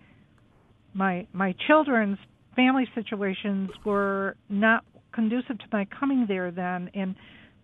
my 0.93 1.27
my 1.33 1.53
children's 1.67 2.17
family 2.55 2.87
situations 2.95 3.69
were 3.83 4.35
not 4.49 4.83
conducive 5.19 5.57
to 5.59 5.65
my 5.71 5.85
coming 5.99 6.25
there 6.27 6.49
then, 6.49 6.89
and 6.93 7.15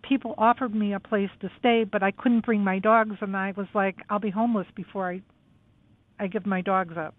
people 0.02 0.34
offered 0.36 0.74
me 0.74 0.92
a 0.92 1.00
place 1.00 1.30
to 1.40 1.48
stay, 1.58 1.84
but 1.84 2.02
I 2.02 2.10
couldn't 2.10 2.44
bring 2.44 2.62
my 2.62 2.78
dogs, 2.78 3.16
and 3.20 3.36
I 3.36 3.52
was 3.56 3.66
like, 3.74 3.96
I'll 4.10 4.18
be 4.18 4.30
homeless 4.30 4.66
before 4.74 5.10
I 5.10 5.22
I 6.18 6.26
give 6.28 6.46
my 6.46 6.62
dogs 6.62 6.96
up. 6.96 7.14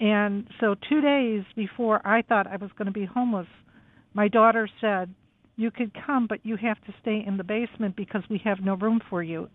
And 0.00 0.46
so 0.60 0.74
2 0.88 1.00
days 1.02 1.44
before 1.56 2.00
I 2.06 2.22
thought 2.22 2.46
I 2.46 2.56
was 2.56 2.70
going 2.76 2.86
to 2.86 2.92
be 2.92 3.04
homeless, 3.04 3.46
my 4.14 4.28
daughter 4.28 4.68
said, 4.80 5.14
"You 5.56 5.70
could 5.70 5.92
come, 6.06 6.26
but 6.26 6.40
you 6.48 6.56
have 6.56 6.80
to 6.86 6.94
stay 7.02 7.18
in 7.26 7.36
the 7.36 7.44
basement 7.44 7.94
because 7.96 8.22
we 8.30 8.38
have 8.44 8.60
no 8.60 8.74
room 8.74 9.00
for 9.10 9.22
you." 9.22 9.48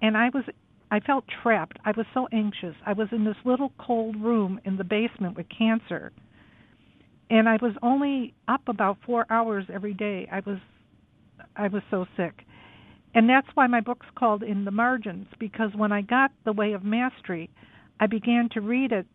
And 0.00 0.16
I 0.16 0.28
was 0.34 0.44
I 0.90 1.00
felt 1.00 1.24
trapped. 1.42 1.78
I 1.84 1.92
was 1.96 2.06
so 2.14 2.28
anxious. 2.32 2.76
I 2.86 2.94
was 2.94 3.08
in 3.12 3.24
this 3.24 3.36
little 3.44 3.72
cold 3.78 4.16
room 4.16 4.60
in 4.64 4.76
the 4.76 4.84
basement 4.84 5.36
with 5.36 5.46
cancer. 5.50 6.12
And 7.30 7.48
I 7.48 7.58
was 7.60 7.74
only 7.82 8.34
up 8.46 8.62
about 8.68 8.98
4 9.04 9.26
hours 9.30 9.66
every 9.72 9.94
day. 9.94 10.28
I 10.30 10.40
was 10.40 10.58
I 11.56 11.68
was 11.68 11.82
so 11.90 12.06
sick. 12.16 12.44
And 13.14 13.28
that's 13.28 13.48
why 13.54 13.66
my 13.66 13.80
book's 13.80 14.06
called 14.16 14.42
In 14.42 14.64
the 14.64 14.70
Margins 14.70 15.26
because 15.38 15.70
when 15.74 15.92
I 15.92 16.02
got 16.02 16.30
The 16.44 16.52
Way 16.52 16.72
of 16.72 16.84
Mastery, 16.84 17.50
I 18.00 18.06
began 18.06 18.48
to 18.52 18.60
read 18.60 18.92
it, 18.92 19.06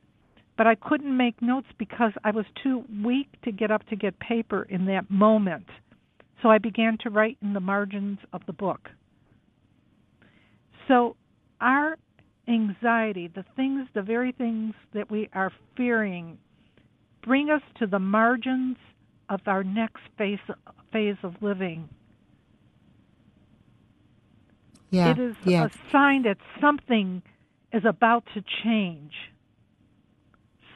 but 0.58 0.68
I 0.68 0.76
couldn't 0.76 1.16
make 1.16 1.42
notes 1.42 1.68
because 1.78 2.12
I 2.24 2.32
was 2.32 2.46
too 2.62 2.84
weak 3.04 3.28
to 3.44 3.52
get 3.52 3.72
up 3.72 3.88
to 3.88 3.96
get 3.96 4.20
paper 4.20 4.64
in 4.64 4.86
that 4.86 5.10
moment. 5.10 5.68
So 6.42 6.50
I 6.50 6.58
began 6.58 6.98
to 7.04 7.10
write 7.10 7.38
in 7.42 7.54
the 7.54 7.60
margins 7.60 8.20
of 8.34 8.42
the 8.46 8.54
book. 8.54 8.90
So 10.88 11.16
our 11.62 11.98
anxiety, 12.48 13.30
the 13.34 13.46
things, 13.56 13.88
the 13.94 14.02
very 14.02 14.34
things 14.34 14.74
that 14.94 15.10
we 15.10 15.30
are 15.34 15.52
fearing, 15.78 16.38
bring 17.24 17.50
us 17.50 17.62
to 17.80 17.88
the 17.88 18.00
margins 18.00 18.78
of 19.30 19.42
our 19.48 19.64
next 19.64 20.02
phase 20.18 20.40
phase 20.92 21.18
of 21.24 21.36
living. 21.42 21.90
Yeah, 24.92 25.12
it 25.12 25.20
is 25.20 25.36
yeah. 25.44 25.66
a 25.66 25.92
sign 25.92 26.24
that 26.24 26.38
something 26.62 27.24
is 27.72 27.84
about 27.84 28.26
to 28.36 28.44
change. 28.64 29.14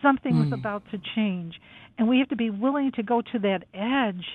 Something 0.02 0.36
mm. 0.36 0.48
is 0.48 0.54
about 0.54 0.84
to 0.92 1.00
change. 1.16 1.62
And 1.98 2.08
we 2.08 2.20
have 2.20 2.30
to 2.30 2.36
be 2.36 2.50
willing 2.50 2.92
to 2.94 3.04
go 3.04 3.22
to 3.22 3.40
that 3.40 3.66
edge, 3.74 4.26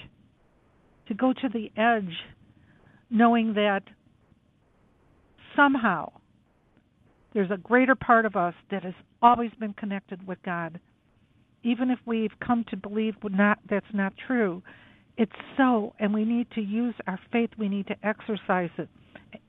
to 1.09 1.15
go 1.15 1.33
to 1.33 1.49
the 1.49 1.73
edge, 1.77 2.17
knowing 3.11 3.55
that 3.55 3.83
somehow 5.57 6.13
there's 7.35 7.51
a 7.51 7.57
greater 7.57 7.95
part 7.95 8.27
of 8.27 8.37
us 8.37 8.55
that 8.71 8.85
has 8.85 8.95
always 9.21 9.51
been 9.59 9.73
connected 9.73 10.27
with 10.27 10.43
God. 10.45 10.79
Even 11.63 11.91
if 11.91 11.99
we've 12.07 12.33
come 12.45 12.65
to 12.71 12.77
believe 12.77 13.15
not, 13.23 13.59
that's 13.69 13.87
not 13.93 14.13
true, 14.27 14.63
it's 15.17 15.33
so, 15.57 15.95
and 15.99 16.13
we 16.13 16.25
need 16.25 16.51
to 16.55 16.61
use 16.61 16.95
our 17.07 17.19
faith. 17.31 17.51
We 17.59 17.69
need 17.69 17.87
to 17.89 17.97
exercise 18.03 18.71
it 18.79 18.89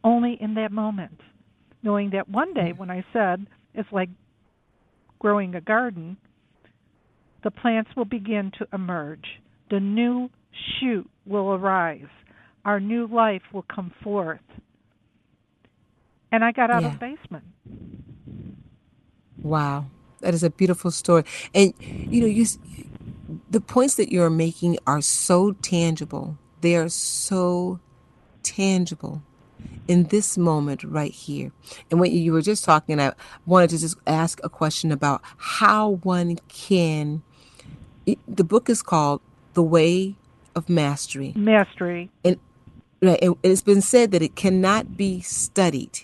only 0.04 0.38
in 0.40 0.54
that 0.56 0.72
moment, 0.72 1.20
knowing 1.82 2.12
that 2.12 2.30
one 2.30 2.54
day, 2.54 2.72
mm. 2.74 2.78
when 2.78 2.92
I 2.92 3.04
said 3.14 3.48
it's 3.74 3.92
like 3.92 4.10
growing 5.20 5.56
a 5.56 5.62
garden, 5.62 6.18
the 7.44 7.52
plants 7.52 7.92
will 7.96 8.06
begin 8.06 8.52
to 8.60 8.68
emerge. 8.74 9.26
The 9.72 9.80
new 9.80 10.30
shoot 10.80 11.10
will 11.26 11.54
arise. 11.54 12.08
Our 12.66 12.80
new 12.80 13.08
life 13.08 13.42
will 13.54 13.66
come 13.74 13.94
forth 14.04 14.40
and 16.34 16.44
I 16.44 16.52
got 16.52 16.72
out 16.72 16.82
yeah. 16.82 16.88
of 16.88 17.00
the 17.00 17.00
basement. 17.00 17.44
Wow. 19.42 19.86
That 20.24 20.34
is 20.34 20.44
a 20.44 20.50
beautiful 20.50 20.90
story. 20.90 21.24
And 21.54 21.74
you 21.80 22.22
know, 22.22 22.28
you 22.28 22.46
the 23.50 23.62
points 23.62 23.96
that 23.96 24.12
you're 24.12 24.30
making 24.30 24.78
are 24.88 25.02
so 25.02 25.52
tangible. 25.62 26.38
They 26.62 26.76
are 26.76 26.90
so 26.90 27.80
tangible 28.42 29.22
in 29.88 30.06
this 30.06 30.38
moment 30.38 30.84
right 30.84 31.12
here. 31.12 31.52
And 31.92 32.00
when 32.00 32.12
you 32.12 32.34
were 32.34 32.42
just 32.42 32.64
talking, 32.64 33.00
I 33.00 33.14
wanted 33.46 33.70
to 33.72 33.78
just 33.78 33.98
ask 34.08 34.40
a 34.44 34.50
question 34.50 34.92
about 34.92 35.22
how 35.38 36.00
one 36.04 36.38
can. 36.48 37.22
The 38.28 38.44
book 38.44 38.70
is 38.70 38.82
called 38.82 39.22
The 39.54 39.64
Way 39.64 40.16
of 40.56 40.70
Mastery. 40.70 41.34
Mastery. 41.36 42.10
And, 42.24 42.40
right, 43.02 43.20
and 43.22 43.36
it's 43.44 43.62
been 43.62 43.82
said 43.82 44.12
that 44.12 44.22
it 44.22 44.36
cannot 44.36 44.98
be 44.98 45.22
studied. 45.22 46.02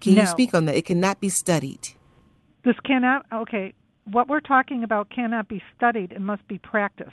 Can 0.00 0.14
no. 0.14 0.22
you 0.22 0.26
speak 0.26 0.54
on 0.54 0.66
that? 0.66 0.76
It 0.76 0.84
cannot 0.84 1.20
be 1.20 1.28
studied. 1.28 1.95
This 2.66 2.74
cannot, 2.84 3.24
okay, 3.32 3.74
what 4.10 4.28
we're 4.28 4.40
talking 4.40 4.82
about 4.82 5.08
cannot 5.08 5.46
be 5.48 5.62
studied, 5.76 6.10
it 6.10 6.20
must 6.20 6.46
be 6.48 6.58
practiced. 6.58 7.12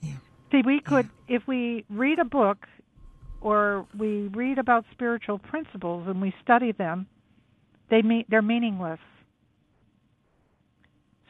Yeah. 0.00 0.14
See, 0.50 0.62
we 0.64 0.80
could, 0.80 1.10
yeah. 1.28 1.36
if 1.36 1.42
we 1.46 1.84
read 1.90 2.18
a 2.18 2.24
book 2.24 2.66
or 3.42 3.86
we 3.96 4.28
read 4.28 4.56
about 4.56 4.86
spiritual 4.90 5.38
principles 5.38 6.08
and 6.08 6.18
we 6.18 6.32
study 6.42 6.72
them, 6.72 7.06
they 7.90 8.00
mean, 8.00 8.24
they're 8.30 8.40
meaningless. 8.40 9.00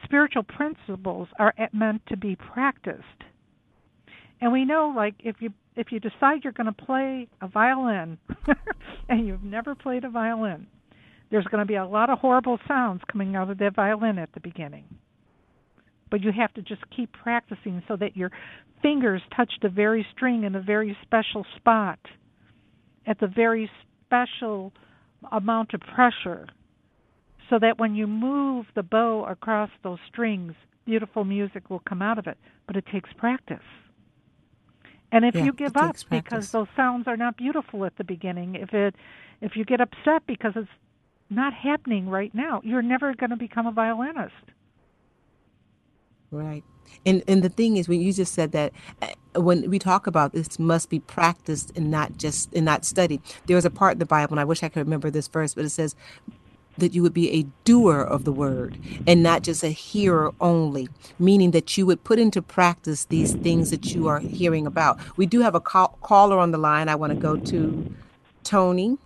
Spiritual 0.05 0.43
principles 0.43 1.27
are 1.37 1.53
meant 1.73 2.03
to 2.07 2.15
be 2.15 2.37
practiced. 2.37 3.03
And 4.39 4.53
we 4.53 4.63
know 4.63 4.93
like 4.95 5.15
if 5.19 5.37
you 5.41 5.49
if 5.75 5.91
you 5.91 5.99
decide 5.99 6.43
you're 6.43 6.53
going 6.53 6.73
to 6.73 6.85
play 6.85 7.27
a 7.41 7.47
violin 7.47 8.17
and 9.09 9.27
you've 9.27 9.43
never 9.43 9.75
played 9.75 10.03
a 10.03 10.09
violin, 10.09 10.67
there's 11.33 11.45
going 11.45 11.61
to 11.61 11.65
be 11.65 11.73
a 11.73 11.85
lot 11.85 12.11
of 12.11 12.19
horrible 12.19 12.59
sounds 12.67 13.01
coming 13.11 13.35
out 13.35 13.49
of 13.49 13.57
that 13.57 13.73
violin 13.73 14.19
at 14.19 14.31
the 14.33 14.39
beginning. 14.39 14.85
But 16.11 16.21
you 16.21 16.31
have 16.31 16.53
to 16.53 16.61
just 16.61 16.83
keep 16.95 17.11
practicing 17.11 17.81
so 17.87 17.95
that 17.95 18.15
your 18.15 18.29
fingers 18.83 19.19
touch 19.35 19.51
the 19.63 19.69
very 19.69 20.05
string 20.15 20.43
in 20.43 20.53
a 20.53 20.61
very 20.61 20.95
special 21.01 21.43
spot 21.55 21.97
at 23.07 23.19
the 23.19 23.25
very 23.25 23.67
special 24.05 24.73
amount 25.31 25.73
of 25.73 25.79
pressure 25.79 26.45
so 27.49 27.57
that 27.57 27.79
when 27.79 27.95
you 27.95 28.05
move 28.05 28.67
the 28.75 28.83
bow 28.83 29.25
across 29.25 29.71
those 29.81 29.97
strings, 30.07 30.53
beautiful 30.85 31.23
music 31.23 31.67
will 31.67 31.81
come 31.89 32.03
out 32.03 32.19
of 32.19 32.27
it. 32.27 32.37
But 32.67 32.75
it 32.75 32.85
takes 32.91 33.09
practice. 33.17 33.57
And 35.11 35.25
if 35.25 35.33
yeah, 35.33 35.45
you 35.45 35.53
give 35.53 35.75
up 35.77 35.95
because 36.11 36.51
those 36.51 36.67
sounds 36.75 37.07
are 37.07 37.17
not 37.17 37.37
beautiful 37.37 37.85
at 37.85 37.97
the 37.97 38.03
beginning, 38.03 38.53
if 38.53 38.71
it 38.71 38.93
if 39.41 39.55
you 39.55 39.65
get 39.65 39.81
upset 39.81 40.27
because 40.27 40.53
it's 40.55 40.69
not 41.33 41.53
happening 41.53 42.09
right 42.09 42.33
now, 42.33 42.61
you're 42.63 42.81
never 42.81 43.13
going 43.15 43.29
to 43.29 43.35
become 43.35 43.67
a 43.67 43.71
violinist. 43.71 44.33
Right. 46.31 46.63
And 47.05 47.23
and 47.27 47.43
the 47.43 47.49
thing 47.49 47.77
is 47.77 47.87
when 47.87 48.01
you 48.01 48.13
just 48.13 48.33
said 48.33 48.51
that 48.53 48.71
uh, 49.01 49.41
when 49.41 49.69
we 49.69 49.79
talk 49.79 50.07
about 50.07 50.33
this 50.33 50.57
must 50.59 50.89
be 50.89 50.99
practiced 50.99 51.71
and 51.75 51.91
not 51.91 52.17
just 52.17 52.53
and 52.53 52.65
not 52.65 52.85
studied. 52.85 53.21
There 53.45 53.55
was 53.55 53.65
a 53.65 53.69
part 53.69 53.93
in 53.93 53.99
the 53.99 54.05
Bible 54.05 54.33
and 54.33 54.39
I 54.39 54.43
wish 54.43 54.63
I 54.63 54.69
could 54.69 54.79
remember 54.85 55.09
this 55.09 55.27
verse, 55.27 55.53
but 55.53 55.65
it 55.65 55.69
says 55.69 55.95
that 56.77 56.93
you 56.93 57.03
would 57.03 57.13
be 57.13 57.31
a 57.31 57.45
doer 57.65 58.01
of 58.01 58.23
the 58.23 58.31
word 58.31 58.79
and 59.05 59.21
not 59.21 59.43
just 59.43 59.63
a 59.63 59.69
hearer 59.69 60.33
only, 60.41 60.89
meaning 61.19 61.51
that 61.51 61.77
you 61.77 61.85
would 61.85 62.03
put 62.03 62.19
into 62.19 62.41
practice 62.41 63.05
these 63.05 63.33
things 63.33 63.69
that 63.69 63.93
you 63.93 64.07
are 64.07 64.19
hearing 64.19 64.65
about. 64.65 64.99
We 65.17 65.25
do 65.25 65.41
have 65.41 65.55
a 65.55 65.59
call- 65.59 65.97
caller 66.01 66.39
on 66.39 66.51
the 66.51 66.57
line. 66.57 66.89
I 66.89 66.95
want 66.95 67.13
to 67.13 67.19
go 67.19 67.37
to 67.37 67.93
Tony. 68.43 68.97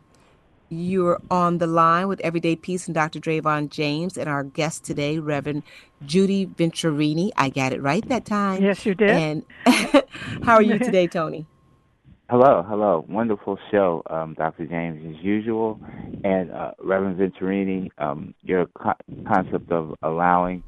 You're 0.70 1.22
on 1.32 1.60
the 1.60 1.68
line 1.68 2.10
with 2.10 2.20
Everyday 2.22 2.58
Peace 2.58 2.88
and 2.88 2.96
Dr. 2.96 3.20
Dravon 3.20 3.70
James 3.70 4.18
and 4.18 4.28
our 4.28 4.44
guest 4.44 4.84
today, 4.84 5.18
Reverend 5.18 5.64
Judy 6.06 6.46
Venturini. 6.46 7.32
I 7.38 7.50
got 7.50 7.72
it 7.72 7.82
right 7.82 8.08
that 8.10 8.26
time. 8.26 8.62
Yes, 8.62 8.86
you 8.86 8.94
did. 8.94 9.10
And 9.10 9.46
how 10.44 10.56
are 10.56 10.62
you 10.62 10.78
today, 10.84 11.08
Tony? 11.08 11.46
Hello, 12.30 12.66
hello. 12.68 13.06
Wonderful 13.08 13.58
show, 13.72 14.04
um, 14.10 14.34
Dr. 14.34 14.66
James, 14.66 15.16
as 15.16 15.24
usual. 15.24 15.80
And 16.26 16.52
uh, 16.52 16.72
Reverend 16.80 17.18
Venturini, 17.18 17.90
um, 17.98 18.34
your 18.42 18.66
co- 18.78 18.92
concept 19.26 19.72
of 19.72 19.96
allowing 20.04 20.64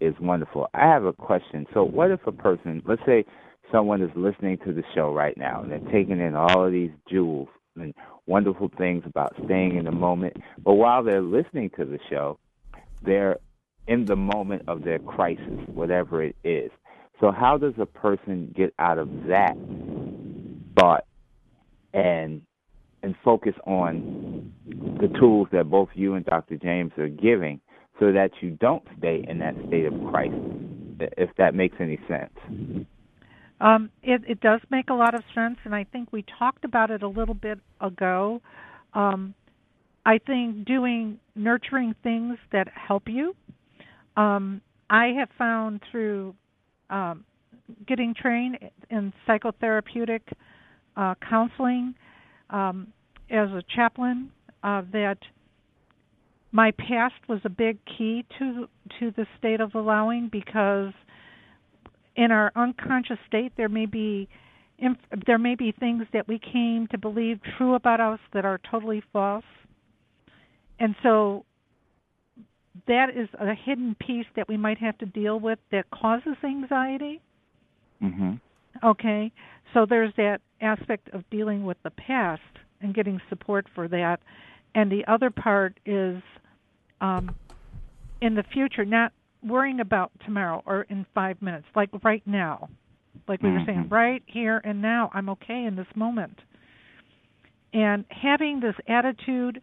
is 0.00 0.14
wonderful. 0.20 0.66
I 0.74 0.88
have 0.88 1.04
a 1.04 1.12
question. 1.12 1.66
So, 1.72 1.84
what 1.84 2.10
if 2.10 2.26
a 2.26 2.32
person, 2.32 2.82
let's 2.84 3.02
say 3.06 3.24
someone 3.70 4.02
is 4.02 4.10
listening 4.16 4.58
to 4.66 4.72
the 4.72 4.82
show 4.96 5.12
right 5.12 5.36
now 5.36 5.62
and 5.62 5.70
they're 5.70 5.92
taking 5.92 6.18
in 6.18 6.34
all 6.34 6.66
of 6.66 6.72
these 6.72 6.90
jewels 7.08 7.48
and 7.76 7.94
wonderful 8.26 8.70
things 8.76 9.04
about 9.06 9.34
staying 9.44 9.76
in 9.76 9.84
the 9.84 9.92
moment, 9.92 10.36
but 10.64 10.74
while 10.74 11.02
they're 11.02 11.22
listening 11.22 11.70
to 11.76 11.84
the 11.84 11.98
show, 12.10 12.38
they're 13.02 13.38
in 13.86 14.06
the 14.06 14.16
moment 14.16 14.62
of 14.68 14.82
their 14.84 14.98
crisis, 14.98 15.60
whatever 15.66 16.22
it 16.22 16.36
is. 16.44 16.70
So, 17.20 17.30
how 17.30 17.58
does 17.58 17.74
a 17.78 17.86
person 17.86 18.52
get 18.56 18.74
out 18.78 18.98
of 18.98 19.08
that 19.28 19.56
thought 20.78 21.04
and 21.92 22.42
and 23.02 23.14
focus 23.22 23.54
on 23.66 24.52
the 24.66 25.08
tools 25.20 25.48
that 25.52 25.68
both 25.68 25.90
you 25.94 26.14
and 26.14 26.24
Dr. 26.24 26.56
James 26.56 26.92
are 26.96 27.08
giving 27.08 27.60
so 28.00 28.12
that 28.12 28.30
you 28.40 28.50
don't 28.50 28.82
stay 28.98 29.24
in 29.28 29.38
that 29.40 29.54
state 29.68 29.84
of 29.84 29.92
crisis, 30.10 30.40
if 31.18 31.28
that 31.36 31.54
makes 31.54 31.76
any 31.80 32.00
sense. 32.08 32.86
Um, 33.60 33.90
it, 34.02 34.22
it 34.28 34.40
does 34.40 34.60
make 34.70 34.90
a 34.90 34.94
lot 34.94 35.14
of 35.14 35.22
sense, 35.34 35.58
and 35.64 35.74
I 35.74 35.84
think 35.84 36.12
we 36.12 36.24
talked 36.38 36.64
about 36.64 36.90
it 36.90 37.02
a 37.02 37.08
little 37.08 37.34
bit 37.34 37.58
ago. 37.80 38.40
Um, 38.92 39.34
I 40.04 40.18
think 40.18 40.66
doing 40.66 41.18
nurturing 41.34 41.94
things 42.02 42.36
that 42.52 42.68
help 42.74 43.04
you. 43.06 43.34
Um, 44.16 44.60
I 44.90 45.06
have 45.18 45.28
found 45.38 45.80
through 45.90 46.34
um, 46.90 47.24
getting 47.86 48.14
trained 48.14 48.58
in 48.90 49.12
psychotherapeutic 49.26 50.20
uh, 50.96 51.14
counseling 51.28 51.94
um, 52.50 52.88
as 53.30 53.48
a 53.50 53.62
chaplain 53.74 54.30
uh, 54.62 54.82
that 54.92 55.18
my 56.52 56.70
past 56.72 57.14
was 57.28 57.40
a 57.44 57.48
big 57.48 57.78
key 57.84 58.24
to 58.38 58.68
to 59.00 59.10
the 59.16 59.26
state 59.38 59.60
of 59.60 59.74
allowing 59.74 60.28
because 60.30 60.92
in 62.16 62.30
our 62.30 62.52
unconscious 62.56 63.18
state 63.26 63.52
there 63.56 63.68
may 63.68 63.86
be 63.86 64.28
inf- 64.78 64.98
there 65.26 65.38
may 65.38 65.54
be 65.54 65.72
things 65.72 66.04
that 66.12 66.26
we 66.28 66.38
came 66.38 66.86
to 66.90 66.98
believe 66.98 67.40
true 67.56 67.74
about 67.74 68.00
us 68.00 68.20
that 68.32 68.44
are 68.44 68.60
totally 68.70 69.02
false 69.12 69.44
and 70.78 70.94
so 71.02 71.44
that 72.88 73.10
is 73.10 73.28
a 73.38 73.54
hidden 73.54 73.96
piece 74.00 74.26
that 74.36 74.48
we 74.48 74.56
might 74.56 74.78
have 74.78 74.98
to 74.98 75.06
deal 75.06 75.38
with 75.38 75.58
that 75.70 75.88
causes 75.90 76.36
anxiety 76.44 77.20
mm-hmm. 78.02 78.34
okay 78.84 79.32
so 79.74 79.84
there's 79.84 80.12
that 80.16 80.40
aspect 80.60 81.08
of 81.12 81.28
dealing 81.30 81.64
with 81.64 81.76
the 81.82 81.90
past 81.90 82.40
and 82.80 82.94
getting 82.94 83.20
support 83.28 83.66
for 83.74 83.88
that. 83.88 84.20
And 84.74 84.90
the 84.90 85.04
other 85.06 85.30
part 85.30 85.78
is 85.84 86.22
um, 87.00 87.34
in 88.20 88.34
the 88.34 88.44
future, 88.44 88.84
not 88.84 89.12
worrying 89.44 89.80
about 89.80 90.10
tomorrow 90.24 90.62
or 90.66 90.82
in 90.88 91.04
five 91.14 91.40
minutes, 91.42 91.66
like 91.76 91.90
right 92.02 92.22
now. 92.26 92.68
Like 93.28 93.42
we 93.42 93.50
were 93.50 93.62
saying, 93.66 93.84
Mm-hmm. 93.84 93.94
right 93.94 94.22
here 94.26 94.60
and 94.64 94.82
now, 94.82 95.10
I'm 95.14 95.28
okay 95.30 95.64
in 95.64 95.76
this 95.76 95.86
moment. 95.94 96.38
And 97.72 98.04
having 98.10 98.60
this 98.60 98.74
attitude, 98.88 99.60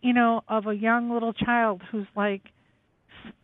you 0.00 0.12
know, 0.14 0.42
of 0.48 0.66
a 0.66 0.74
young 0.74 1.10
little 1.12 1.32
child 1.32 1.82
who's 1.90 2.06
like, 2.16 2.42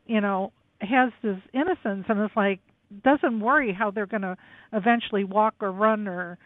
you 0.07 0.21
know, 0.21 0.53
has 0.81 1.11
this 1.23 1.37
innocence 1.53 2.07
and 2.09 2.23
is 2.23 2.31
like, 2.37 2.61
doesn't 3.05 3.41
worry 3.41 3.73
how 3.73 3.91
they're 3.91 4.07
going 4.07 4.23
to 4.23 4.37
eventually 4.73 5.25
walk 5.25 5.55
or 5.61 5.71
run 5.73 6.09
or 6.09 6.39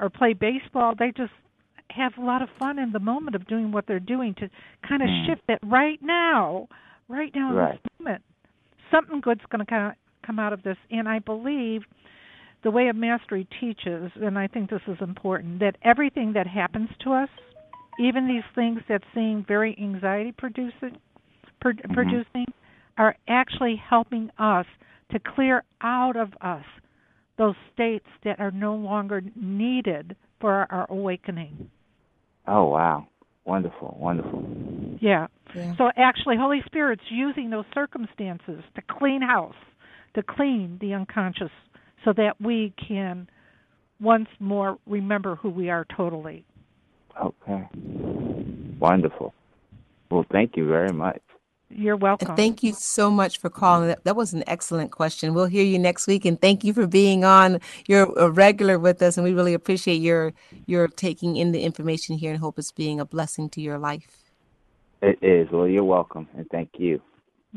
or 0.00 0.08
play 0.08 0.32
baseball. 0.32 0.94
They 0.96 1.10
just 1.16 1.32
have 1.90 2.12
a 2.18 2.24
lot 2.24 2.40
of 2.40 2.48
fun 2.56 2.78
in 2.78 2.92
the 2.92 3.00
moment 3.00 3.34
of 3.34 3.48
doing 3.48 3.72
what 3.72 3.86
they're 3.88 3.98
doing 3.98 4.34
to 4.34 4.48
kind 4.88 5.02
of 5.02 5.08
Mm. 5.08 5.26
shift 5.26 5.42
it 5.48 5.58
right 5.64 5.98
now, 6.00 6.68
right 7.08 7.34
now 7.34 7.50
in 7.50 7.56
Right. 7.56 7.80
Something 8.90 9.20
good's 9.20 9.42
going 9.50 9.64
to 9.64 9.94
come 10.24 10.38
out 10.38 10.52
of 10.52 10.62
this, 10.62 10.76
and 10.90 11.08
I 11.08 11.18
believe 11.18 11.82
the 12.64 12.70
way 12.70 12.88
of 12.88 12.96
mastery 12.96 13.46
teaches, 13.60 14.10
and 14.16 14.38
I 14.38 14.46
think 14.46 14.70
this 14.70 14.80
is 14.88 14.96
important, 15.00 15.60
that 15.60 15.76
everything 15.82 16.32
that 16.34 16.46
happens 16.46 16.88
to 17.04 17.12
us, 17.12 17.28
even 18.00 18.26
these 18.26 18.42
things 18.54 18.80
that 18.88 19.02
seem 19.14 19.44
very 19.46 19.76
anxiety 19.80 20.32
producing, 20.36 20.98
pro- 21.60 21.72
mm-hmm. 21.72 21.94
producing, 21.94 22.46
are 22.96 23.16
actually 23.28 23.76
helping 23.76 24.30
us 24.38 24.66
to 25.12 25.18
clear 25.18 25.64
out 25.82 26.16
of 26.16 26.32
us 26.40 26.64
those 27.38 27.54
states 27.72 28.06
that 28.24 28.40
are 28.40 28.50
no 28.50 28.74
longer 28.74 29.22
needed 29.36 30.16
for 30.40 30.66
our 30.70 30.86
awakening. 30.90 31.70
Oh 32.46 32.64
wow. 32.64 33.06
Wonderful, 33.44 33.96
wonderful. 33.98 34.44
Yeah. 35.00 35.26
Yeah. 35.54 35.74
So 35.76 35.90
actually 35.96 36.36
Holy 36.36 36.62
Spirit's 36.66 37.02
using 37.10 37.50
those 37.50 37.64
circumstances 37.74 38.62
to 38.74 38.82
clean 38.88 39.22
house, 39.22 39.54
to 40.14 40.22
clean 40.22 40.78
the 40.80 40.94
unconscious 40.94 41.50
so 42.04 42.12
that 42.14 42.40
we 42.40 42.72
can 42.76 43.28
once 44.00 44.28
more 44.38 44.78
remember 44.86 45.36
who 45.36 45.50
we 45.50 45.70
are 45.70 45.86
totally. 45.96 46.44
Okay. 47.20 47.68
Wonderful. 48.78 49.34
Well, 50.10 50.24
thank 50.30 50.56
you 50.56 50.68
very 50.68 50.92
much. 50.92 51.20
You're 51.70 51.96
welcome. 51.96 52.28
And 52.28 52.36
thank 52.36 52.62
you 52.62 52.72
so 52.72 53.10
much 53.10 53.38
for 53.38 53.50
calling. 53.50 53.88
That, 53.88 54.04
that 54.04 54.16
was 54.16 54.32
an 54.32 54.42
excellent 54.46 54.90
question. 54.90 55.34
We'll 55.34 55.46
hear 55.46 55.64
you 55.64 55.78
next 55.78 56.06
week, 56.06 56.24
and 56.24 56.40
thank 56.40 56.64
you 56.64 56.72
for 56.72 56.86
being 56.86 57.24
on. 57.24 57.60
You're 57.86 58.10
a 58.16 58.30
regular 58.30 58.78
with 58.78 59.02
us, 59.02 59.18
and 59.18 59.24
we 59.24 59.34
really 59.34 59.52
appreciate 59.52 60.00
your 60.00 60.32
your 60.64 60.88
taking 60.88 61.36
in 61.36 61.52
the 61.52 61.60
information 61.60 62.16
here, 62.16 62.30
and 62.30 62.40
hope 62.40 62.58
it's 62.58 62.72
being 62.72 63.00
a 63.00 63.04
blessing 63.04 63.50
to 63.50 63.60
your 63.60 63.76
life. 63.76 64.27
It 65.02 65.18
is. 65.22 65.48
Well, 65.52 65.68
you're 65.68 65.84
welcome, 65.84 66.28
and 66.36 66.46
thank 66.50 66.70
you. 66.78 67.00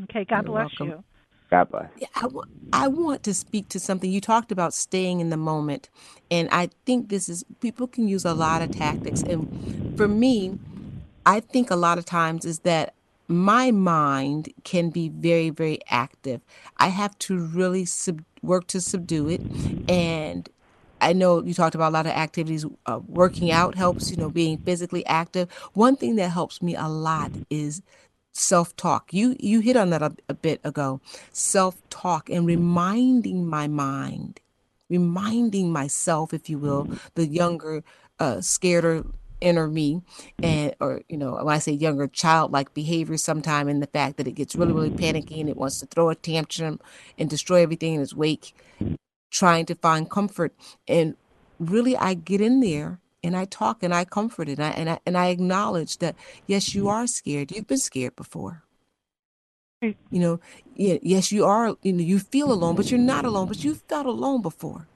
Okay. 0.04 0.24
God 0.24 0.44
You're 0.44 0.52
bless 0.52 0.70
welcome. 0.80 0.88
you. 0.88 1.04
God 1.50 1.70
bless. 1.70 1.90
Yeah, 1.98 2.06
I, 2.16 2.22
w- 2.22 2.42
I 2.72 2.88
want 2.88 3.22
to 3.24 3.34
speak 3.34 3.68
to 3.70 3.80
something 3.80 4.10
you 4.10 4.20
talked 4.20 4.50
about 4.52 4.72
staying 4.74 5.20
in 5.20 5.30
the 5.30 5.36
moment 5.36 5.90
and 6.30 6.48
i 6.50 6.70
think 6.86 7.08
this 7.10 7.28
is 7.28 7.44
people 7.60 7.86
can 7.86 8.08
use 8.08 8.24
a 8.24 8.32
lot 8.34 8.62
of 8.62 8.70
tactics 8.70 9.22
and 9.22 9.96
for 9.96 10.08
me 10.08 10.58
i 11.26 11.40
think 11.40 11.70
a 11.70 11.76
lot 11.76 11.98
of 11.98 12.04
times 12.06 12.44
is 12.46 12.60
that 12.60 12.94
my 13.28 13.70
mind 13.70 14.52
can 14.64 14.90
be 14.90 15.08
very 15.10 15.50
very 15.50 15.78
active 15.88 16.40
i 16.78 16.88
have 16.88 17.16
to 17.18 17.38
really 17.38 17.84
sub- 17.84 18.24
work 18.42 18.66
to 18.66 18.80
subdue 18.80 19.28
it 19.28 19.42
and 19.88 20.48
I 21.02 21.12
know 21.12 21.42
you 21.42 21.52
talked 21.52 21.74
about 21.74 21.90
a 21.90 21.96
lot 21.98 22.06
of 22.06 22.12
activities. 22.12 22.64
Uh, 22.86 23.00
working 23.06 23.50
out 23.50 23.74
helps, 23.74 24.10
you 24.10 24.16
know, 24.16 24.30
being 24.30 24.58
physically 24.58 25.04
active. 25.06 25.50
One 25.74 25.96
thing 25.96 26.16
that 26.16 26.28
helps 26.30 26.62
me 26.62 26.76
a 26.76 26.88
lot 26.88 27.32
is 27.50 27.82
self-talk. 28.32 29.12
You 29.12 29.36
you 29.40 29.60
hit 29.60 29.76
on 29.76 29.90
that 29.90 30.02
a, 30.02 30.14
a 30.28 30.34
bit 30.34 30.60
ago. 30.64 31.00
Self-talk 31.32 32.30
and 32.30 32.46
reminding 32.46 33.46
my 33.46 33.66
mind, 33.68 34.40
reminding 34.88 35.72
myself, 35.72 36.32
if 36.32 36.48
you 36.48 36.58
will, 36.58 36.88
the 37.14 37.26
younger, 37.26 37.84
uh, 38.18 38.36
scareder 38.36 39.04
inner 39.40 39.66
me, 39.66 40.02
and 40.40 40.72
or 40.80 41.02
you 41.08 41.16
know, 41.16 41.32
when 41.32 41.54
I 41.54 41.58
say 41.58 41.72
younger, 41.72 42.06
childlike 42.06 42.74
behavior, 42.74 43.16
sometime 43.16 43.68
in 43.68 43.80
the 43.80 43.88
fact 43.88 44.16
that 44.18 44.28
it 44.28 44.32
gets 44.32 44.54
really 44.54 44.72
really 44.72 44.90
panicky 44.90 45.40
and 45.40 45.50
it 45.50 45.56
wants 45.56 45.80
to 45.80 45.86
throw 45.86 46.10
a 46.10 46.14
tantrum 46.14 46.78
and 47.18 47.28
destroy 47.28 47.60
everything 47.62 47.94
in 47.94 48.00
its 48.00 48.14
wake, 48.14 48.54
trying 49.32 49.66
to 49.68 49.76
find 49.76 50.10
comfort. 50.10 50.54
And 50.88 51.16
really 51.60 51.96
I 51.96 52.14
get 52.14 52.42
in 52.42 52.60
there 52.60 53.00
and 53.24 53.36
I 53.36 53.46
talk 53.46 53.82
and 53.84 53.94
I 53.94 54.06
comfort 54.06 54.50
it. 54.50 54.60
And 54.60 54.66
I, 54.66 54.70
and 54.72 54.90
I 54.90 55.00
and 55.06 55.18
I 55.18 55.28
acknowledge 55.28 55.98
that 56.00 56.16
yes 56.46 56.74
you 56.74 56.88
are 56.88 57.08
scared. 57.08 57.52
You've 57.52 57.68
been 57.68 57.78
scared 57.78 58.16
before. 58.16 58.64
You 60.10 60.20
know 60.20 60.40
yes 60.76 61.32
you 61.32 61.44
are 61.46 61.76
you 61.82 61.92
know 61.92 62.04
you 62.04 62.18
feel 62.20 62.52
alone 62.52 62.76
but 62.76 62.90
you're 62.92 63.00
not 63.00 63.26
alone 63.26 63.48
but 63.48 63.64
you've 63.64 63.82
felt 63.88 64.06
alone 64.06 64.42
before. 64.42 64.88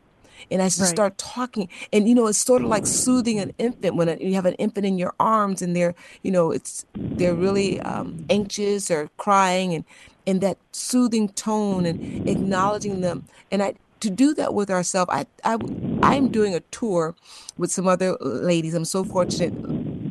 And 0.51 0.63
I 0.63 0.67
just 0.67 0.83
Right. 0.83 0.91
start 0.91 1.19
talking 1.19 1.71
and 1.93 2.09
you 2.09 2.15
know 2.17 2.29
it's 2.29 2.39
sort 2.39 2.63
of 2.63 2.69
like 2.69 2.87
soothing 2.87 3.41
an 3.41 3.53
infant 3.59 3.97
when 3.97 4.19
you 4.21 4.35
have 4.35 4.47
an 4.47 4.55
infant 4.57 4.87
in 4.87 4.99
your 4.99 5.15
arms 5.21 5.63
and 5.63 5.77
they're 5.77 5.95
you 6.23 6.33
know 6.33 6.53
it's 6.53 6.85
they're 7.19 7.35
really 7.37 7.81
um, 7.83 8.17
anxious 8.31 8.91
or 8.91 9.11
crying 9.19 9.75
and 9.75 9.85
and 10.27 10.41
that 10.43 10.59
soothing 10.73 11.29
tone 11.31 11.87
and 11.87 12.01
acknowledging 12.27 13.01
them. 13.03 13.27
And 13.51 13.63
I 13.63 13.75
to 14.01 14.11
do 14.11 14.35
that 14.35 14.55
with 14.55 14.71
ourselves 14.71 15.11
I 15.13 15.27
I 15.45 15.59
I'm 16.03 16.29
doing 16.29 16.55
a 16.55 16.61
tour 16.61 17.15
with 17.57 17.73
some 17.73 17.89
other 17.89 18.17
ladies 18.21 18.75
I'm 18.75 18.85
so 18.85 19.05
fortunate 19.05 19.53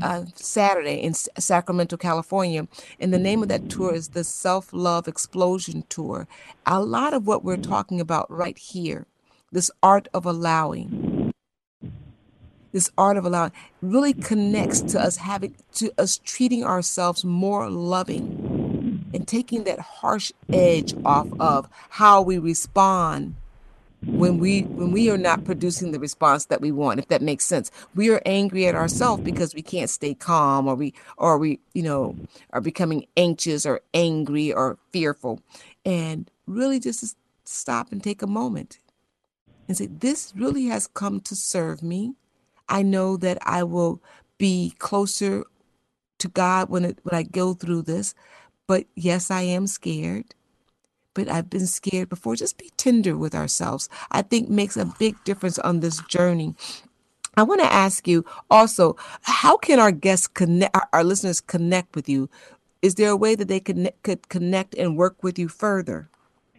uh, 0.01 0.25
Saturday 0.35 1.01
in 1.01 1.11
S- 1.11 1.29
Sacramento, 1.39 1.97
California. 1.97 2.67
And 2.99 3.13
the 3.13 3.19
name 3.19 3.41
of 3.41 3.49
that 3.49 3.69
tour 3.69 3.93
is 3.93 4.09
the 4.09 4.23
Self 4.23 4.69
Love 4.73 5.07
Explosion 5.07 5.83
Tour. 5.89 6.27
A 6.65 6.81
lot 6.81 7.13
of 7.13 7.27
what 7.27 7.43
we're 7.43 7.57
talking 7.57 7.99
about 7.99 8.29
right 8.29 8.57
here, 8.57 9.07
this 9.51 9.71
art 9.81 10.07
of 10.13 10.25
allowing, 10.25 11.33
this 12.71 12.91
art 12.97 13.17
of 13.17 13.25
allowing, 13.25 13.51
really 13.81 14.13
connects 14.13 14.81
to 14.81 15.01
us 15.01 15.17
having, 15.17 15.55
to 15.73 15.91
us 15.97 16.19
treating 16.23 16.63
ourselves 16.63 17.23
more 17.23 17.69
loving 17.69 19.09
and 19.13 19.27
taking 19.27 19.63
that 19.63 19.79
harsh 19.79 20.31
edge 20.51 20.93
off 21.05 21.27
of 21.39 21.69
how 21.89 22.21
we 22.21 22.37
respond 22.37 23.35
when 24.05 24.37
we 24.39 24.61
when 24.75 24.91
we 24.91 25.09
are 25.09 25.17
not 25.17 25.43
producing 25.45 25.91
the 25.91 25.99
response 25.99 26.45
that 26.45 26.61
we 26.61 26.71
want 26.71 26.99
if 26.99 27.07
that 27.07 27.21
makes 27.21 27.45
sense. 27.45 27.71
We 27.95 28.09
are 28.09 28.21
angry 28.25 28.67
at 28.67 28.75
ourselves 28.75 29.23
because 29.23 29.55
we 29.55 29.61
can't 29.61 29.89
stay 29.89 30.13
calm 30.13 30.67
or 30.67 30.75
we 30.75 30.93
or 31.17 31.37
we 31.37 31.59
you 31.73 31.83
know 31.83 32.15
are 32.51 32.61
becoming 32.61 33.07
anxious 33.17 33.65
or 33.65 33.81
angry 33.93 34.53
or 34.53 34.77
fearful. 34.91 35.41
And 35.85 36.29
really 36.47 36.79
just 36.79 37.17
stop 37.45 37.91
and 37.91 38.03
take 38.03 38.21
a 38.21 38.27
moment 38.27 38.79
and 39.67 39.77
say 39.77 39.87
this 39.87 40.33
really 40.35 40.65
has 40.67 40.87
come 40.87 41.19
to 41.21 41.35
serve 41.35 41.81
me. 41.83 42.15
I 42.67 42.81
know 42.81 43.17
that 43.17 43.37
i 43.43 43.63
will 43.63 44.01
be 44.37 44.73
closer 44.79 45.43
to 46.19 46.27
god 46.27 46.69
when 46.69 46.85
it 46.85 46.99
when 47.03 47.15
i 47.15 47.23
go 47.23 47.53
through 47.53 47.81
this 47.81 48.13
but 48.67 48.85
yes 48.95 49.31
i 49.31 49.41
am 49.41 49.67
scared 49.67 50.34
but 51.15 51.27
I've 51.27 51.49
been 51.49 51.65
scared 51.65 52.09
before. 52.09 52.35
Just 52.35 52.59
be 52.59 52.69
tender 52.77 53.17
with 53.17 53.33
ourselves. 53.33 53.89
I 54.11 54.21
think 54.21 54.49
makes 54.49 54.77
a 54.77 54.85
big 54.85 55.15
difference 55.23 55.57
on 55.57 55.79
this 55.79 55.99
journey. 56.01 56.53
I 57.37 57.43
want 57.43 57.61
to 57.61 57.73
ask 57.73 58.07
you 58.07 58.23
also, 58.51 58.95
how 59.23 59.57
can 59.57 59.79
our 59.79 59.91
guests 59.91 60.27
connect, 60.27 60.77
our, 60.93 61.03
listeners 61.03 61.41
connect 61.41 61.95
with 61.95 62.07
you? 62.07 62.29
Is 62.81 62.95
there 62.95 63.09
a 63.09 63.17
way 63.17 63.35
that 63.35 63.47
they 63.47 63.59
could, 63.59 63.91
could 64.03 64.29
connect 64.29 64.75
and 64.75 64.95
work 64.95 65.23
with 65.23 65.39
you 65.39 65.47
further? 65.47 66.09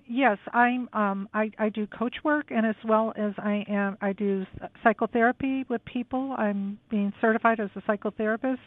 Yes, 0.09 0.39
I'm. 0.53 0.89
Um, 0.93 1.29
I 1.35 1.51
I 1.59 1.69
do 1.69 1.85
coach 1.89 2.15
work, 2.23 2.53
and 2.53 2.65
as 2.65 2.77
well 2.85 3.13
as 3.17 3.33
I 3.39 3.65
am, 3.67 3.99
I 4.01 4.13
do 4.13 4.47
psychotherapy 4.85 5.65
with 5.69 5.85
people. 5.85 6.33
I'm 6.39 6.79
being 6.89 7.13
certified 7.21 7.59
as 7.59 7.71
a 7.75 7.81
psychotherapist, 7.81 8.61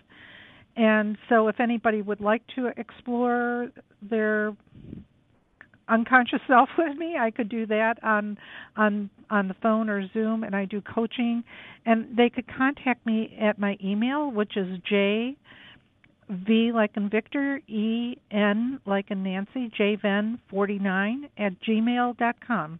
and 0.76 1.18
so 1.30 1.48
if 1.48 1.62
anybody 1.62 2.02
would 2.02 2.20
like 2.20 2.42
to 2.56 2.68
explore 2.76 3.70
their 4.02 4.54
unconscious 5.90 6.42
self 6.48 6.70
with 6.78 6.98
me 6.98 7.18
i 7.18 7.32
could 7.32 7.50
do 7.50 7.66
that 7.66 8.02
on 8.04 8.38
on 8.78 9.10
on 9.30 9.48
the 9.48 9.54
phone 9.56 9.90
or 9.90 10.08
zoom 10.14 10.44
and 10.44 10.56
i 10.56 10.66
do 10.66 10.82
coaching 10.82 11.44
and 11.86 12.16
they 12.16 12.30
could 12.30 12.46
contact 12.48 13.06
me 13.06 13.36
at 13.40 13.60
my 13.60 13.78
email 13.84 14.32
which 14.32 14.56
is 14.56 14.80
j 14.88 15.36
v 16.30 16.72
like 16.72 16.92
in 16.96 17.10
victor 17.10 17.62
e 17.68 18.16
n 18.32 18.80
like 18.86 19.10
in 19.12 19.24
nancy 19.24 19.72
jven 19.78 20.40
49 20.50 21.30
at 21.38 21.60
gmail 21.62 22.18
dot 22.18 22.36
com 22.46 22.80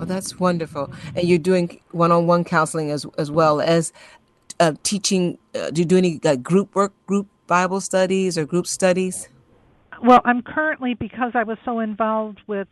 Oh, 0.00 0.04
that's 0.04 0.38
wonderful. 0.38 0.92
And 1.16 1.28
you're 1.28 1.38
doing 1.38 1.80
one-on-one 1.90 2.44
counseling 2.44 2.90
as 2.90 3.06
as 3.16 3.30
well 3.30 3.60
as 3.60 3.92
uh, 4.60 4.74
teaching. 4.82 5.38
Uh, 5.54 5.70
do 5.70 5.80
you 5.80 5.84
do 5.84 5.96
any 5.96 6.20
uh, 6.24 6.36
group 6.36 6.74
work, 6.74 6.92
group 7.06 7.26
Bible 7.46 7.80
studies, 7.80 8.36
or 8.38 8.44
group 8.44 8.66
studies? 8.66 9.28
Well, 10.02 10.20
I'm 10.24 10.42
currently 10.42 10.94
because 10.94 11.32
I 11.34 11.44
was 11.44 11.58
so 11.64 11.80
involved 11.80 12.40
with 12.46 12.68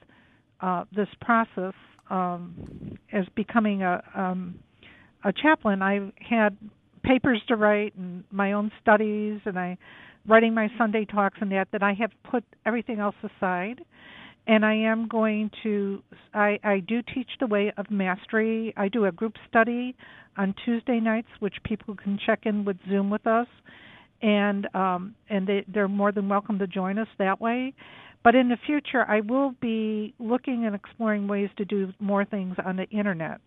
uh, 0.60 0.84
this 0.94 1.08
process 1.20 1.74
um, 2.10 2.98
as 3.12 3.24
becoming 3.34 3.82
a 3.82 4.02
um, 4.16 4.56
a 5.24 5.32
chaplain. 5.32 5.82
I 5.82 6.12
had 6.20 6.56
papers 7.02 7.42
to 7.48 7.56
write 7.56 7.94
and 7.96 8.24
my 8.30 8.52
own 8.52 8.70
studies, 8.80 9.40
and 9.44 9.58
I 9.58 9.76
writing 10.26 10.54
my 10.54 10.68
Sunday 10.78 11.04
talks 11.04 11.38
and 11.40 11.50
that. 11.52 11.68
That 11.72 11.82
I 11.82 11.94
have 11.94 12.10
put 12.30 12.44
everything 12.64 13.00
else 13.00 13.16
aside, 13.24 13.80
and 14.46 14.64
I 14.64 14.74
am 14.74 15.08
going 15.08 15.50
to. 15.62 16.02
I 16.34 16.58
I 16.62 16.80
do 16.80 17.02
teach 17.14 17.30
the 17.40 17.46
way 17.46 17.72
of 17.76 17.90
mastery. 17.90 18.72
I 18.76 18.88
do 18.88 19.06
a 19.06 19.12
group 19.12 19.34
study 19.48 19.96
on 20.36 20.54
Tuesday 20.64 21.00
nights, 21.00 21.28
which 21.40 21.56
people 21.64 21.96
can 21.96 22.18
check 22.24 22.40
in 22.44 22.64
with 22.64 22.76
Zoom 22.88 23.10
with 23.10 23.26
us 23.26 23.48
and 24.22 24.74
um, 24.74 25.14
and 25.28 25.46
they, 25.46 25.64
they're 25.68 25.88
more 25.88 26.12
than 26.12 26.28
welcome 26.28 26.58
to 26.58 26.66
join 26.66 26.98
us 26.98 27.08
that 27.18 27.40
way. 27.40 27.74
But 28.22 28.34
in 28.34 28.48
the 28.48 28.56
future, 28.66 29.04
I 29.06 29.20
will 29.20 29.54
be 29.60 30.14
looking 30.18 30.66
and 30.66 30.74
exploring 30.74 31.28
ways 31.28 31.48
to 31.58 31.64
do 31.64 31.92
more 32.00 32.24
things 32.24 32.56
on 32.64 32.76
the 32.76 32.88
internet. 32.90 33.40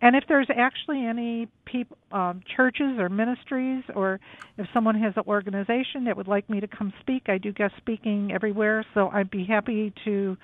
And 0.00 0.14
if 0.14 0.24
there's 0.28 0.48
actually 0.54 1.04
any 1.04 1.48
people, 1.64 1.96
um, 2.12 2.42
churches 2.54 2.98
or 2.98 3.08
ministries, 3.08 3.82
or 3.94 4.20
if 4.58 4.66
someone 4.74 4.94
has 5.00 5.14
an 5.16 5.24
organization 5.26 6.04
that 6.04 6.16
would 6.16 6.28
like 6.28 6.48
me 6.50 6.60
to 6.60 6.68
come 6.68 6.92
speak, 7.00 7.24
I 7.28 7.38
do 7.38 7.50
guest 7.50 7.74
speaking 7.78 8.30
everywhere. 8.32 8.84
So 8.94 9.08
I'd 9.08 9.30
be 9.30 9.44
happy 9.44 9.92
to 10.04 10.36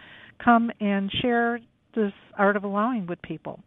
come 0.42 0.72
and 0.80 1.12
share 1.20 1.60
this 1.94 2.12
art 2.38 2.56
of 2.56 2.64
allowing 2.64 3.06
with 3.06 3.20
people. 3.20 3.60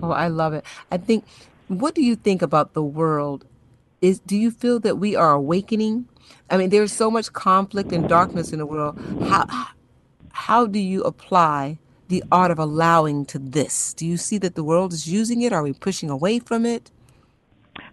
Oh, 0.00 0.12
I 0.12 0.28
love 0.28 0.52
it. 0.54 0.64
I 0.90 0.96
think. 0.96 1.24
What 1.66 1.94
do 1.94 2.02
you 2.02 2.16
think 2.16 2.42
about 2.42 2.72
the 2.72 2.82
world 2.82 3.44
is 4.00 4.20
do 4.20 4.36
you 4.36 4.50
feel 4.50 4.80
that 4.80 4.98
we 4.98 5.14
are 5.16 5.32
awakening? 5.32 6.08
I 6.48 6.56
mean 6.56 6.70
there's 6.70 6.92
so 6.92 7.10
much 7.10 7.32
conflict 7.32 7.92
and 7.92 8.08
darkness 8.08 8.52
in 8.52 8.58
the 8.58 8.66
world. 8.66 8.98
How 9.22 9.68
how 10.32 10.66
do 10.66 10.78
you 10.78 11.02
apply 11.02 11.78
the 12.08 12.24
art 12.32 12.50
of 12.50 12.58
allowing 12.58 13.24
to 13.26 13.38
this? 13.38 13.94
Do 13.94 14.06
you 14.06 14.16
see 14.16 14.38
that 14.38 14.54
the 14.54 14.64
world 14.64 14.92
is 14.92 15.06
using 15.06 15.42
it? 15.42 15.52
Are 15.52 15.62
we 15.62 15.72
pushing 15.72 16.10
away 16.10 16.40
from 16.40 16.66
it? 16.66 16.90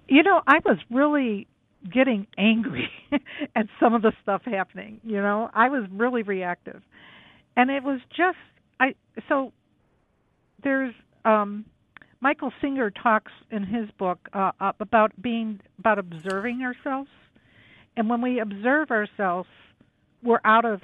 You 0.07 0.23
know, 0.23 0.41
I 0.47 0.59
was 0.65 0.77
really 0.89 1.47
getting 1.93 2.27
angry 2.37 2.89
at 3.55 3.67
some 3.79 3.93
of 3.93 4.01
the 4.01 4.13
stuff 4.23 4.41
happening, 4.45 4.99
you 5.03 5.21
know. 5.21 5.49
I 5.53 5.69
was 5.69 5.87
really 5.91 6.23
reactive. 6.23 6.81
And 7.55 7.69
it 7.69 7.83
was 7.83 7.99
just 8.09 8.37
I 8.79 8.95
so 9.29 9.51
there's 10.63 10.93
um 11.25 11.65
Michael 12.21 12.51
Singer 12.61 12.91
talks 12.91 13.31
in 13.51 13.63
his 13.63 13.89
book 13.99 14.19
uh, 14.33 14.51
about 14.79 15.11
being 15.21 15.59
about 15.79 15.99
observing 15.99 16.61
ourselves 16.63 17.09
And 17.97 18.09
when 18.09 18.21
we 18.21 18.39
observe 18.39 18.91
ourselves, 18.91 19.49
we're 20.23 20.41
out 20.45 20.65
of 20.65 20.81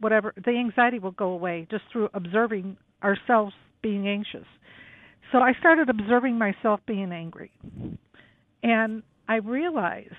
whatever 0.00 0.34
the 0.36 0.52
anxiety 0.52 0.98
will 0.98 1.12
go 1.12 1.30
away 1.30 1.66
just 1.70 1.84
through 1.92 2.08
observing 2.14 2.76
ourselves 3.02 3.54
being 3.82 4.08
anxious. 4.08 4.46
So 5.32 5.38
I 5.38 5.52
started 5.60 5.88
observing 5.88 6.38
myself 6.38 6.80
being 6.86 7.12
angry. 7.12 7.52
And 8.62 9.02
I 9.28 9.36
realized 9.36 10.14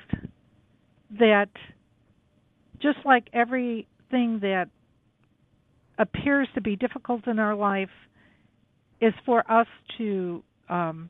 that 1.20 1.50
just 2.82 3.00
like 3.06 3.28
everything 3.34 4.40
that 4.42 4.70
appears 5.98 6.48
to 6.56 6.62
be 6.62 6.76
difficult 6.76 7.28
in 7.28 7.40
our 7.40 7.56
life 7.56 7.90
is 9.02 9.14
for 9.26 9.50
us 9.52 9.68
to 9.98 10.44
um, 10.70 11.10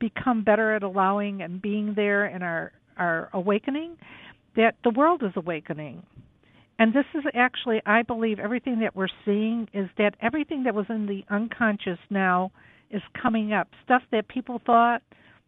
become 0.00 0.42
better 0.42 0.74
at 0.74 0.82
allowing 0.82 1.40
and 1.40 1.62
being 1.62 1.94
there 1.94 2.26
in 2.26 2.42
our 2.42 2.72
our 2.98 3.30
awakening 3.32 3.96
that 4.54 4.74
the 4.84 4.90
world 4.90 5.22
is 5.22 5.32
awakening. 5.34 6.02
And 6.78 6.92
this 6.92 7.06
is 7.14 7.24
actually 7.32 7.80
i 7.86 8.02
believe 8.02 8.38
everything 8.38 8.80
that 8.80 8.94
we're 8.94 9.08
seeing 9.24 9.68
is 9.72 9.88
that 9.96 10.14
everything 10.20 10.64
that 10.64 10.74
was 10.74 10.86
in 10.90 11.06
the 11.06 11.22
unconscious 11.30 11.98
now 12.10 12.50
is 12.90 13.00
coming 13.20 13.52
up. 13.52 13.68
Stuff 13.84 14.02
that 14.10 14.28
people 14.28 14.60
thought 14.66 15.02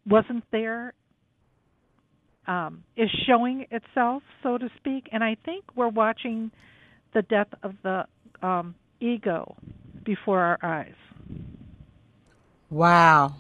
wasn't 0.08 0.44
there 0.52 0.94
um, 2.46 2.84
is 2.96 3.10
showing 3.26 3.66
itself 3.70 4.22
so 4.42 4.56
to 4.56 4.68
speak. 4.76 5.08
And 5.12 5.24
i 5.24 5.36
think 5.44 5.64
we're 5.74 5.88
watching 5.88 6.52
the 7.12 7.22
death 7.22 7.48
of 7.62 7.74
the 7.82 8.04
um, 8.42 8.74
ego 9.00 9.56
before 10.04 10.40
our 10.40 10.58
eyes 10.62 10.94
Wow. 12.70 13.36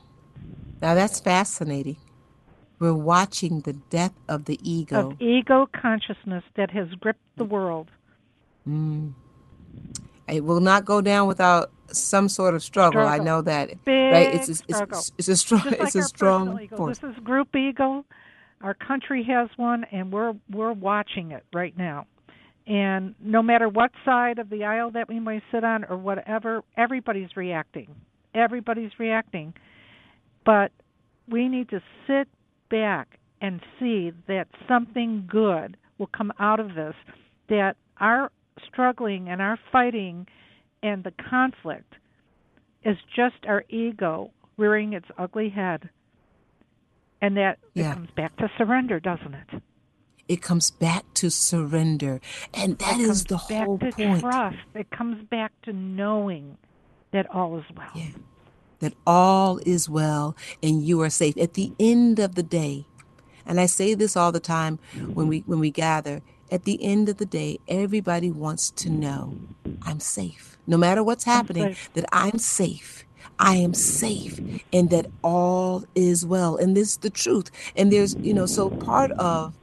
Now 0.80 0.94
that's 0.94 1.20
fascinating. 1.20 1.96
We're 2.78 2.94
watching 2.94 3.60
the 3.60 3.72
death 3.72 4.12
of 4.28 4.44
the 4.44 4.58
ego. 4.62 5.10
Of 5.10 5.22
ego 5.22 5.68
consciousness 5.72 6.44
that 6.56 6.70
has 6.70 6.88
gripped 7.00 7.20
the 7.36 7.44
world. 7.44 7.90
Mm. 8.68 9.14
It 10.28 10.44
will 10.44 10.60
not 10.60 10.84
go 10.84 11.00
down 11.00 11.28
without 11.28 11.70
some 11.88 12.28
sort 12.28 12.54
of 12.54 12.62
struggle. 12.62 13.02
struggle. 13.02 13.08
I 13.08 13.18
know 13.18 13.42
that. 13.42 13.68
Big 13.84 14.12
right? 14.12 14.34
It's 14.34 14.48
it's, 14.48 14.62
it's 15.18 15.28
a 15.28 15.36
strong 15.36 15.64
like 15.64 15.80
it's 15.80 15.94
a 15.94 16.02
strong 16.02 16.68
force. 16.68 16.98
This 16.98 17.10
is 17.10 17.22
group 17.22 17.54
ego. 17.54 18.04
Our 18.62 18.74
country 18.74 19.22
has 19.24 19.48
one 19.56 19.84
and 19.92 20.12
we're 20.12 20.34
we're 20.50 20.72
watching 20.72 21.32
it 21.32 21.44
right 21.52 21.76
now. 21.76 22.06
And 22.66 23.14
no 23.20 23.42
matter 23.42 23.68
what 23.68 23.90
side 24.04 24.38
of 24.38 24.48
the 24.48 24.64
aisle 24.64 24.90
that 24.92 25.08
we 25.08 25.20
may 25.20 25.42
sit 25.52 25.64
on 25.64 25.84
or 25.84 25.98
whatever, 25.98 26.62
everybody's 26.76 27.36
reacting. 27.36 27.94
Everybody's 28.34 28.98
reacting. 28.98 29.54
But 30.44 30.72
we 31.28 31.48
need 31.48 31.68
to 31.70 31.80
sit 32.06 32.28
back 32.70 33.18
and 33.40 33.60
see 33.78 34.12
that 34.26 34.48
something 34.68 35.26
good 35.30 35.76
will 35.98 36.08
come 36.08 36.32
out 36.38 36.60
of 36.60 36.74
this, 36.74 36.94
that 37.48 37.76
our 37.98 38.30
struggling 38.66 39.28
and 39.28 39.40
our 39.40 39.58
fighting 39.70 40.26
and 40.82 41.04
the 41.04 41.12
conflict 41.30 41.94
is 42.84 42.96
just 43.14 43.36
our 43.46 43.64
ego 43.68 44.30
rearing 44.56 44.92
its 44.92 45.06
ugly 45.18 45.48
head. 45.48 45.88
And 47.22 47.36
that 47.36 47.58
Yeah. 47.74 47.92
it 47.92 47.94
comes 47.94 48.10
back 48.10 48.36
to 48.36 48.50
surrender, 48.58 49.00
doesn't 49.00 49.34
it? 49.34 49.62
It 50.28 50.42
comes 50.42 50.70
back 50.70 51.04
to 51.14 51.30
surrender. 51.30 52.20
And 52.52 52.78
that 52.78 52.98
it 52.98 53.02
is 53.02 53.24
comes 53.24 53.24
the 53.24 53.54
back 53.54 53.66
whole 53.66 53.78
to 53.78 53.92
point. 53.92 54.20
trust. 54.20 54.56
It 54.74 54.90
comes 54.90 55.22
back 55.28 55.52
to 55.62 55.72
knowing 55.72 56.56
that 57.14 57.32
all 57.32 57.56
is 57.58 57.64
well. 57.76 57.90
Yeah. 57.94 58.10
that 58.80 58.94
all 59.06 59.60
is 59.64 59.88
well 59.88 60.36
and 60.62 60.84
you 60.84 61.00
are 61.00 61.10
safe 61.10 61.36
at 61.38 61.54
the 61.54 61.72
end 61.78 62.18
of 62.18 62.34
the 62.34 62.42
day 62.42 62.86
and 63.46 63.60
i 63.60 63.66
say 63.66 63.94
this 63.94 64.16
all 64.16 64.32
the 64.32 64.40
time 64.40 64.78
when 65.14 65.28
we 65.28 65.38
when 65.46 65.60
we 65.60 65.70
gather 65.70 66.20
at 66.50 66.64
the 66.64 66.82
end 66.82 67.08
of 67.08 67.16
the 67.18 67.26
day 67.26 67.58
everybody 67.68 68.30
wants 68.30 68.70
to 68.70 68.90
know 68.90 69.38
i'm 69.82 70.00
safe 70.00 70.58
no 70.66 70.76
matter 70.76 71.02
what's 71.04 71.24
happening 71.24 71.76
that 71.94 72.04
i'm 72.12 72.38
safe 72.38 73.04
I 73.38 73.56
am 73.56 73.74
safe 73.74 74.38
and 74.72 74.90
that 74.90 75.06
all 75.24 75.84
is 75.94 76.24
well. 76.24 76.56
And 76.56 76.76
this 76.76 76.90
is 76.92 76.96
the 76.98 77.10
truth. 77.10 77.50
And 77.76 77.92
there's, 77.92 78.14
you 78.16 78.32
know, 78.32 78.46
so 78.46 78.70
part 78.70 79.10
of 79.12 79.54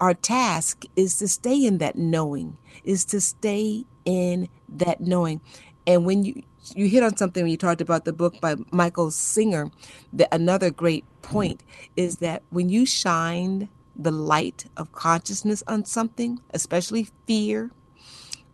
our 0.00 0.14
task 0.14 0.84
is 0.96 1.18
to 1.18 1.28
stay 1.28 1.66
in 1.66 1.78
that 1.78 1.96
knowing, 1.96 2.56
is 2.84 3.04
to 3.06 3.20
stay 3.20 3.84
in 4.06 4.48
that 4.68 5.00
knowing. 5.00 5.40
And 5.86 6.06
when 6.06 6.24
you 6.24 6.42
you 6.76 6.88
hit 6.88 7.02
on 7.02 7.16
something 7.16 7.44
when 7.44 7.50
you 7.52 7.58
talked 7.58 7.80
about 7.82 8.04
the 8.04 8.12
book 8.12 8.40
by 8.40 8.56
Michael 8.72 9.10
Singer, 9.10 9.70
that 10.12 10.28
another 10.34 10.70
great 10.70 11.06
point 11.22 11.64
is 11.96 12.18
that 12.18 12.42
when 12.50 12.68
you 12.68 12.86
shine 12.86 13.70
the 13.96 14.12
light 14.12 14.66
of 14.76 14.92
consciousness 14.92 15.62
on 15.68 15.84
something, 15.84 16.40
especially 16.54 17.08
fear 17.26 17.72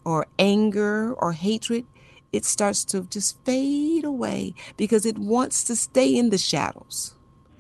or 0.05 0.27
anger 0.39 1.15
or 1.15 1.33
hatred, 1.33 1.87
it 2.33 2.45
starts 2.45 2.85
to 2.87 3.03
just 3.05 3.39
fade 3.45 4.05
away 4.05 4.55
because 4.77 5.07
it 5.07 5.19
wants 5.19 5.65
to 5.65 5.77
stay 5.77 6.17
in 6.17 6.31
the 6.31 6.39
shadows. 6.39 7.15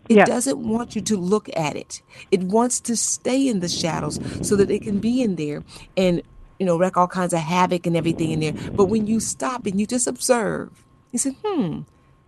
It 0.08 0.24
Yes. 0.24 0.24
doesn't 0.24 0.58
want 0.58 0.96
you 0.96 1.02
to 1.02 1.16
look 1.16 1.48
at 1.56 1.76
it. 1.76 2.02
It 2.30 2.44
wants 2.44 2.80
to 2.82 2.96
stay 2.96 3.48
in 3.48 3.60
the 3.60 3.68
shadows 3.68 4.20
so 4.42 4.56
that 4.56 4.70
it 4.70 4.82
can 4.82 5.00
be 5.00 5.22
in 5.22 5.36
there 5.36 5.64
and 5.96 6.22
you 6.64 6.70
know 6.70 6.78
wreck 6.78 6.96
all 6.96 7.06
kinds 7.06 7.34
of 7.34 7.40
havoc 7.40 7.86
and 7.86 7.94
everything 7.94 8.30
in 8.30 8.40
there. 8.40 8.54
But 8.72 8.86
when 8.86 9.06
you 9.06 9.20
stop 9.20 9.66
and 9.66 9.78
you 9.78 9.86
just 9.86 10.06
observe, 10.06 10.70
you 11.12 11.18
say, 11.18 11.36
"Hmm, 11.44 11.80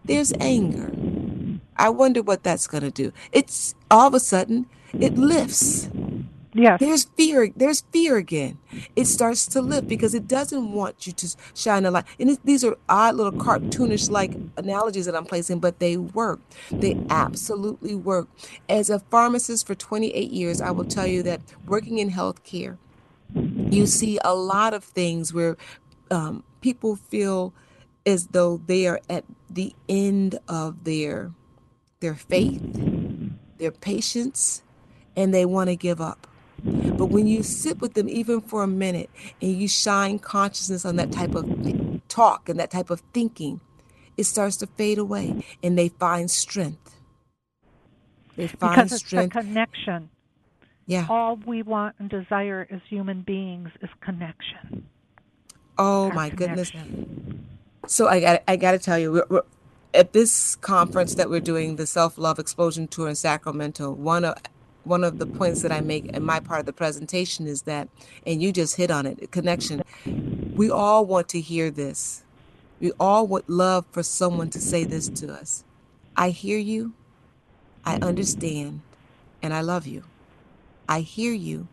there's 0.04 0.30
anger. 0.38 0.92
I 1.78 1.88
wonder 1.88 2.22
what 2.22 2.42
that's 2.42 2.66
going 2.66 2.82
to 2.82 2.90
do." 2.90 3.12
It's 3.32 3.74
all 3.90 4.08
of 4.08 4.12
a 4.14 4.20
sudden 4.20 4.66
it 4.92 5.16
lifts. 5.16 5.88
Yeah. 6.52 6.76
There's 6.76 7.04
fear. 7.16 7.50
There's 7.56 7.82
fear 7.92 8.16
again. 8.16 8.58
It 8.94 9.06
starts 9.06 9.46
to 9.48 9.62
lift 9.62 9.88
because 9.88 10.14
it 10.14 10.28
doesn't 10.28 10.72
want 10.72 11.06
you 11.06 11.12
to 11.14 11.36
shine 11.54 11.86
a 11.86 11.90
light. 11.90 12.04
And 12.20 12.30
it, 12.30 12.40
these 12.44 12.62
are 12.64 12.76
odd 12.88 13.14
little 13.14 13.32
cartoonish 13.32 14.10
like 14.10 14.32
analogies 14.56 15.06
that 15.06 15.14
I'm 15.14 15.26
placing, 15.26 15.60
but 15.60 15.80
they 15.80 15.96
work. 15.96 16.40
They 16.70 16.96
absolutely 17.10 17.94
work. 17.94 18.28
As 18.68 18.88
a 18.90 19.00
pharmacist 19.00 19.66
for 19.66 19.74
28 19.74 20.30
years, 20.30 20.60
I 20.60 20.70
will 20.70 20.86
tell 20.86 21.06
you 21.06 21.22
that 21.24 21.42
working 21.66 21.98
in 21.98 22.10
healthcare, 22.10 22.78
you 23.70 23.86
see 23.86 24.18
a 24.24 24.34
lot 24.34 24.74
of 24.74 24.84
things 24.84 25.32
where 25.32 25.56
um, 26.10 26.44
people 26.60 26.96
feel 26.96 27.52
as 28.04 28.28
though 28.28 28.60
they 28.66 28.86
are 28.86 29.00
at 29.10 29.24
the 29.50 29.74
end 29.88 30.38
of 30.48 30.84
their 30.84 31.32
their 32.00 32.14
faith, 32.14 32.62
their 33.58 33.72
patience, 33.72 34.62
and 35.16 35.32
they 35.32 35.44
want 35.44 35.70
to 35.70 35.76
give 35.76 36.00
up. 36.00 36.26
But 36.62 37.06
when 37.06 37.26
you 37.26 37.42
sit 37.42 37.80
with 37.80 37.94
them 37.94 38.08
even 38.08 38.40
for 38.40 38.62
a 38.62 38.66
minute 38.66 39.10
and 39.40 39.52
you 39.52 39.68
shine 39.68 40.18
consciousness 40.18 40.84
on 40.84 40.96
that 40.96 41.12
type 41.12 41.34
of 41.34 42.00
talk 42.08 42.48
and 42.48 42.58
that 42.58 42.70
type 42.70 42.90
of 42.90 43.00
thinking, 43.12 43.60
it 44.16 44.24
starts 44.24 44.56
to 44.58 44.66
fade 44.66 44.98
away 44.98 45.44
and 45.62 45.78
they 45.78 45.88
find 45.88 46.30
strength. 46.30 46.96
They 48.36 48.46
find 48.46 48.76
because 48.76 48.92
it's 48.92 49.06
strength. 49.06 49.34
the 49.34 49.40
connection. 49.40 50.10
Yeah. 50.86 51.06
All 51.08 51.36
we 51.46 51.62
want 51.62 51.96
and 51.98 52.08
desire 52.08 52.66
as 52.70 52.80
human 52.88 53.22
beings 53.22 53.70
is 53.82 53.90
connection. 54.00 54.86
Oh 55.78 56.06
Our 56.08 56.14
my 56.14 56.30
goodness. 56.30 56.72
So 57.86 58.08
I 58.08 58.20
got 58.20 58.42
I 58.48 58.56
got 58.56 58.72
to 58.72 58.78
tell 58.78 58.98
you, 58.98 59.12
we're, 59.12 59.26
we're, 59.28 59.42
at 59.94 60.12
this 60.12 60.56
conference 60.56 61.14
that 61.14 61.30
we're 61.30 61.40
doing, 61.40 61.76
the 61.76 61.86
Self 61.86 62.18
Love 62.18 62.38
Explosion 62.38 62.86
Tour 62.86 63.08
in 63.08 63.14
Sacramento, 63.14 63.90
one 63.90 64.24
of 64.24 64.36
one 64.84 65.02
of 65.02 65.18
the 65.18 65.26
points 65.26 65.62
that 65.62 65.72
I 65.72 65.80
make 65.80 66.06
in 66.06 66.22
my 66.24 66.38
part 66.38 66.60
of 66.60 66.66
the 66.66 66.72
presentation 66.72 67.48
is 67.48 67.62
that, 67.62 67.88
and 68.24 68.40
you 68.40 68.52
just 68.52 68.76
hit 68.76 68.90
on 68.90 69.04
it, 69.04 69.32
connection. 69.32 69.82
We 70.54 70.70
all 70.70 71.04
want 71.04 71.28
to 71.30 71.40
hear 71.40 71.70
this. 71.72 72.22
We 72.78 72.92
all 73.00 73.26
would 73.26 73.48
love 73.48 73.84
for 73.90 74.04
someone 74.04 74.50
to 74.50 74.60
say 74.60 74.84
this 74.84 75.08
to 75.08 75.32
us. 75.32 75.64
I 76.16 76.30
hear 76.30 76.58
you, 76.58 76.94
I 77.84 77.96
understand, 77.96 78.82
and 79.42 79.52
I 79.52 79.60
love 79.60 79.88
you. 79.88 80.04
I 80.88 81.00
hear 81.00 81.32
you, 81.32 81.68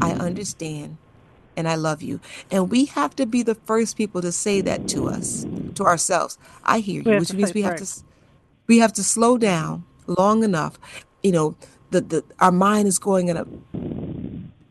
I 0.00 0.12
understand, 0.14 0.98
and 1.56 1.68
I 1.68 1.76
love 1.76 2.02
you. 2.02 2.20
And 2.50 2.70
we 2.70 2.86
have 2.86 3.16
to 3.16 3.26
be 3.26 3.42
the 3.42 3.54
first 3.54 3.96
people 3.96 4.22
to 4.22 4.32
say 4.32 4.60
that 4.62 4.88
to 4.88 5.08
us, 5.08 5.46
to 5.74 5.84
ourselves. 5.84 6.38
I 6.64 6.80
hear 6.80 7.02
you, 7.02 7.16
which 7.18 7.34
means 7.34 7.54
we 7.54 7.62
have 7.62 7.72
right. 7.72 7.78
to 7.78 8.04
we 8.68 8.78
have 8.78 8.92
to 8.94 9.04
slow 9.04 9.38
down 9.38 9.84
long 10.06 10.44
enough. 10.44 10.78
You 11.22 11.32
know, 11.32 11.56
the, 11.90 12.00
the 12.02 12.24
our 12.40 12.52
mind 12.52 12.88
is 12.88 12.98
going 12.98 13.28
in 13.28 13.36
a 13.36 13.46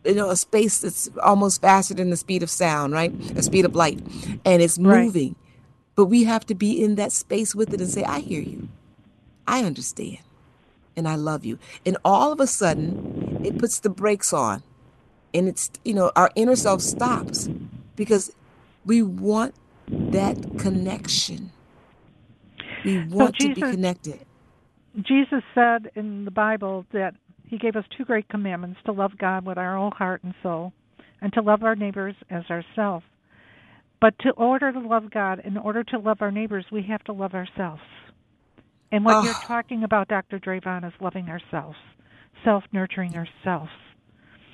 you 0.06 0.16
know 0.16 0.30
a 0.30 0.36
space 0.36 0.80
that's 0.80 1.10
almost 1.24 1.62
faster 1.62 1.94
than 1.94 2.10
the 2.10 2.18
speed 2.18 2.44
of 2.44 2.50
sound, 2.50 2.94
right? 2.94 3.18
The 3.36 3.44
speed 3.44 3.66
of 3.66 3.76
light, 3.76 4.00
and 4.46 4.62
it's 4.62 4.80
Right. 4.80 5.06
moving. 5.06 5.36
But 5.96 6.06
we 6.06 6.24
have 6.26 6.46
to 6.48 6.56
be 6.56 6.84
in 6.84 6.96
that 6.96 7.12
space 7.12 7.56
with 7.56 7.74
it 7.74 7.82
and 7.82 7.90
say, 7.90 8.04
"I 8.04 8.20
hear 8.20 8.42
you, 8.42 8.70
I 9.48 9.64
understand, 9.64 10.20
and 10.96 11.08
I 11.08 11.16
love 11.16 11.46
you." 11.46 11.60
And 11.86 11.98
all 12.06 12.32
of 12.32 12.40
a 12.40 12.48
sudden, 12.48 13.19
it 13.44 13.58
puts 13.58 13.80
the 13.80 13.90
brakes 13.90 14.34
on, 14.34 14.64
and 15.34 15.48
it's 15.48 15.72
you 15.84 15.94
know 15.94 16.12
our 16.16 16.32
inner 16.36 16.56
self 16.56 16.82
stops 16.82 17.50
because 17.96 18.34
we 18.86 19.02
want 19.02 19.56
that 19.88 20.38
connection. 20.58 21.52
We 22.86 23.06
want 23.06 23.36
to 23.38 23.54
be 23.54 23.62
connected. 23.62 24.26
Jesus 25.02 25.44
said 25.54 25.92
in 25.96 26.26
the 26.26 26.32
Bible 26.32 26.86
that 26.94 27.14
He 27.48 27.58
gave 27.58 27.76
us 27.76 27.86
two 27.98 28.06
great 28.06 28.28
commandments 28.30 28.80
to 28.86 28.92
love 28.92 29.18
God 29.18 29.46
with 29.46 29.58
our 29.58 29.78
whole 29.78 29.92
heart 29.92 30.24
and 30.24 30.34
soul, 30.42 30.74
and 31.22 31.32
to 31.34 31.42
love 31.42 31.64
our 31.64 31.76
neighbors 31.76 32.16
as 32.30 32.44
ourselves. 32.50 33.06
But 34.02 34.18
to 34.20 34.32
order 34.32 34.72
to 34.72 34.80
love 34.80 35.12
God, 35.12 35.42
in 35.44 35.58
order 35.58 35.84
to 35.84 36.00
love 36.00 36.22
our 36.22 36.32
neighbors, 36.32 36.66
we 36.72 36.84
have 36.84 37.04
to 37.06 37.14
love 37.14 37.34
ourselves. 37.34 37.82
And 38.92 39.06
what 39.06 39.18
oh. 39.18 39.24
you're 39.24 39.34
ah. 39.34 39.44
talking 39.46 39.84
about, 39.84 40.08
Dr. 40.08 40.40
Dravon, 40.40 40.88
is 40.88 40.94
loving 41.00 41.30
ourselves, 41.30 41.78
self 42.44 42.64
nurturing 42.72 43.16
ourselves. 43.16 43.72